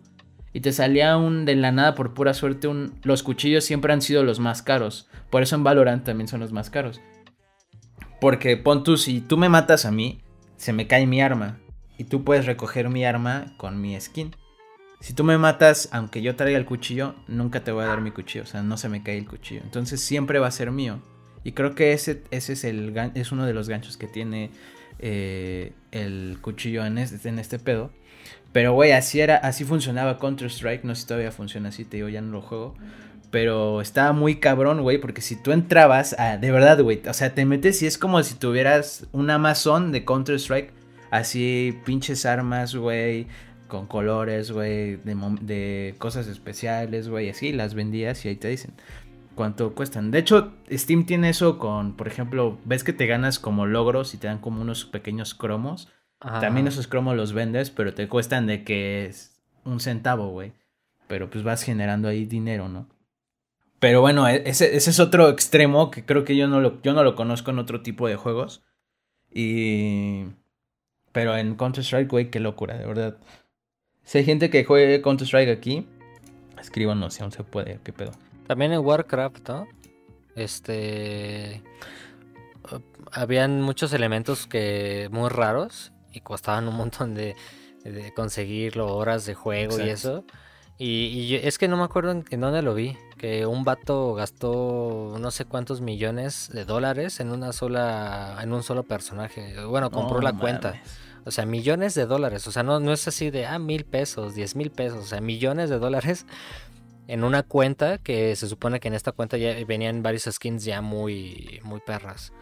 Y 0.54 0.62
te 0.62 0.72
salía 0.72 1.18
un 1.18 1.44
de 1.44 1.56
la 1.56 1.72
nada 1.72 1.96
por 1.96 2.14
pura 2.14 2.34
suerte 2.34 2.68
un. 2.68 2.94
Los 3.04 3.24
cuchillos 3.24 3.66
siempre 3.66 3.92
han 3.92 4.02
sido 4.02 4.24
los 4.24 4.40
más 4.40 4.62
caros. 4.62 5.10
Por 5.30 5.44
eso 5.44 5.56
en 5.56 5.64
Valorant 5.64 6.06
también 6.06 6.28
son 6.28 6.40
los 6.40 6.54
más 6.54 6.70
caros. 6.70 7.02
Porque 8.20 8.58
pon 8.58 8.84
tú, 8.84 8.98
si 8.98 9.22
tú 9.22 9.38
me 9.38 9.50
matas 9.50 9.86
a 9.86 9.92
mí, 9.92 10.22
se 10.58 10.74
me 10.74 10.88
cae 10.88 11.06
mi 11.06 11.22
arma. 11.22 11.60
Y 11.98 12.06
tú 12.06 12.24
puedes 12.24 12.46
recoger 12.46 12.90
mi 12.90 13.06
arma 13.06 13.54
con 13.58 13.80
mi 13.82 14.00
skin. 14.00 14.36
Si 15.00 15.14
tú 15.14 15.24
me 15.24 15.38
matas, 15.38 15.90
aunque 15.92 16.22
yo 16.22 16.36
traiga 16.36 16.58
el 16.58 16.66
cuchillo, 16.66 17.16
nunca 17.28 17.64
te 17.64 17.72
voy 17.72 17.84
a 17.84 17.88
dar 17.88 18.02
mi 18.02 18.12
cuchillo. 18.12 18.44
O 18.44 18.48
sea, 18.48 18.64
no 18.64 18.78
se 18.78 18.90
me 18.90 19.04
cae 19.04 19.18
el 19.18 19.28
cuchillo. 19.28 19.62
Entonces 19.64 20.02
siempre 20.02 20.40
va 20.40 20.48
a 20.48 20.52
ser 20.52 20.72
mío. 20.72 21.00
Y 21.44 21.52
creo 21.52 21.76
que 21.76 21.94
ese, 21.94 22.24
ese 22.32 22.54
es, 22.54 22.64
el, 22.64 22.94
es 23.14 23.32
uno 23.32 23.46
de 23.46 23.54
los 23.54 23.70
ganchos 23.70 23.98
que 23.98 24.08
tiene 24.08 24.50
eh, 25.00 25.74
el 25.92 26.40
cuchillo 26.42 26.86
en 26.86 26.98
este, 26.98 27.30
en 27.30 27.40
este 27.40 27.60
pedo. 27.60 27.92
Pero, 28.52 28.74
güey, 28.74 28.94
así 28.94 29.20
era, 29.20 29.36
así 29.38 29.64
funcionaba 29.64 30.18
Counter-Strike. 30.18 30.84
No 30.86 30.96
sé 30.96 31.02
si 31.02 31.08
todavía 31.08 31.32
funciona 31.32 31.70
así, 31.70 31.86
te 31.86 31.98
digo, 31.98 32.10
ya 32.10 32.22
no 32.22 32.32
lo 32.32 32.42
juego. 32.42 32.76
Pero 33.36 33.82
estaba 33.82 34.14
muy 34.14 34.36
cabrón, 34.38 34.82
güey, 34.82 34.98
porque 34.98 35.20
si 35.20 35.36
tú 35.36 35.52
entrabas, 35.52 36.18
a, 36.18 36.38
de 36.38 36.52
verdad, 36.52 36.82
güey, 36.82 37.02
o 37.06 37.14
sea, 37.14 37.36
te 37.36 37.44
metes 37.44 37.82
y 37.82 37.86
es 37.86 37.98
como 37.98 38.24
si 38.24 38.36
tuvieras 38.36 39.08
un 39.12 39.30
Amazon 39.30 39.92
de 39.92 40.06
Counter-Strike. 40.06 40.72
Así, 41.12 41.78
pinches 41.84 42.26
armas, 42.26 42.74
güey 42.78 43.28
con 43.68 43.88
colores, 43.88 44.52
güey, 44.52 44.96
de, 44.96 45.38
de, 45.42 45.96
cosas 45.98 46.28
especiales, 46.28 47.10
güey, 47.10 47.30
así 47.30 47.52
las 47.52 47.74
vendías 47.74 48.24
y 48.24 48.30
ahí 48.30 48.38
te 48.38 48.48
dicen. 48.48 48.72
cuánto 49.36 49.76
cuestan. 49.76 50.12
De 50.12 50.20
hecho, 50.20 50.54
Steam 50.72 51.06
tiene 51.06 51.28
eso 51.28 51.60
con, 51.60 51.98
por 51.98 52.08
ejemplo, 52.08 52.58
ves 52.64 52.86
que 52.86 52.94
te 52.94 53.06
ganas 53.06 53.38
como 53.38 53.66
logros 53.66 54.14
y 54.14 54.18
te 54.18 54.28
dan 54.28 54.38
como 54.38 54.62
unos 54.62 54.86
pequeños 54.86 55.36
cromos. 55.36 55.90
También 56.22 56.68
esos 56.68 56.88
cromos 56.88 57.18
los 57.18 57.34
vendes, 57.34 57.70
pero 57.70 57.94
te 57.94 58.08
cuestan 58.08 58.48
de 58.48 58.64
que 58.64 59.08
es 59.08 59.42
un 59.66 59.82
centavo, 59.82 60.30
güey. 60.30 60.54
Pero 61.10 61.30
pues 61.30 61.44
vas 61.44 61.64
generando 61.64 62.08
ahí 62.08 62.26
dinero, 62.26 62.70
¿no? 62.70 62.95
Pero 63.86 64.02
bueno, 64.02 64.28
e-, 64.28 64.42
ese, 64.50 64.76
ese, 64.76 64.90
es 64.90 65.00
otro 65.00 65.30
extremo 65.30 65.92
que 65.92 66.04
creo 66.04 66.26
que 66.26 66.36
yo 66.36 66.48
no, 66.48 66.60
lo, 66.60 66.82
yo 66.82 66.94
no 66.94 67.04
lo 67.04 67.16
conozco 67.16 67.52
en 67.52 67.60
otro 67.60 67.84
tipo 67.84 68.08
de 68.08 68.16
juegos. 68.16 68.64
Y... 69.32 70.26
Pero 71.12 71.38
en 71.38 71.54
Counter-Strike, 71.54 72.10
güey, 72.10 72.32
qué 72.32 72.40
locura, 72.40 72.80
de 72.80 72.88
verdad. 72.88 73.20
Si 74.02 74.18
hay 74.18 74.26
gente 74.26 74.50
que 74.50 74.66
juegue 74.66 75.04
Counter-Strike 75.04 75.52
aquí, 75.52 75.88
escríbanos 76.60 77.14
si 77.14 77.22
aún 77.22 77.32
se 77.32 77.44
puede, 77.44 77.80
qué 77.84 77.94
pedo. 77.94 78.14
También 78.48 78.74
en 78.74 78.80
Warcraft, 78.80 79.50
¿no? 79.50 79.68
Este... 80.36 81.62
Habían 83.12 83.62
muchos 83.62 83.94
elementos 83.94 84.48
que 84.48 85.10
muy 85.12 85.30
raros 85.30 85.94
y 86.12 86.22
costaban 86.22 86.68
un 86.68 86.76
montón 86.76 87.14
de, 87.14 87.36
de 87.84 88.12
conseguirlo, 88.16 88.96
horas 88.96 89.28
de 89.28 89.36
juego 89.36 89.80
y 89.80 89.90
eso. 89.90 90.26
Y, 90.78 91.36
es 91.36 91.58
que 91.58 91.68
no 91.68 91.78
me 91.78 91.84
acuerdo 91.84 92.12
en, 92.12 92.42
dónde 92.42 92.62
lo 92.62 92.74
vi, 92.74 92.98
que 93.18 93.46
un 93.46 93.64
vato 93.64 94.14
gastó 94.14 95.18
no 95.20 95.32
sé 95.32 95.46
cuántos 95.46 95.82
millones 95.82 96.50
de 96.54 96.66
dólares 96.66 97.20
en 97.20 97.32
una 97.32 97.54
sola, 97.54 98.38
en 98.42 98.54
un 98.54 98.64
solo 98.64 98.84
personaje. 98.84 99.64
Bueno, 99.66 99.92
compró 99.92 100.22
la 100.22 100.34
cuenta. 100.34 100.82
O 101.26 101.32
sea, 101.32 101.46
millones 101.46 101.96
de 101.96 102.06
dólares. 102.06 102.46
O 102.48 102.52
sea, 102.52 102.64
no, 102.64 102.80
no 102.80 102.94
es 102.94 103.08
así 103.08 103.32
de, 103.32 103.46
ah, 103.46 103.58
mil 103.58 103.86
pesos, 103.86 104.36
diez 104.36 104.56
mil 104.56 104.70
pesos. 104.70 105.00
O 105.00 105.08
sea, 105.08 105.22
millones 105.22 105.70
de 105.70 105.80
dólares 105.80 106.26
en 107.08 107.24
una 107.24 107.44
cuenta 107.44 107.98
que 107.98 108.36
se 108.36 108.48
supone 108.48 108.80
que 108.80 108.88
en 108.90 108.94
esta 108.94 109.12
cuenta 109.12 109.38
ya 109.38 109.56
venían 109.66 110.04
varios 110.04 110.24
skins 110.32 110.64
ya 110.64 110.82
muy, 110.82 111.60
muy 111.64 111.80
perras. 111.80 112.34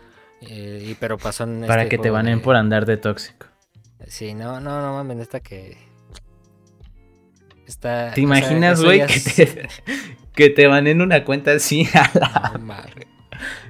Eh, 0.42 0.88
y, 0.90 0.96
pero 0.96 1.18
pasó 1.18 1.46
en 1.46 1.66
Para 1.66 1.84
este 1.84 1.96
que 1.96 2.02
te 2.02 2.10
banen 2.10 2.42
por 2.42 2.56
andar 2.56 2.86
de 2.86 2.98
tóxico. 2.98 3.48
Sí, 4.08 4.34
no, 4.34 4.60
no, 4.60 4.82
no 4.82 4.94
mames, 4.94 5.20
esta 5.20 5.40
que 5.40 5.78
¿Te 7.80 8.22
imaginas, 8.22 8.84
güey, 8.84 9.06
que, 9.06 9.20
te, 9.20 9.68
que 10.36 10.50
te 10.50 10.68
van 10.68 10.88
en 10.88 11.02
una 11.02 11.24
cuenta 11.24 11.52
así 11.52 11.88
a 11.94 12.12
la... 12.14 12.58
No, 12.58 12.76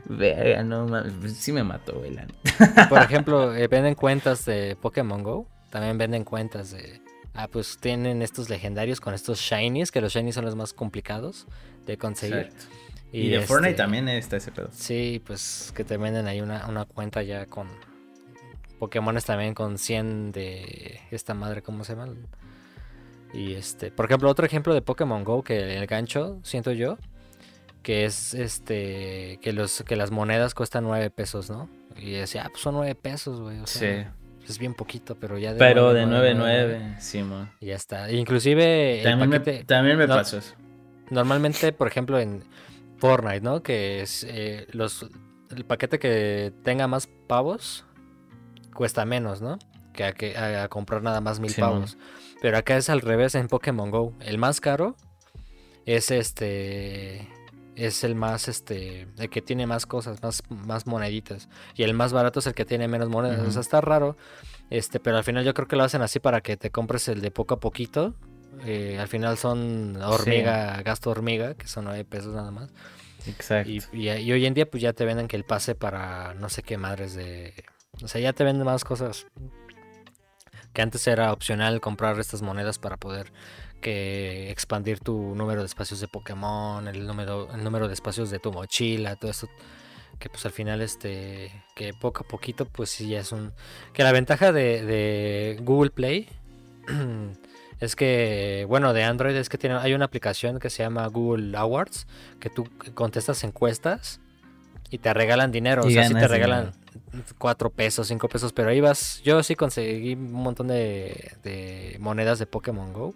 Verga, 0.05 0.63
no 0.63 0.87
mames. 0.87 1.33
Sí 1.37 1.51
me 1.51 1.63
mató, 1.63 1.93
güey. 1.93 2.17
Por 2.89 3.01
ejemplo, 3.01 3.55
eh, 3.55 3.67
venden 3.67 3.95
cuentas 3.95 4.45
de 4.45 4.75
Pokémon 4.75 5.23
Go. 5.23 5.47
También 5.69 5.97
venden 5.97 6.23
cuentas 6.23 6.71
de. 6.71 7.01
Ah, 7.33 7.47
pues 7.47 7.77
tienen 7.79 8.21
estos 8.21 8.49
legendarios 8.49 8.99
con 8.99 9.13
estos 9.13 9.39
shinies, 9.39 9.91
que 9.91 10.01
los 10.01 10.13
shinies 10.13 10.35
son 10.35 10.45
los 10.45 10.55
más 10.55 10.73
complicados 10.73 11.47
de 11.85 11.97
conseguir. 11.97 12.51
Y, 13.11 13.29
de 13.29 13.41
Fortnite 13.41 13.71
este, 13.71 13.83
también 13.83 14.09
está 14.09 14.37
ese 14.37 14.51
pedo. 14.51 14.69
Sí, 14.71 15.21
pues 15.25 15.71
que 15.75 15.83
te 15.83 15.97
venden 15.97 16.27
ahí 16.27 16.41
una, 16.41 16.67
una 16.67 16.85
cuenta 16.85 17.23
ya 17.23 17.45
con 17.45 17.67
Pokémones 18.77 19.25
también 19.25 19.53
con 19.53 19.77
100 19.77 20.31
de 20.31 20.99
esta 21.09 21.33
madre, 21.33 21.61
¿cómo 21.61 21.83
se 21.83 21.95
llama? 21.95 22.13
Y 23.33 23.53
este, 23.53 23.91
por 23.91 24.05
ejemplo, 24.05 24.29
otro 24.29 24.45
ejemplo 24.45 24.73
de 24.73 24.81
Pokémon 24.81 25.23
Go 25.23 25.43
que 25.43 25.77
el 25.77 25.87
gancho, 25.87 26.39
siento 26.43 26.71
yo, 26.71 26.97
que 27.81 28.05
es 28.05 28.33
este 28.33 29.39
que 29.41 29.53
los 29.53 29.83
que 29.83 29.95
las 29.95 30.11
monedas 30.11 30.53
cuestan 30.53 30.83
9 30.83 31.09
pesos, 31.09 31.49
¿no? 31.49 31.69
Y 31.97 32.11
decía, 32.11 32.43
ah, 32.45 32.49
pues 32.49 32.61
son 32.61 32.75
9 32.75 32.95
pesos, 32.95 33.41
güey, 33.41 33.59
o 33.59 33.67
sea, 33.67 34.13
sí. 34.39 34.51
es 34.51 34.59
bien 34.59 34.75
poquito, 34.75 35.15
pero 35.15 35.37
ya 35.37 35.53
de 35.53 35.59
Pero 35.59 35.93
de 35.93 36.05
9 36.05 36.35
9, 36.35 36.95
sí, 36.99 37.23
man. 37.23 37.51
Y 37.59 37.67
ya 37.67 37.75
está. 37.75 38.11
Inclusive 38.11 39.01
también 39.03 39.29
me, 39.29 39.39
también 39.63 39.97
me 39.97 40.07
pasó 40.07 40.37
eso. 40.37 40.53
Normalmente, 41.09 41.73
por 41.73 41.87
ejemplo, 41.87 42.19
en 42.19 42.43
Fortnite, 42.97 43.41
¿no? 43.41 43.63
Que 43.63 44.01
es 44.01 44.25
eh, 44.29 44.67
los 44.71 45.05
el 45.49 45.65
paquete 45.65 45.99
que 45.99 46.53
tenga 46.63 46.87
más 46.87 47.07
pavos 47.27 47.85
cuesta 48.73 49.05
menos, 49.05 49.41
¿no? 49.41 49.59
Que 49.93 50.05
a, 50.05 50.13
que, 50.13 50.37
a, 50.37 50.67
comprar 50.69 51.03
nada 51.03 51.21
más 51.21 51.39
mil 51.39 51.53
pavos. 51.53 51.97
Pero 52.43 52.57
acá 52.57 52.75
es 52.75 52.89
al 52.89 52.99
revés 52.99 53.35
en 53.35 53.47
Pokémon 53.47 53.89
Go. 53.89 54.13
El 54.19 54.37
más 54.37 54.59
caro 54.59 54.97
es 55.85 56.11
este. 56.11 57.25
Es 57.77 58.03
el 58.03 58.15
más, 58.15 58.49
este. 58.49 59.07
El 59.17 59.29
que 59.29 59.41
tiene 59.41 59.65
más 59.65 59.85
cosas, 59.85 60.21
más, 60.21 60.43
más 60.49 60.85
moneditas. 60.85 61.47
Y 61.73 61.83
el 61.83 61.93
más 61.93 62.11
barato 62.11 62.41
es 62.41 62.47
el 62.47 62.53
que 62.53 62.65
tiene 62.65 62.89
menos 62.89 63.07
monedas. 63.07 63.39
O 63.47 63.49
sea, 63.49 63.61
está 63.61 63.79
raro. 63.79 64.17
Este, 64.69 64.99
pero 64.99 65.15
al 65.15 65.23
final 65.23 65.45
yo 65.45 65.53
creo 65.53 65.69
que 65.69 65.77
lo 65.77 65.85
hacen 65.85 66.01
así 66.01 66.19
para 66.19 66.41
que 66.41 66.57
te 66.57 66.69
compres 66.69 67.07
el 67.07 67.21
de 67.21 67.31
poco 67.31 67.53
a 67.53 67.59
poquito. 67.61 68.13
Eh, 68.65 68.97
al 68.99 69.07
final 69.07 69.37
son 69.37 69.95
hormiga, 70.01 70.81
gasto 70.81 71.11
hormiga, 71.11 71.53
que 71.53 71.69
son 71.69 71.85
9 71.85 72.03
pesos 72.03 72.35
nada 72.35 72.51
más. 72.51 72.71
Exacto. 73.25 73.71
Y, 73.71 74.09
y, 74.09 74.31
hoy 74.33 74.45
en 74.45 74.53
día, 74.53 74.69
pues 74.69 74.83
ya 74.83 74.91
te 74.91 75.05
venden 75.05 75.29
que 75.29 75.37
el 75.37 75.45
pase 75.45 75.75
para 75.75 76.33
no 76.33 76.49
sé 76.49 76.61
qué 76.61 76.77
madres 76.77 77.13
de. 77.13 77.53
O 78.03 78.07
sea, 78.09 78.19
ya 78.19 78.33
te 78.33 78.43
venden 78.43 78.65
más 78.65 78.83
cosas 78.83 79.27
que 80.73 80.81
antes 80.81 81.07
era 81.07 81.31
opcional 81.31 81.81
comprar 81.81 82.19
estas 82.19 82.41
monedas 82.41 82.79
para 82.79 82.97
poder 82.97 83.31
que 83.81 84.49
expandir 84.49 84.99
tu 84.99 85.35
número 85.35 85.61
de 85.61 85.67
espacios 85.67 85.99
de 85.99 86.07
Pokémon, 86.07 86.87
el 86.87 87.05
número, 87.05 87.53
el 87.53 87.63
número 87.63 87.87
de 87.87 87.93
espacios 87.93 88.31
de 88.31 88.39
tu 88.39 88.51
mochila, 88.51 89.15
todo 89.15 89.31
eso 89.31 89.47
que 90.19 90.29
pues 90.29 90.45
al 90.45 90.51
final 90.51 90.81
este 90.81 91.51
que 91.75 91.93
poco 91.93 92.23
a 92.23 92.27
poquito 92.27 92.65
pues 92.65 92.89
sí 92.89 93.09
ya 93.09 93.19
es 93.19 93.31
un 93.31 93.51
que 93.93 94.03
la 94.03 94.11
ventaja 94.11 94.51
de, 94.51 94.83
de 94.85 95.59
Google 95.61 95.89
Play 95.89 96.29
es 97.79 97.95
que 97.95 98.65
bueno 98.69 98.93
de 98.93 99.03
Android 99.03 99.35
es 99.35 99.49
que 99.49 99.57
tiene 99.57 99.75
hay 99.75 99.93
una 99.93 100.05
aplicación 100.05 100.59
que 100.59 100.69
se 100.69 100.83
llama 100.83 101.05
Google 101.07 101.57
Awards 101.57 102.07
que 102.39 102.49
tú 102.49 102.69
contestas 102.93 103.43
encuestas 103.43 104.21
y 104.89 104.99
te 104.99 105.13
regalan 105.13 105.51
dinero 105.51 105.83
o 105.83 105.89
sea 105.89 106.07
si 106.07 106.13
te 106.13 106.27
regalan 106.27 106.71
4 107.37 107.69
pesos, 107.69 108.07
5 108.07 108.29
pesos, 108.29 108.53
pero 108.53 108.69
ahí 108.69 108.81
vas. 108.81 109.21
Yo 109.23 109.41
sí 109.43 109.55
conseguí 109.55 110.13
un 110.13 110.31
montón 110.31 110.67
de, 110.67 111.97
monedas 111.99 112.39
de 112.39 112.45
Pokémon 112.45 112.93
Go 112.93 113.13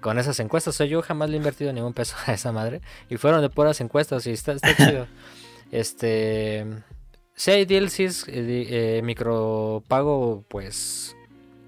con 0.00 0.18
esas 0.18 0.38
encuestas. 0.40 0.74
O 0.74 0.76
sea, 0.76 0.86
yo 0.86 1.02
jamás 1.02 1.30
le 1.30 1.36
he 1.36 1.38
invertido 1.38 1.72
ningún 1.72 1.94
peso 1.94 2.16
a 2.26 2.32
esa 2.32 2.52
madre. 2.52 2.80
Y 3.08 3.16
fueron 3.16 3.42
de 3.42 3.50
puras 3.50 3.80
encuestas 3.80 4.26
y 4.26 4.30
está, 4.30 4.52
está 4.52 4.76
chido. 4.76 5.06
este. 5.70 6.66
Si 7.36 7.50
hay 7.50 7.64
DLCs 7.64 8.28
eh, 8.28 8.98
eh, 8.98 9.02
micropago, 9.02 10.44
pues. 10.48 11.16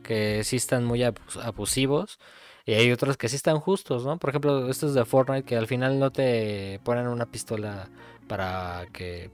que 0.02 0.44
sí 0.44 0.56
están 0.56 0.84
muy 0.84 1.02
abusivos. 1.02 2.18
Y 2.66 2.74
hay 2.74 2.90
otros 2.90 3.16
que 3.16 3.28
sí 3.28 3.36
están 3.36 3.60
justos, 3.60 4.04
¿no? 4.04 4.18
Por 4.18 4.30
ejemplo, 4.30 4.68
estos 4.68 4.92
de 4.92 5.04
Fortnite 5.04 5.44
que 5.44 5.56
al 5.56 5.68
final 5.68 6.00
no 6.00 6.10
te 6.10 6.80
ponen 6.82 7.06
una 7.06 7.26
pistola 7.26 7.88
para 8.26 8.86
que 8.92 9.30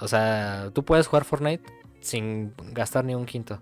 o 0.00 0.08
sea, 0.08 0.70
tú 0.74 0.84
puedes 0.84 1.06
jugar 1.06 1.24
Fortnite 1.24 1.64
sin 2.00 2.54
gastar 2.72 3.04
ni 3.04 3.14
un 3.14 3.26
quinto. 3.26 3.60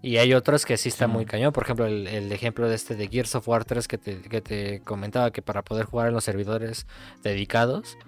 Y 0.00 0.18
hay 0.18 0.32
otros 0.32 0.64
que 0.64 0.76
sí 0.76 0.90
están 0.90 1.10
muy 1.10 1.26
cañón. 1.26 1.52
Por 1.52 1.64
ejemplo, 1.64 1.86
el, 1.86 2.30
ejemplo 2.30 2.68
de 2.68 2.76
este 2.76 2.94
de 2.94 3.08
Gears 3.08 3.34
of 3.34 3.48
War 3.48 3.64
3 3.64 3.88
que 3.88 3.98
te, 3.98 4.22
que 4.22 4.40
te 4.40 4.80
comentaba 4.80 5.32
que 5.32 5.42
para 5.42 5.62
poder 5.62 5.86
jugar 5.86 6.08
en 6.08 6.14
los 6.14 6.24
servidores 6.24 6.86
dedicados 7.22 7.98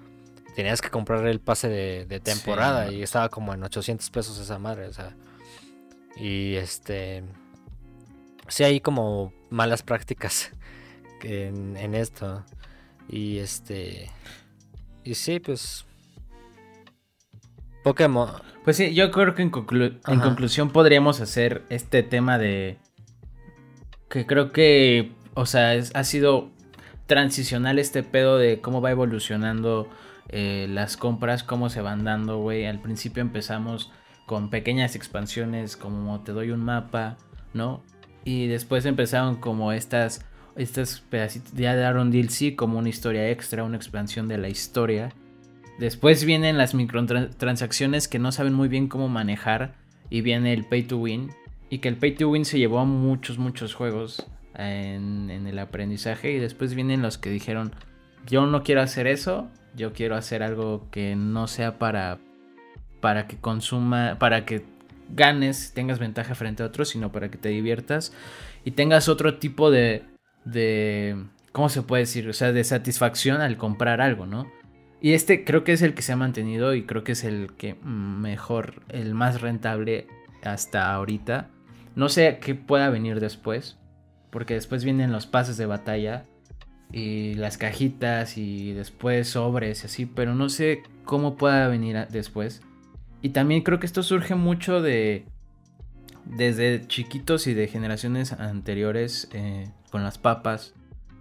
tenías 0.55 0.81
que 0.81 0.91
comprar 0.91 1.27
el 1.27 1.41
pase 1.41 1.69
de, 1.69 2.21
temporada 2.21 2.93
y 2.93 3.03
estaba 3.03 3.29
como 3.29 3.55
en 3.55 3.63
800 3.63 4.09
pesos 4.11 4.39
esa 4.39 4.59
madre. 4.59 4.87
O 4.87 4.93
sea, 4.93 5.17
y 6.17 6.55
este. 6.55 7.25
Sí, 8.47 8.65
hay 8.65 8.81
como 8.81 9.33
malas 9.49 9.83
prácticas 9.83 10.53
en, 11.23 11.77
en 11.77 11.95
esto. 11.97 12.45
Y 13.09 13.39
este. 13.39 14.11
Y 15.03 15.15
sí, 15.15 15.41
pues 15.41 15.87
Pokémon. 17.83 18.29
Pues 18.65 18.77
sí, 18.77 18.95
yo 18.95 19.11
creo 19.11 19.35
que 19.35 19.43
en, 19.43 19.51
conclusión 19.51 20.71
podríamos 20.71 21.21
hacer 21.21 21.63
este 21.71 22.03
tema 22.03 22.39
de... 22.39 22.79
Que 24.09 24.27
creo 24.27 24.53
que, 24.53 25.13
o 25.35 25.47
sea, 25.47 25.73
ha 25.95 26.05
sido 26.05 26.51
transicional 27.07 27.79
este 27.79 28.03
pedo 28.03 28.39
de 28.39 28.61
cómo 28.61 28.81
va 28.81 28.91
evolucionando 28.91 29.89
eh, 30.29 30.67
las 30.71 30.97
compras, 30.97 31.43
cómo 31.43 31.71
se 31.71 31.81
van 31.81 32.05
dando, 32.05 32.39
güey. 32.39 32.67
Al 32.67 32.81
principio 32.81 33.21
empezamos 33.21 33.91
con 34.27 34.51
pequeñas 34.51 34.95
expansiones 34.95 35.77
como 35.77 36.21
te 36.21 36.31
doy 36.31 36.53
un 36.53 36.65
mapa, 36.65 37.17
¿no? 37.53 37.83
Y 38.25 38.47
después 38.47 38.87
empezaron 38.87 39.37
como 39.37 39.73
estas, 39.73 40.25
estas 40.55 41.01
pedacitos, 41.01 41.53
ya 41.55 41.75
daron 41.75 42.13
DLC 42.13 42.55
como 42.55 42.79
una 42.79 42.89
historia 42.89 43.29
extra, 43.31 43.65
una 43.65 43.77
expansión 43.77 44.29
de 44.29 44.39
la 44.39 44.49
historia. 44.49 45.13
Después 45.81 46.27
vienen 46.27 46.59
las 46.59 46.75
microtransacciones 46.75 48.07
que 48.07 48.19
no 48.19 48.33
saben 48.33 48.53
muy 48.53 48.69
bien 48.69 48.87
cómo 48.87 49.09
manejar. 49.09 49.77
Y 50.11 50.21
viene 50.21 50.53
el 50.53 50.67
pay 50.67 50.83
to 50.83 50.99
win. 50.99 51.31
Y 51.71 51.79
que 51.79 51.89
el 51.89 51.97
pay 51.97 52.15
to 52.15 52.29
win 52.29 52.45
se 52.45 52.59
llevó 52.59 52.81
a 52.81 52.85
muchos, 52.85 53.39
muchos 53.39 53.73
juegos 53.73 54.27
en, 54.55 55.31
el 55.31 55.59
aprendizaje. 55.59 56.33
Y 56.33 56.39
después 56.39 56.75
vienen 56.75 57.01
los 57.01 57.17
que 57.17 57.31
dijeron, 57.31 57.73
yo 58.27 58.45
no 58.45 58.63
quiero 58.63 58.83
hacer 58.83 59.07
eso. 59.07 59.49
Yo 59.75 59.95
quiero 59.95 60.17
hacer 60.17 60.43
algo 60.43 60.87
que 60.91 61.17
no 61.17 61.47
sea 61.47 61.79
para, 61.79 62.19
para 63.01 63.27
que 63.27 63.39
consuma, 63.39 64.19
para 64.19 64.45
que 64.45 64.67
ganes, 65.09 65.73
tengas 65.73 65.99
ventaja 65.99 66.35
frente 66.35 66.63
a 66.63 66.67
otros, 66.67 66.91
sino 66.91 67.11
para 67.11 67.31
que 67.31 67.39
te 67.39 67.49
diviertas 67.49 68.13
y 68.65 68.73
tengas 68.73 69.09
otro 69.09 69.39
tipo 69.39 69.71
de, 69.71 70.05
de, 70.45 71.25
¿cómo 71.53 71.69
se 71.69 71.83
puede 71.83 72.03
decir? 72.03 72.29
O 72.29 72.33
sea, 72.33 72.53
de 72.53 72.65
satisfacción 72.65 73.41
al 73.41 73.57
comprar 73.57 74.01
algo, 74.01 74.27
¿no? 74.27 74.47
Y 75.01 75.15
este 75.15 75.45
creo 75.45 75.65
que 75.65 75.73
es 75.73 75.83
el 75.83 75.95
que 75.95 76.03
se 76.03 76.13
ha 76.13 76.17
mantenido 76.17 76.75
y 76.75 76.85
creo 76.85 77.05
que 77.05 77.13
es 77.13 77.25
el 77.25 77.53
que 77.57 77.75
mejor, 77.75 78.83
el 78.89 79.15
más 79.15 79.41
rentable 79.41 80.07
hasta 80.43 80.93
ahorita. 80.93 81.49
No 81.95 82.09
sé 82.09 82.39
qué 82.41 82.55
pueda 82.55 82.91
venir 82.91 83.19
después, 83.19 83.79
porque 84.31 84.55
después 84.55 84.85
vienen 84.85 85.13
los 85.13 85.27
pases 85.27 85.57
de 85.57 85.67
batalla 85.67 86.27
y 86.93 87.35
las 87.35 87.57
cajitas 87.57 88.37
y 88.37 88.73
después 88.73 89.29
sobres 89.29 89.83
y 89.83 89.87
así, 89.87 90.07
pero 90.07 90.35
no 90.35 90.49
sé 90.49 90.83
cómo 91.05 91.37
pueda 91.37 91.69
venir 91.69 92.07
después. 92.11 92.63
Y 93.23 93.31
también 93.31 93.63
creo 93.63 93.81
que 93.81 93.87
esto 93.87 94.03
surge 94.03 94.35
mucho 94.35 94.83
de 94.83 95.27
desde 96.25 96.87
chiquitos 96.87 97.47
y 97.47 97.55
de 97.55 97.69
generaciones 97.69 98.33
anteriores 98.33 99.29
eh, 99.33 99.71
con 99.91 100.05
las 100.05 100.19
papas, 100.19 100.75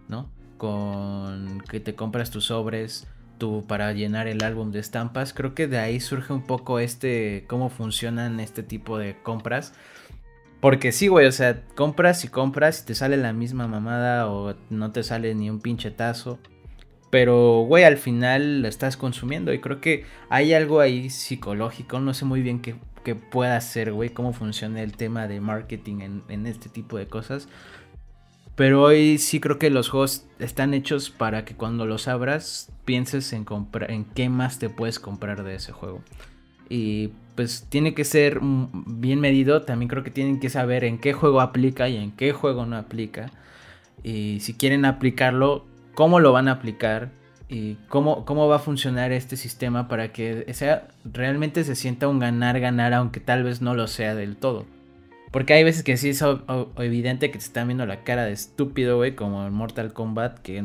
¿no? 0.08 0.30
Con 0.58 1.62
que 1.70 1.80
te 1.80 1.96
compras 1.96 2.32
tus 2.32 2.46
sobres, 2.46 3.08
tú 3.40 3.66
para 3.68 3.92
llenar 3.94 4.28
el 4.28 4.44
álbum 4.44 4.72
de 4.72 4.80
estampas. 4.80 5.34
Creo 5.34 5.56
que 5.56 5.68
de 5.68 5.80
ahí 5.80 6.00
surge 6.00 6.34
un 6.34 6.44
poco 6.44 6.78
este, 6.80 7.46
cómo 7.48 7.70
funcionan 7.70 8.40
este 8.40 8.62
tipo 8.62 9.00
de 9.00 9.16
compras. 9.24 9.74
Porque 10.60 10.92
sí, 10.92 11.08
güey, 11.08 11.26
o 11.26 11.32
sea, 11.32 11.64
compras 11.76 12.26
y 12.26 12.28
compras 12.28 12.82
y 12.82 12.86
te 12.88 12.96
sale 12.96 13.18
la 13.18 13.34
misma 13.34 13.68
mamada 13.68 14.30
o 14.30 14.56
no 14.70 14.92
te 14.92 15.04
sale 15.04 15.34
ni 15.34 15.50
un 15.50 15.62
pinchetazo. 15.62 16.38
Pero, 17.10 17.62
güey, 17.68 17.86
al 17.86 17.98
final 17.98 18.62
lo 18.62 18.68
estás 18.68 18.96
consumiendo 18.98 19.52
y 19.54 19.60
creo 19.60 19.82
que 19.82 20.06
hay 20.30 20.54
algo 20.54 20.80
ahí 20.80 21.10
psicológico, 21.10 22.00
no 22.00 22.14
sé 22.14 22.26
muy 22.26 22.42
bien 22.42 22.62
qué, 22.62 22.76
pueda 23.32 23.58
hacer, 23.58 23.92
güey, 23.92 24.10
cómo 24.12 24.34
funciona 24.34 24.84
el 24.84 24.96
tema 24.96 25.28
de 25.28 25.42
marketing 25.42 26.02
en, 26.02 26.24
en 26.30 26.46
este 26.46 26.70
tipo 26.70 27.00
de 27.00 27.08
cosas. 27.08 27.48
Pero 28.60 28.84
hoy 28.84 29.20
sí 29.20 29.40
creo 29.40 29.58
que 29.58 29.70
los 29.70 29.88
juegos 29.88 30.26
están 30.38 30.74
hechos 30.74 31.10
para 31.10 31.46
que 31.46 31.56
cuando 31.56 31.86
los 31.86 32.10
abras 32.10 32.70
pienses 32.84 33.32
en, 33.32 33.46
en 33.88 34.04
qué 34.04 34.28
más 34.28 34.60
te 34.60 34.70
puedes 34.70 35.00
comprar 35.00 35.46
de 35.46 35.56
ese 35.56 35.72
juego. 35.72 36.04
Y 36.68 37.12
pues 37.38 37.68
tiene 37.70 37.94
que 37.94 38.04
ser 38.04 38.42
bien 38.42 39.22
medido. 39.22 39.62
También 39.62 39.88
creo 39.88 40.04
que 40.04 40.12
tienen 40.12 40.42
que 40.42 40.50
saber 40.50 40.84
en 40.84 40.98
qué 40.98 41.14
juego 41.14 41.40
aplica 41.40 41.88
y 41.88 41.96
en 41.96 42.12
qué 42.12 42.34
juego 42.34 42.66
no 42.66 42.76
aplica. 42.76 43.32
Y 44.04 44.42
si 44.42 44.54
quieren 44.56 44.84
aplicarlo, 44.84 45.66
cómo 45.96 46.20
lo 46.20 46.34
van 46.34 46.50
a 46.50 46.56
aplicar 46.56 47.12
y 47.48 47.76
cómo, 47.88 48.26
cómo 48.26 48.50
va 48.50 48.58
a 48.58 48.60
funcionar 48.60 49.14
este 49.14 49.38
sistema 49.38 49.88
para 49.88 50.12
que 50.12 50.54
sea, 50.54 50.90
realmente 51.06 51.64
se 51.64 51.78
sienta 51.78 52.10
un 52.10 52.20
ganar-ganar, 52.20 52.94
aunque 52.94 53.22
tal 53.22 53.42
vez 53.42 53.62
no 53.62 53.74
lo 53.74 53.88
sea 53.88 54.16
del 54.16 54.36
todo. 54.36 54.66
Porque 55.32 55.54
hay 55.54 55.64
veces 55.64 55.84
que 55.84 55.96
sí 55.98 56.10
es 56.10 56.24
evidente 56.78 57.30
que 57.32 57.38
te 57.38 57.46
están 57.46 57.68
viendo 57.68 57.86
la 57.86 58.04
cara 58.04 58.26
de 58.26 58.32
estúpido, 58.32 58.98
güey, 58.98 59.16
como 59.16 59.46
en 59.46 59.54
Mortal 59.54 59.94
Kombat, 59.94 60.40
que 60.40 60.64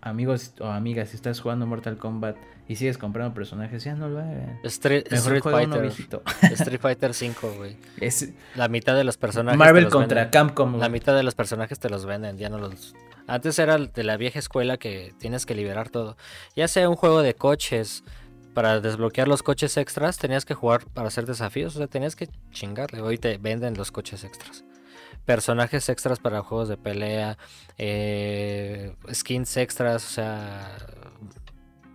amigos 0.00 0.54
o 0.60 0.66
amigas, 0.66 1.10
si 1.10 1.16
estás 1.16 1.40
jugando 1.40 1.66
Mortal 1.66 1.96
Kombat 1.96 2.36
y 2.66 2.76
sigues 2.76 2.98
comprando 2.98 3.34
personajes, 3.34 3.84
ya 3.84 3.94
no 3.94 4.08
lo 4.08 4.18
hagan. 4.18 4.58
Street, 4.64 5.04
Fighter. 5.42 5.84
Street 6.42 6.80
Fighter 6.80 7.14
5, 7.14 7.54
güey. 7.56 7.76
la 8.56 8.68
mitad 8.68 8.96
de 8.96 9.04
los 9.04 9.16
personajes. 9.16 9.58
Marvel 9.58 9.88
contra 9.88 10.30
Capcom. 10.30 10.78
La 10.78 10.88
mitad 10.88 11.14
de 11.14 11.22
los 11.22 11.34
personajes 11.34 11.78
te 11.78 11.90
los 11.90 12.06
venden, 12.06 12.38
ya 12.38 12.48
no 12.48 12.58
los. 12.58 12.94
Antes 13.26 13.58
era 13.58 13.78
de 13.78 14.04
la 14.04 14.16
vieja 14.16 14.38
escuela 14.38 14.76
que 14.76 15.14
tienes 15.18 15.46
que 15.46 15.54
liberar 15.54 15.88
todo. 15.88 16.16
Ya 16.56 16.68
sea 16.68 16.88
un 16.88 16.96
juego 16.96 17.22
de 17.22 17.34
coches 17.34 18.02
para 18.54 18.80
desbloquear 18.80 19.28
los 19.28 19.42
coches 19.42 19.76
extras 19.76 20.16
tenías 20.16 20.44
que 20.44 20.54
jugar 20.54 20.86
para 20.86 21.08
hacer 21.08 21.26
desafíos, 21.26 21.74
o 21.74 21.78
sea, 21.78 21.88
tenías 21.88 22.16
que 22.16 22.28
chingarle. 22.50 23.02
Hoy 23.02 23.18
te 23.18 23.36
venden 23.38 23.74
los 23.74 23.90
coches 23.90 24.24
extras. 24.24 24.64
Personajes 25.26 25.88
extras 25.88 26.18
para 26.18 26.42
juegos 26.42 26.68
de 26.68 26.76
pelea, 26.76 27.36
eh, 27.78 28.94
skins 29.12 29.56
extras, 29.56 30.04
o 30.04 30.10
sea, 30.10 30.76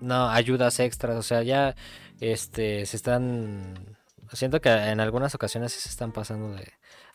no, 0.02 0.30
ayudas 0.30 0.80
extras, 0.80 1.16
o 1.16 1.24
sea, 1.24 1.44
ya 1.44 1.76
este 2.20 2.86
se 2.86 2.98
están 2.98 3.98
siento 4.34 4.62
que 4.62 4.70
en 4.70 5.00
algunas 5.00 5.34
ocasiones 5.36 5.72
sí 5.74 5.82
se 5.82 5.90
están 5.90 6.12
pasando 6.12 6.56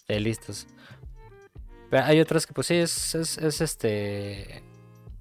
de, 0.09 0.20
listos. 0.20 0.66
Pero 1.90 2.05
hay 2.05 2.20
otras 2.20 2.47
que 2.47 2.55
pues 2.55 2.66
sí 2.68 2.76
es, 2.76 3.14
es 3.14 3.61
este 3.61 4.62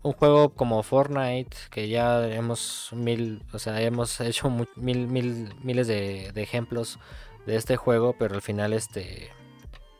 un 0.03 0.11
juego 0.11 0.49
como 0.49 0.83
Fortnite, 0.83 1.55
que 1.71 1.87
ya 1.87 2.27
hemos 2.27 2.89
mil, 2.93 3.41
o 3.53 3.59
sea, 3.59 3.81
hemos 3.81 4.19
hecho 4.19 4.49
mil, 4.75 5.07
mil, 5.07 5.55
miles 5.63 5.87
de, 5.87 6.27
ejemplos 6.35 6.99
de 7.45 7.55
este 7.55 7.77
juego, 7.77 8.15
pero 8.19 8.35
al 8.35 8.41
final 8.41 8.73
este, 8.73 9.31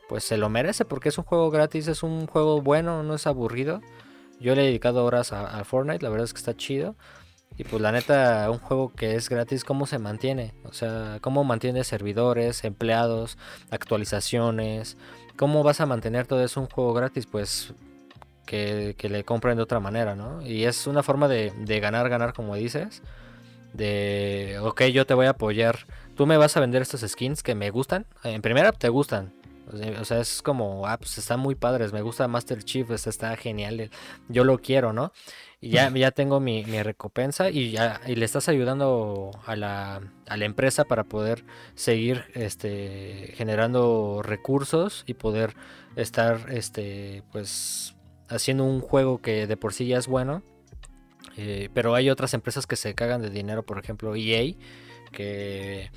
pues 0.08 0.24
se 0.24 0.36
lo 0.36 0.50
merece 0.50 0.84
porque 0.84 1.08
es 1.08 1.18
un 1.18 1.24
juego 1.24 1.50
gratis, 1.50 1.88
es 1.88 2.02
un 2.02 2.26
juego 2.26 2.60
bueno, 2.60 3.02
no 3.02 3.14
es 3.14 3.26
aburrido. 3.26 3.80
Yo 4.40 4.54
le 4.54 4.62
he 4.62 4.66
dedicado 4.66 5.04
horas 5.04 5.32
a, 5.32 5.64
Fortnite, 5.64 6.02
la 6.02 6.10
verdad 6.10 6.26
es 6.26 6.34
que 6.34 6.38
está 6.38 6.54
chido. 6.54 6.96
Y 7.56 7.64
pues 7.64 7.80
la 7.80 7.92
neta, 7.92 8.50
un 8.50 8.58
juego 8.58 8.92
que 8.92 9.14
es 9.14 9.28
gratis, 9.28 9.64
¿cómo 9.64 9.86
se 9.86 9.98
mantiene? 9.98 10.52
O 10.64 10.72
sea, 10.72 11.18
¿cómo 11.20 11.44
mantiene 11.44 11.84
servidores, 11.84 12.64
empleados, 12.64 13.38
actualizaciones? 13.70 14.96
¿Cómo 15.36 15.62
vas 15.62 15.80
a 15.80 15.86
mantener 15.86 16.26
todo 16.26 16.42
eso 16.42 16.60
un 16.60 16.68
juego 16.68 16.92
gratis? 16.94 17.26
Pues 17.26 17.72
que, 18.44 18.96
le 19.00 19.24
compren 19.24 19.56
de 19.56 19.62
otra 19.62 19.80
manera, 19.80 20.14
¿no? 20.14 20.42
Y 20.42 20.64
es 20.64 20.86
una 20.86 21.02
forma 21.02 21.28
de, 21.28 21.52
ganar, 21.80 22.08
ganar, 22.08 22.32
como 22.32 22.54
dices. 22.54 23.02
De, 23.72 24.58
ok, 24.62 24.84
yo 24.84 25.06
te 25.06 25.14
voy 25.14 25.26
a 25.26 25.30
apoyar. 25.30 25.86
Tú 26.14 26.26
me 26.26 26.36
vas 26.36 26.56
a 26.56 26.60
vender 26.60 26.82
estos 26.82 27.00
skins 27.00 27.42
que 27.42 27.54
me 27.54 27.70
gustan. 27.70 28.06
En 28.22 28.42
primera, 28.42 28.72
te 28.72 28.88
gustan. 28.88 29.32
O 30.00 30.04
sea, 30.04 30.20
es 30.20 30.42
como, 30.42 30.86
ah, 30.86 30.98
pues 30.98 31.16
están 31.18 31.40
muy 31.40 31.54
padres. 31.54 31.92
Me 31.92 32.02
gusta 32.02 32.28
Master 32.28 32.62
Chief, 32.62 32.88
está 32.90 33.34
genial. 33.36 33.90
Yo 34.28 34.44
lo 34.44 34.58
quiero, 34.58 34.92
¿no? 34.92 35.12
Y 35.60 35.70
ya, 35.70 35.90
ya 35.90 36.10
tengo 36.10 36.40
mi, 36.40 36.62
recompensa 36.62 37.48
y 37.48 37.70
ya 37.70 37.98
y 38.06 38.16
le 38.16 38.26
estás 38.26 38.50
ayudando 38.50 39.30
a 39.46 39.56
la, 39.56 40.02
a 40.28 40.36
la 40.36 40.44
empresa 40.44 40.84
para 40.84 41.04
poder 41.04 41.44
seguir 41.74 42.26
este, 42.34 43.32
generando 43.34 44.20
recursos 44.22 45.04
y 45.06 45.14
poder 45.14 45.56
estar 45.96 46.52
este, 46.52 47.22
pues 47.32 47.94
haciendo 48.28 48.64
un 48.64 48.80
juego 48.80 49.18
que 49.18 49.46
de 49.46 49.56
por 49.56 49.72
sí 49.72 49.86
ya 49.86 49.98
es 49.98 50.06
bueno. 50.06 50.42
Eh, 51.36 51.68
pero 51.74 51.94
hay 51.94 52.10
otras 52.10 52.34
empresas 52.34 52.66
que 52.66 52.76
se 52.76 52.94
cagan 52.94 53.22
de 53.22 53.30
dinero, 53.30 53.64
por 53.64 53.78
ejemplo 53.78 54.14
EA, 54.14 54.54
que, 55.10 55.90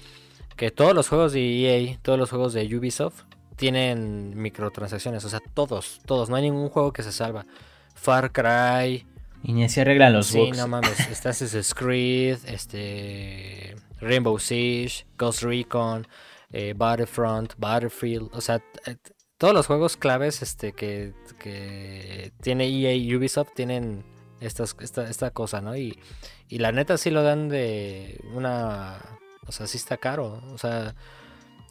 que 0.56 0.72
todos 0.72 0.96
los 0.96 1.10
juegos 1.10 1.34
de 1.34 1.42
EA, 1.42 1.98
todos 2.02 2.18
los 2.18 2.30
juegos 2.30 2.54
de 2.54 2.64
Ubisoft 2.76 3.24
tienen 3.56 4.40
microtransacciones, 4.40 5.26
o 5.26 5.30
sea, 5.30 5.42
todos, 5.54 6.00
todos, 6.06 6.30
no 6.30 6.36
hay 6.36 6.44
ningún 6.44 6.70
juego 6.70 6.94
que 6.94 7.04
se 7.04 7.12
salva. 7.12 7.46
Far 7.94 8.32
Cry. 8.32 9.06
Y 9.44 9.54
ni 9.54 9.68
se 9.70 9.82
arreglan 9.82 10.14
los 10.14 10.28
sí, 10.28 10.52
no 10.52 10.68
mames, 10.68 11.00
está 11.12 11.30
Assassin's 11.30 11.74
Creed, 11.74 12.38
este, 12.48 13.76
Rainbow 14.00 14.40
Siege, 14.40 15.06
Ghost 15.18 15.44
Recon, 15.44 16.08
eh, 16.52 16.74
Battlefront, 16.76 17.54
Battlefield, 17.58 18.30
o 18.34 18.42
sea, 18.42 18.62
todos 19.38 19.54
los 19.54 19.68
juegos 19.68 19.98
claves 19.98 20.42
este, 20.42 20.74
que, 20.74 21.14
tiene 22.42 22.66
EA 22.68 22.94
y 22.94 23.16
Ubisoft 23.16 23.54
tienen 23.54 24.04
estas, 24.40 24.76
esta, 24.80 25.10
esta 25.10 25.32
cosa, 25.32 25.62
¿no? 25.62 25.78
Y, 25.78 26.00
y 26.50 26.60
la 26.60 26.72
neta 26.72 26.98
sí 26.98 27.10
lo 27.10 27.24
dan 27.24 27.50
de 27.50 28.20
una... 28.34 29.00
O 29.48 29.52
sea, 29.52 29.66
sí 29.68 29.78
está 29.78 29.98
caro. 29.98 30.42
O 30.54 30.58
sea, 30.58 30.94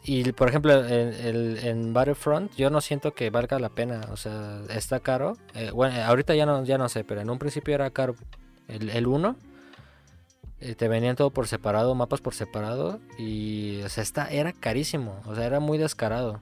y 0.02 0.32
por 0.32 0.48
ejemplo, 0.48 0.86
en, 0.86 1.58
en, 1.58 1.92
Battlefront 1.92 2.54
yo 2.54 2.70
no 2.70 2.80
siento 2.80 3.12
que 3.12 3.28
valga 3.30 3.58
la 3.58 3.70
pena. 3.70 4.02
O 4.12 4.16
sea, 4.16 4.62
está 4.70 5.00
caro. 5.00 5.36
Eh, 5.54 5.70
bueno, 5.72 6.00
ahorita 6.04 6.34
ya 6.34 6.46
no, 6.46 6.64
ya 6.64 6.78
no 6.78 6.88
sé, 6.88 7.04
pero 7.04 7.20
en 7.20 7.28
un 7.28 7.38
principio 7.38 7.74
era 7.74 7.90
caro. 7.90 8.14
El 8.68 9.06
1 9.06 9.36
eh, 10.60 10.74
te 10.74 10.88
venían 10.88 11.16
todo 11.16 11.30
por 11.30 11.48
separado, 11.48 11.94
mapas 11.94 12.20
por 12.20 12.34
separado. 12.34 13.00
Y, 13.18 13.82
o 13.82 13.88
sea, 13.88 14.02
está, 14.02 14.28
era 14.28 14.52
carísimo. 14.52 15.20
O 15.26 15.34
sea, 15.34 15.44
era 15.44 15.60
muy 15.60 15.76
descarado. 15.76 16.40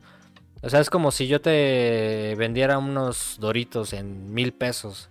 O 0.65 0.71
sea, 0.71 0.81
es 0.81 0.89
como 0.89 1.11
si 1.11 1.27
yo 1.27 1.43
te 1.43 2.35
vendiera 2.39 2.79
unos 2.79 3.37
doritos 3.39 3.93
en 3.93 4.33
mil 4.33 4.55
pesos. 4.55 5.11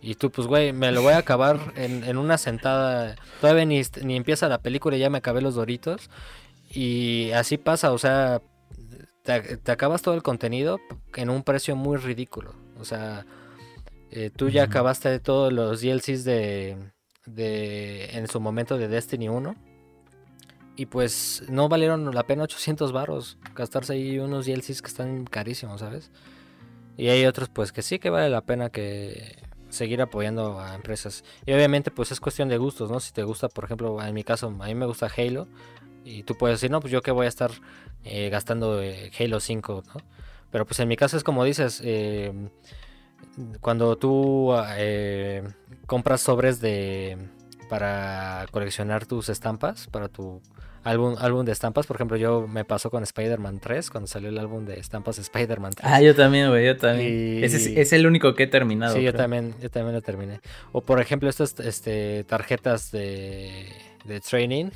Y 0.00 0.14
tú, 0.14 0.30
pues, 0.30 0.46
güey, 0.46 0.72
me 0.72 0.90
lo 0.90 1.02
voy 1.02 1.12
a 1.12 1.18
acabar 1.18 1.60
en, 1.76 2.16
una 2.16 2.38
sentada. 2.38 3.16
Todavía 3.40 3.66
ni, 3.66 3.82
ni, 4.02 4.16
empieza 4.16 4.48
la 4.48 4.62
película 4.62 4.96
y 4.96 5.00
ya 5.00 5.10
me 5.10 5.18
acabé 5.18 5.42
los 5.42 5.54
doritos. 5.54 6.08
Y 6.70 7.30
así 7.32 7.58
pasa, 7.58 7.92
o 7.92 7.98
sea, 7.98 8.40
te, 9.22 9.70
acabas 9.70 10.00
todo 10.00 10.14
el 10.14 10.22
contenido 10.22 10.80
en 11.14 11.28
un 11.28 11.42
precio 11.42 11.76
muy 11.76 11.98
ridículo. 11.98 12.54
O 12.80 12.84
sea, 12.84 13.26
eh, 14.10 14.30
tú 14.34 14.48
ya 14.48 14.64
acabaste 14.64 15.18
todos 15.20 15.52
los 15.52 15.82
DLCs 15.82 16.24
de, 16.24 16.76
de, 17.26 18.16
en 18.16 18.28
su 18.28 18.40
momento 18.40 18.78
de 18.78 18.88
Destiny 18.88 19.28
1. 19.28 19.54
Y 20.76 20.86
pues 20.86 21.42
no 21.48 21.68
valieron 21.70 22.14
la 22.14 22.24
pena 22.24 22.44
800 22.44 22.92
varos 22.92 23.38
gastarse 23.54 23.94
ahí 23.94 24.18
unos 24.18 24.44
DLCs 24.44 24.82
que 24.82 24.88
están 24.88 25.24
carísimos, 25.24 25.80
¿sabes? 25.80 26.10
Y 26.98 27.08
hay 27.08 27.24
otros 27.24 27.48
pues 27.48 27.72
que 27.72 27.82
sí 27.82 27.98
que 27.98 28.10
vale 28.10 28.28
la 28.28 28.42
pena 28.42 28.68
que 28.68 29.36
seguir 29.70 30.02
apoyando 30.02 30.60
a 30.60 30.74
empresas. 30.74 31.24
Y 31.46 31.52
obviamente 31.52 31.90
pues 31.90 32.12
es 32.12 32.20
cuestión 32.20 32.48
de 32.48 32.58
gustos, 32.58 32.90
¿no? 32.90 33.00
Si 33.00 33.12
te 33.12 33.22
gusta, 33.22 33.48
por 33.48 33.64
ejemplo, 33.64 34.02
en 34.02 34.14
mi 34.14 34.22
caso, 34.22 34.48
a 34.48 34.66
mí 34.66 34.74
me 34.74 34.86
gusta 34.86 35.10
Halo. 35.16 35.48
Y 36.04 36.22
tú 36.22 36.36
puedes 36.36 36.60
decir, 36.60 36.70
no, 36.70 36.80
pues 36.80 36.92
yo 36.92 37.02
que 37.02 37.10
voy 37.10 37.26
a 37.26 37.28
estar 37.28 37.50
eh, 38.04 38.28
gastando 38.28 38.80
eh, 38.82 39.10
Halo 39.18 39.40
5, 39.40 39.82
¿no? 39.86 40.00
Pero 40.50 40.64
pues 40.66 40.78
en 40.78 40.88
mi 40.88 40.96
caso 40.96 41.16
es 41.16 41.24
como 41.24 41.42
dices, 41.42 41.80
eh, 41.84 42.32
cuando 43.60 43.96
tú 43.96 44.54
compras 45.86 46.20
sobres 46.20 46.60
de 46.60 47.18
para 47.68 48.46
coleccionar 48.50 49.06
tus 49.06 49.28
estampas, 49.28 49.86
para 49.88 50.08
tu 50.08 50.40
álbum, 50.84 51.16
álbum 51.18 51.44
de 51.44 51.52
estampas. 51.52 51.86
Por 51.86 51.96
ejemplo, 51.96 52.16
yo 52.16 52.46
me 52.46 52.64
pasó 52.64 52.90
con 52.90 53.02
Spider-Man 53.02 53.58
3, 53.60 53.90
cuando 53.90 54.06
salió 54.06 54.28
el 54.28 54.38
álbum 54.38 54.64
de 54.64 54.78
estampas 54.78 55.18
Spider-Man 55.18 55.72
3. 55.72 55.92
Ah, 55.92 56.00
yo 56.00 56.14
también, 56.14 56.48
güey, 56.48 56.66
yo 56.66 56.76
también. 56.76 57.44
Ese 57.44 57.80
es, 57.80 57.92
el 57.92 58.06
único 58.06 58.34
que 58.34 58.44
he 58.44 58.46
terminado. 58.46 58.94
Sí, 58.94 59.02
yo 59.02 59.12
también, 59.12 59.54
yo 59.60 59.70
también 59.70 59.94
lo 59.94 60.02
terminé. 60.02 60.40
O 60.72 60.80
por 60.80 61.00
ejemplo, 61.00 61.28
estas 61.28 61.58
este, 61.60 62.24
tarjetas 62.24 62.90
de, 62.92 63.66
de 64.04 64.20
training. 64.20 64.70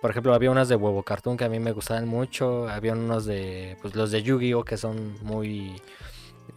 Por 0.00 0.10
ejemplo, 0.10 0.34
había 0.34 0.50
unas 0.50 0.68
de 0.68 0.74
huevo 0.74 1.04
cartoon 1.04 1.36
que 1.36 1.44
a 1.44 1.48
mí 1.48 1.60
me 1.60 1.70
gustaban 1.70 2.08
mucho. 2.08 2.68
Había 2.68 2.92
unos 2.92 3.24
de, 3.24 3.76
pues 3.82 3.94
los 3.94 4.10
de 4.10 4.22
Yu-Gi-Oh! 4.22 4.64
que 4.64 4.76
son 4.76 5.16
muy... 5.22 5.80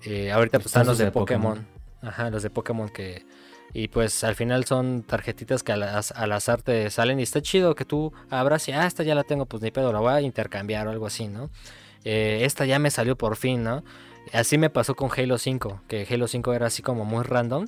Eh, 0.04 0.32
ahorita 0.32 0.58
pues 0.58 0.68
están 0.68 0.88
los 0.88 0.98
de, 0.98 1.12
Pokémon. 1.12 1.64
Ajá, 2.02 2.32
los 2.32 2.42
de 2.42 2.50
Pokémon 2.50 2.90
que 2.90 3.24
y 3.76 3.90
pues 3.90 4.24
al 4.24 4.36
final 4.36 4.64
son 4.64 5.04
tarjetitas 5.04 5.62
que 5.62 5.74
al, 5.74 5.84
azar 5.84 6.62
te 6.62 6.90
salen 6.90 7.20
y 7.20 7.24
está 7.24 7.42
chido 7.42 7.76
que 7.76 7.84
tú 7.84 8.14
abras 8.30 8.70
y, 8.70 8.72
ah, 8.72 8.88
esta 8.88 9.04
ya 9.04 9.16
la 9.16 9.26
tengo, 9.26 9.48
pues 9.48 9.62
ni 9.62 9.70
pedo, 9.70 9.92
la 9.92 10.00
voy 10.00 10.14
a 10.14 10.22
intercambiar 10.22 10.88
o 10.88 10.92
algo 10.92 11.08
así, 11.08 11.28
¿no? 11.28 11.50
Eh, 12.06 12.40
esta 12.44 12.66
ya 12.66 12.80
me 12.80 12.90
salió 12.90 13.18
por 13.18 13.36
fin, 13.36 13.66
¿no? 13.66 13.84
Así 14.32 14.58
me 14.58 14.70
pasó 14.70 14.96
con 14.96 15.10
Halo 15.12 15.38
5, 15.38 15.82
que 15.90 16.08
Halo 16.10 16.30
5 16.30 16.54
era 16.54 16.68
así 16.68 16.82
como 16.82 17.04
muy 17.04 17.24
random. 17.26 17.68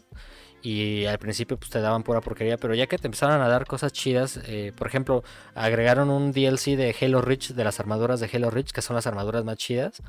Y 0.62 1.06
al 1.06 1.20
principio 1.20 1.58
pues 1.58 1.70
te 1.72 1.82
daban 1.82 2.04
pura 2.04 2.22
porquería, 2.22 2.58
pero 2.58 2.74
ya 2.74 2.88
que 2.88 2.98
te 2.98 3.08
empezaron 3.08 3.42
a 3.42 3.48
dar 3.50 3.66
cosas 3.66 3.92
chidas, 3.92 4.40
eh, 4.46 4.72
por 4.78 4.88
ejemplo, 4.88 5.24
agregaron 5.56 6.10
un 6.10 6.32
DLC 6.32 6.78
de 6.78 6.96
Halo 7.02 7.22
Reach, 7.22 7.50
de 7.50 7.64
las 7.66 7.82
armaduras 7.82 8.22
de 8.22 8.30
Halo 8.34 8.50
Reach, 8.50 8.72
que 8.72 8.82
son 8.82 8.96
las 8.96 9.08
armaduras 9.08 9.44
más 9.44 9.58
chidas 9.58 10.02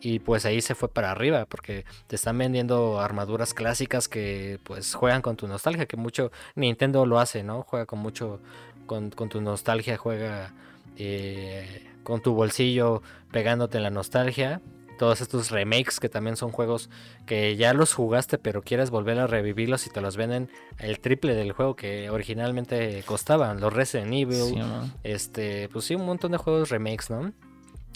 y 0.00 0.18
pues 0.18 0.44
ahí 0.44 0.60
se 0.60 0.74
fue 0.74 0.88
para 0.88 1.10
arriba 1.10 1.46
porque 1.46 1.84
te 2.06 2.16
están 2.16 2.36
vendiendo 2.38 3.00
armaduras 3.00 3.54
clásicas 3.54 4.08
que 4.08 4.60
pues 4.62 4.94
juegan 4.94 5.22
con 5.22 5.36
tu 5.36 5.48
nostalgia 5.48 5.86
que 5.86 5.96
mucho 5.96 6.30
Nintendo 6.54 7.06
lo 7.06 7.18
hace 7.18 7.42
no 7.42 7.62
juega 7.62 7.86
con 7.86 8.00
mucho 8.00 8.40
con, 8.86 9.10
tu 9.10 9.40
nostalgia 9.40 9.96
juega 9.96 10.52
eh, 10.96 11.86
con 12.06 12.22
tu 12.22 12.34
bolsillo 12.34 13.02
pegándote 13.32 13.78
en 13.78 13.82
la 13.82 13.90
nostalgia. 13.90 14.62
Todos 14.96 15.20
estos 15.20 15.50
remakes 15.50 16.00
que 16.00 16.08
también 16.08 16.36
son 16.36 16.52
juegos 16.52 16.88
que 17.26 17.56
ya 17.56 17.74
los 17.74 17.92
jugaste 17.92 18.38
pero 18.38 18.62
quieres 18.62 18.88
volver 18.88 19.18
a 19.18 19.26
revivirlos 19.26 19.86
y 19.86 19.90
te 19.90 20.00
los 20.00 20.16
venden 20.16 20.48
el 20.78 21.00
triple 21.00 21.34
del 21.34 21.52
juego 21.52 21.76
que 21.76 22.08
originalmente 22.08 23.02
costaban 23.04 23.60
los 23.60 23.74
Resident 23.74 24.14
Evil 24.14 24.58
este 25.02 25.68
pues 25.68 25.84
sí 25.84 25.96
un 25.96 26.06
montón 26.06 26.32
de 26.32 26.38
juegos 26.38 26.70
remakes 26.70 27.10
no 27.10 27.34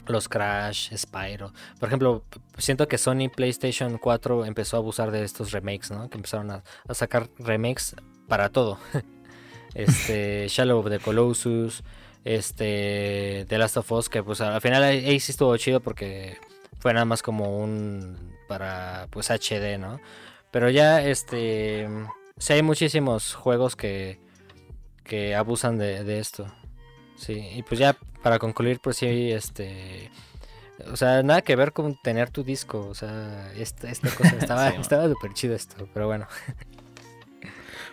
los 0.07 0.29
Crash, 0.29 0.95
Spyro. 0.97 1.53
Por 1.79 1.89
ejemplo, 1.89 2.25
siento 2.59 2.89
que 2.89 2.99
Sony 2.99 3.29
PlayStation 3.35 3.99
4 3.99 4.45
empezó 4.45 4.77
a 4.77 4.81
abusar 4.81 5.11
de 5.11 5.25
estos 5.25 5.53
remakes, 5.53 5.91
¿no? 5.91 6.09
Que 6.09 6.19
empezaron 6.19 6.51
a, 6.51 6.63
sacar 6.93 7.29
remakes 7.39 7.95
para 8.29 8.51
todo. 8.51 8.79
este, 9.75 10.47
Shallow 10.49 10.79
of 10.79 10.91
the 10.91 10.99
Colossus, 10.99 11.83
este, 12.25 13.47
The 13.49 13.59
Last 13.59 13.77
of 13.77 13.91
Us, 13.93 14.09
que 14.09 14.23
pues 14.23 14.41
al 14.41 14.61
final 14.61 14.83
ahí 14.83 15.21
sí 15.21 15.33
estuvo 15.33 15.57
chido 15.57 15.81
porque 15.81 16.39
fue 16.79 16.93
nada 16.93 17.05
más 17.05 17.23
como 17.23 17.59
un 17.59 18.37
para 18.49 19.07
pues 19.11 19.31
HD, 19.31 19.79
¿no? 19.79 20.01
Pero 20.51 20.71
ya 20.71 21.03
este, 21.03 21.89
sí 22.39 22.53
hay 22.53 22.63
muchísimos 22.63 23.35
juegos 23.35 23.77
que 23.77 24.19
que 25.11 25.35
abusan 25.35 25.77
de, 25.77 26.05
de 26.05 26.21
esto. 26.21 26.47
Sí, 27.21 27.47
y 27.55 27.63
pues 27.63 27.79
ya 27.79 27.97
para 28.23 28.39
concluir, 28.39 28.81
pues 28.83 28.97
sí, 28.97 29.31
este... 29.31 30.11
O 30.91 30.97
sea, 30.97 31.23
nada 31.23 31.43
que 31.43 31.55
ver 31.57 31.73
con 31.73 31.95
tener 32.03 32.31
tu 32.31 32.43
disco. 32.43 32.87
O 32.89 32.95
sea, 32.95 33.53
esta, 33.55 33.91
esta 33.91 34.09
cosa 34.17 34.37
estaba 34.39 34.69
estaba 34.71 35.07
súper 35.09 35.35
chido 35.35 35.55
esto, 35.55 35.89
pero 35.93 36.07
bueno. 36.07 36.27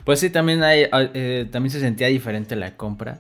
Pues 0.06 0.22
sí, 0.22 0.30
también 0.30 0.64
hay, 0.64 0.86
ah, 0.94 1.10
eh, 1.14 1.50
también 1.52 1.70
se 1.70 1.82
sentía 1.82 2.08
diferente 2.08 2.56
la 2.56 2.78
compra. 2.78 3.20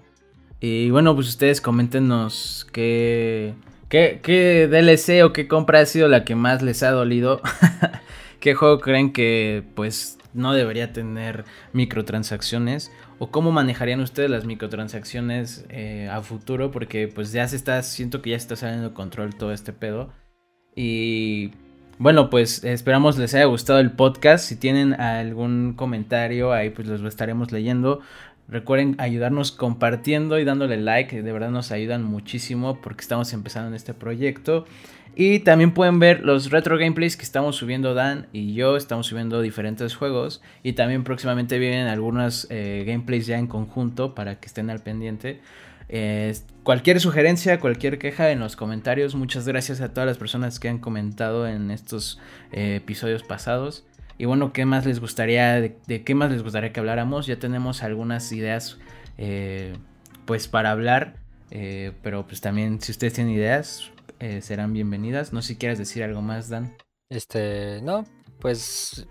Y 0.61 0.89
bueno, 0.89 1.13
pues 1.15 1.27
ustedes 1.27 1.59
coméntenos 1.59 2.65
qué, 2.71 3.55
qué, 3.89 4.21
qué 4.23 4.69
DLC 4.69 5.21
o 5.25 5.33
qué 5.33 5.49
compra 5.49 5.81
ha 5.81 5.85
sido 5.85 6.07
la 6.07 6.23
que 6.23 6.35
más 6.35 6.61
les 6.61 6.83
ha 6.83 6.91
dolido. 6.91 7.41
¿Qué 8.39 8.53
juego 8.53 8.79
creen 8.79 9.11
que 9.11 9.63
pues 9.75 10.17
no 10.33 10.53
debería 10.53 10.93
tener 10.93 11.43
microtransacciones? 11.73 12.89
O 13.19 13.31
cómo 13.31 13.51
manejarían 13.51 13.99
ustedes 14.01 14.29
las 14.29 14.45
microtransacciones 14.45 15.65
eh, 15.69 16.09
a 16.11 16.21
futuro, 16.21 16.71
porque 16.71 17.07
pues 17.07 17.31
ya 17.31 17.47
se 17.47 17.55
está, 17.55 17.81
siento 17.83 18.21
que 18.21 18.31
ya 18.31 18.39
se 18.39 18.43
está 18.43 18.55
saliendo 18.55 18.93
control 18.93 19.35
todo 19.35 19.51
este 19.51 19.73
pedo. 19.73 20.09
Y 20.75 21.51
bueno, 21.97 22.29
pues 22.29 22.63
esperamos 22.63 23.17
les 23.17 23.33
haya 23.33 23.45
gustado 23.45 23.79
el 23.79 23.91
podcast. 23.91 24.45
Si 24.45 24.55
tienen 24.55 24.93
algún 24.99 25.73
comentario 25.73 26.53
ahí, 26.53 26.69
pues 26.69 26.87
los 26.87 27.01
estaremos 27.01 27.51
leyendo. 27.51 28.01
Recuerden 28.49 28.95
ayudarnos 28.97 29.51
compartiendo 29.51 30.39
y 30.39 30.45
dándole 30.45 30.77
like, 30.77 31.21
de 31.21 31.31
verdad 31.31 31.51
nos 31.51 31.71
ayudan 31.71 32.03
muchísimo 32.03 32.79
porque 32.81 33.01
estamos 33.01 33.33
empezando 33.33 33.67
en 33.67 33.75
este 33.75 33.93
proyecto. 33.93 34.65
Y 35.19 35.39
también 35.39 35.73
pueden 35.73 35.97
ver 35.97 36.23
los 36.23 36.51
retro 36.51 36.77
gameplays 36.77 37.17
que 37.17 37.23
estamos 37.23 37.55
subiendo 37.55 37.95
Dan 37.95 38.27
y 38.31 38.53
yo. 38.53 38.77
Estamos 38.77 39.07
subiendo 39.07 39.41
diferentes 39.41 39.95
juegos. 39.95 40.43
Y 40.61 40.73
también 40.73 41.03
próximamente 41.03 41.57
vienen 41.57 41.87
algunos 41.87 42.45
eh, 42.51 42.83
gameplays 42.85 43.25
ya 43.25 43.39
en 43.39 43.47
conjunto 43.47 44.13
para 44.13 44.39
que 44.39 44.45
estén 44.45 44.69
al 44.69 44.79
pendiente. 44.79 45.41
cualquier 46.61 47.01
sugerencia, 47.01 47.59
cualquier 47.59 47.97
queja 47.97 48.29
en 48.29 48.39
los 48.39 48.55
comentarios. 48.55 49.15
Muchas 49.15 49.47
gracias 49.47 49.81
a 49.81 49.91
todas 49.91 50.05
las 50.05 50.19
personas 50.19 50.59
que 50.59 50.69
han 50.69 50.77
comentado 50.77 51.47
en 51.47 51.71
estos 51.71 52.19
eh, 52.51 52.75
episodios 52.75 53.23
pasados. 53.23 53.85
Y 54.17 54.25
bueno, 54.25 54.53
¿qué 54.53 54.65
más 54.65 54.85
les 54.85 54.99
gustaría, 54.99 55.61
de, 55.61 56.03
qué 56.03 56.15
más 56.15 56.31
les 56.31 56.43
gustaría 56.43 56.73
que 56.73 56.79
habláramos? 56.79 57.27
Ya 57.27 57.37
tenemos 57.37 57.83
algunas 57.83 58.31
ideas 58.31 58.77
eh, 59.17 59.73
pues 60.25 60.47
para 60.47 60.71
hablar. 60.71 61.15
pero 61.49 62.25
pues 62.27 62.41
también 62.41 62.81
si 62.81 62.91
ustedes 62.91 63.13
tienen 63.13 63.33
ideas, 63.33 63.91
eh, 64.19 64.41
serán 64.41 64.73
bienvenidas. 64.73 65.33
No 65.33 65.41
sé 65.41 65.49
si 65.49 65.55
quieres 65.57 65.77
decir 65.77 66.03
algo 66.03 66.21
más, 66.21 66.49
Dan. 66.49 66.75
Este, 67.09 67.81
no, 67.83 68.05
pues 68.39 69.07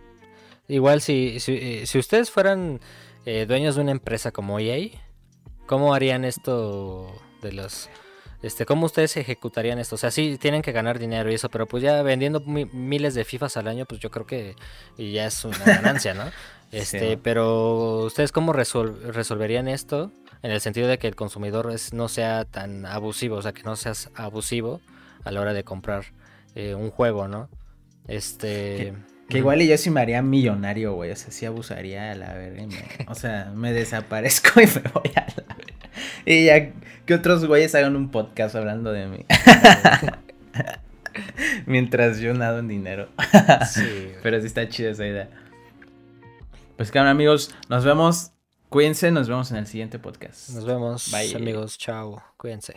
igual 0.68 1.00
si, 1.00 1.38
si, 1.40 1.52
eh, 1.54 1.98
ustedes 1.98 2.30
fueran 2.30 2.80
eh, 3.24 3.46
dueños 3.46 3.76
de 3.76 3.82
una 3.82 3.92
empresa 3.92 4.32
como 4.32 4.58
EA, 4.58 4.90
¿cómo 5.66 5.94
harían 5.94 6.24
esto 6.24 7.12
de 7.42 7.52
los... 7.52 7.88
Este, 8.46 8.64
¿Cómo 8.64 8.86
ustedes 8.86 9.16
ejecutarían 9.16 9.80
esto? 9.80 9.96
O 9.96 9.98
sea, 9.98 10.12
sí 10.12 10.38
tienen 10.40 10.62
que 10.62 10.70
ganar 10.70 11.00
dinero 11.00 11.30
y 11.30 11.34
eso, 11.34 11.48
pero 11.48 11.66
pues 11.66 11.82
ya 11.82 12.00
vendiendo 12.02 12.40
miles 12.40 13.14
de 13.14 13.24
FIFAs 13.24 13.56
al 13.56 13.66
año, 13.66 13.86
pues 13.86 14.00
yo 14.00 14.10
creo 14.12 14.24
que 14.24 14.54
ya 14.96 15.26
es 15.26 15.44
una 15.44 15.58
ganancia, 15.66 16.14
¿no? 16.14 16.24
Este, 16.70 17.16
pero 17.16 18.04
ustedes 18.04 18.30
cómo 18.30 18.52
resolverían 18.52 19.66
esto 19.66 20.12
en 20.42 20.52
el 20.52 20.60
sentido 20.60 20.86
de 20.86 20.98
que 20.98 21.08
el 21.08 21.16
consumidor 21.16 21.74
no 21.92 22.08
sea 22.08 22.44
tan 22.44 22.86
abusivo, 22.86 23.36
o 23.36 23.42
sea, 23.42 23.52
que 23.52 23.64
no 23.64 23.74
seas 23.74 24.10
abusivo 24.14 24.80
a 25.24 25.32
la 25.32 25.40
hora 25.40 25.52
de 25.52 25.64
comprar 25.64 26.04
eh, 26.54 26.76
un 26.76 26.90
juego, 26.90 27.26
¿no? 27.26 27.48
Este... 28.06 28.94
Que, 29.28 29.38
igual 29.38 29.60
y 29.60 29.66
yo 29.66 29.76
sí 29.76 29.90
me 29.90 30.00
haría 30.00 30.22
millonario, 30.22 30.94
güey. 30.94 31.10
O 31.10 31.16
sea, 31.16 31.32
sí 31.32 31.46
abusaría 31.46 32.12
a 32.12 32.14
la 32.14 32.32
verga. 32.34 32.68
o 33.08 33.14
sea, 33.16 33.50
me 33.56 33.72
desaparezco 33.72 34.60
y 34.60 34.66
me 34.66 34.88
voy 34.92 35.10
a 35.16 35.26
la 35.36 35.54
verga. 35.56 35.75
Y 36.26 36.46
ya 36.46 36.72
que 37.04 37.14
otros 37.14 37.44
güeyes 37.46 37.74
hagan 37.74 37.96
un 37.96 38.10
podcast 38.10 38.54
hablando 38.54 38.92
de 38.92 39.06
mí. 39.06 39.24
Mientras 41.66 42.18
yo 42.18 42.34
nado 42.34 42.58
en 42.58 42.68
dinero. 42.68 43.08
sí, 43.70 44.12
Pero 44.22 44.40
sí 44.40 44.46
está 44.46 44.68
chida 44.68 44.90
esa 44.90 45.06
idea. 45.06 45.30
Pues 46.76 46.90
claro, 46.90 47.08
amigos, 47.08 47.54
nos 47.68 47.84
vemos. 47.84 48.32
Cuídense, 48.68 49.10
nos 49.10 49.28
vemos 49.28 49.50
en 49.52 49.58
el 49.58 49.66
siguiente 49.66 49.98
podcast. 49.98 50.50
Nos 50.50 50.64
vemos, 50.64 51.10
Bye. 51.10 51.34
amigos. 51.36 51.78
Chao. 51.78 52.22
Cuídense. 52.36 52.74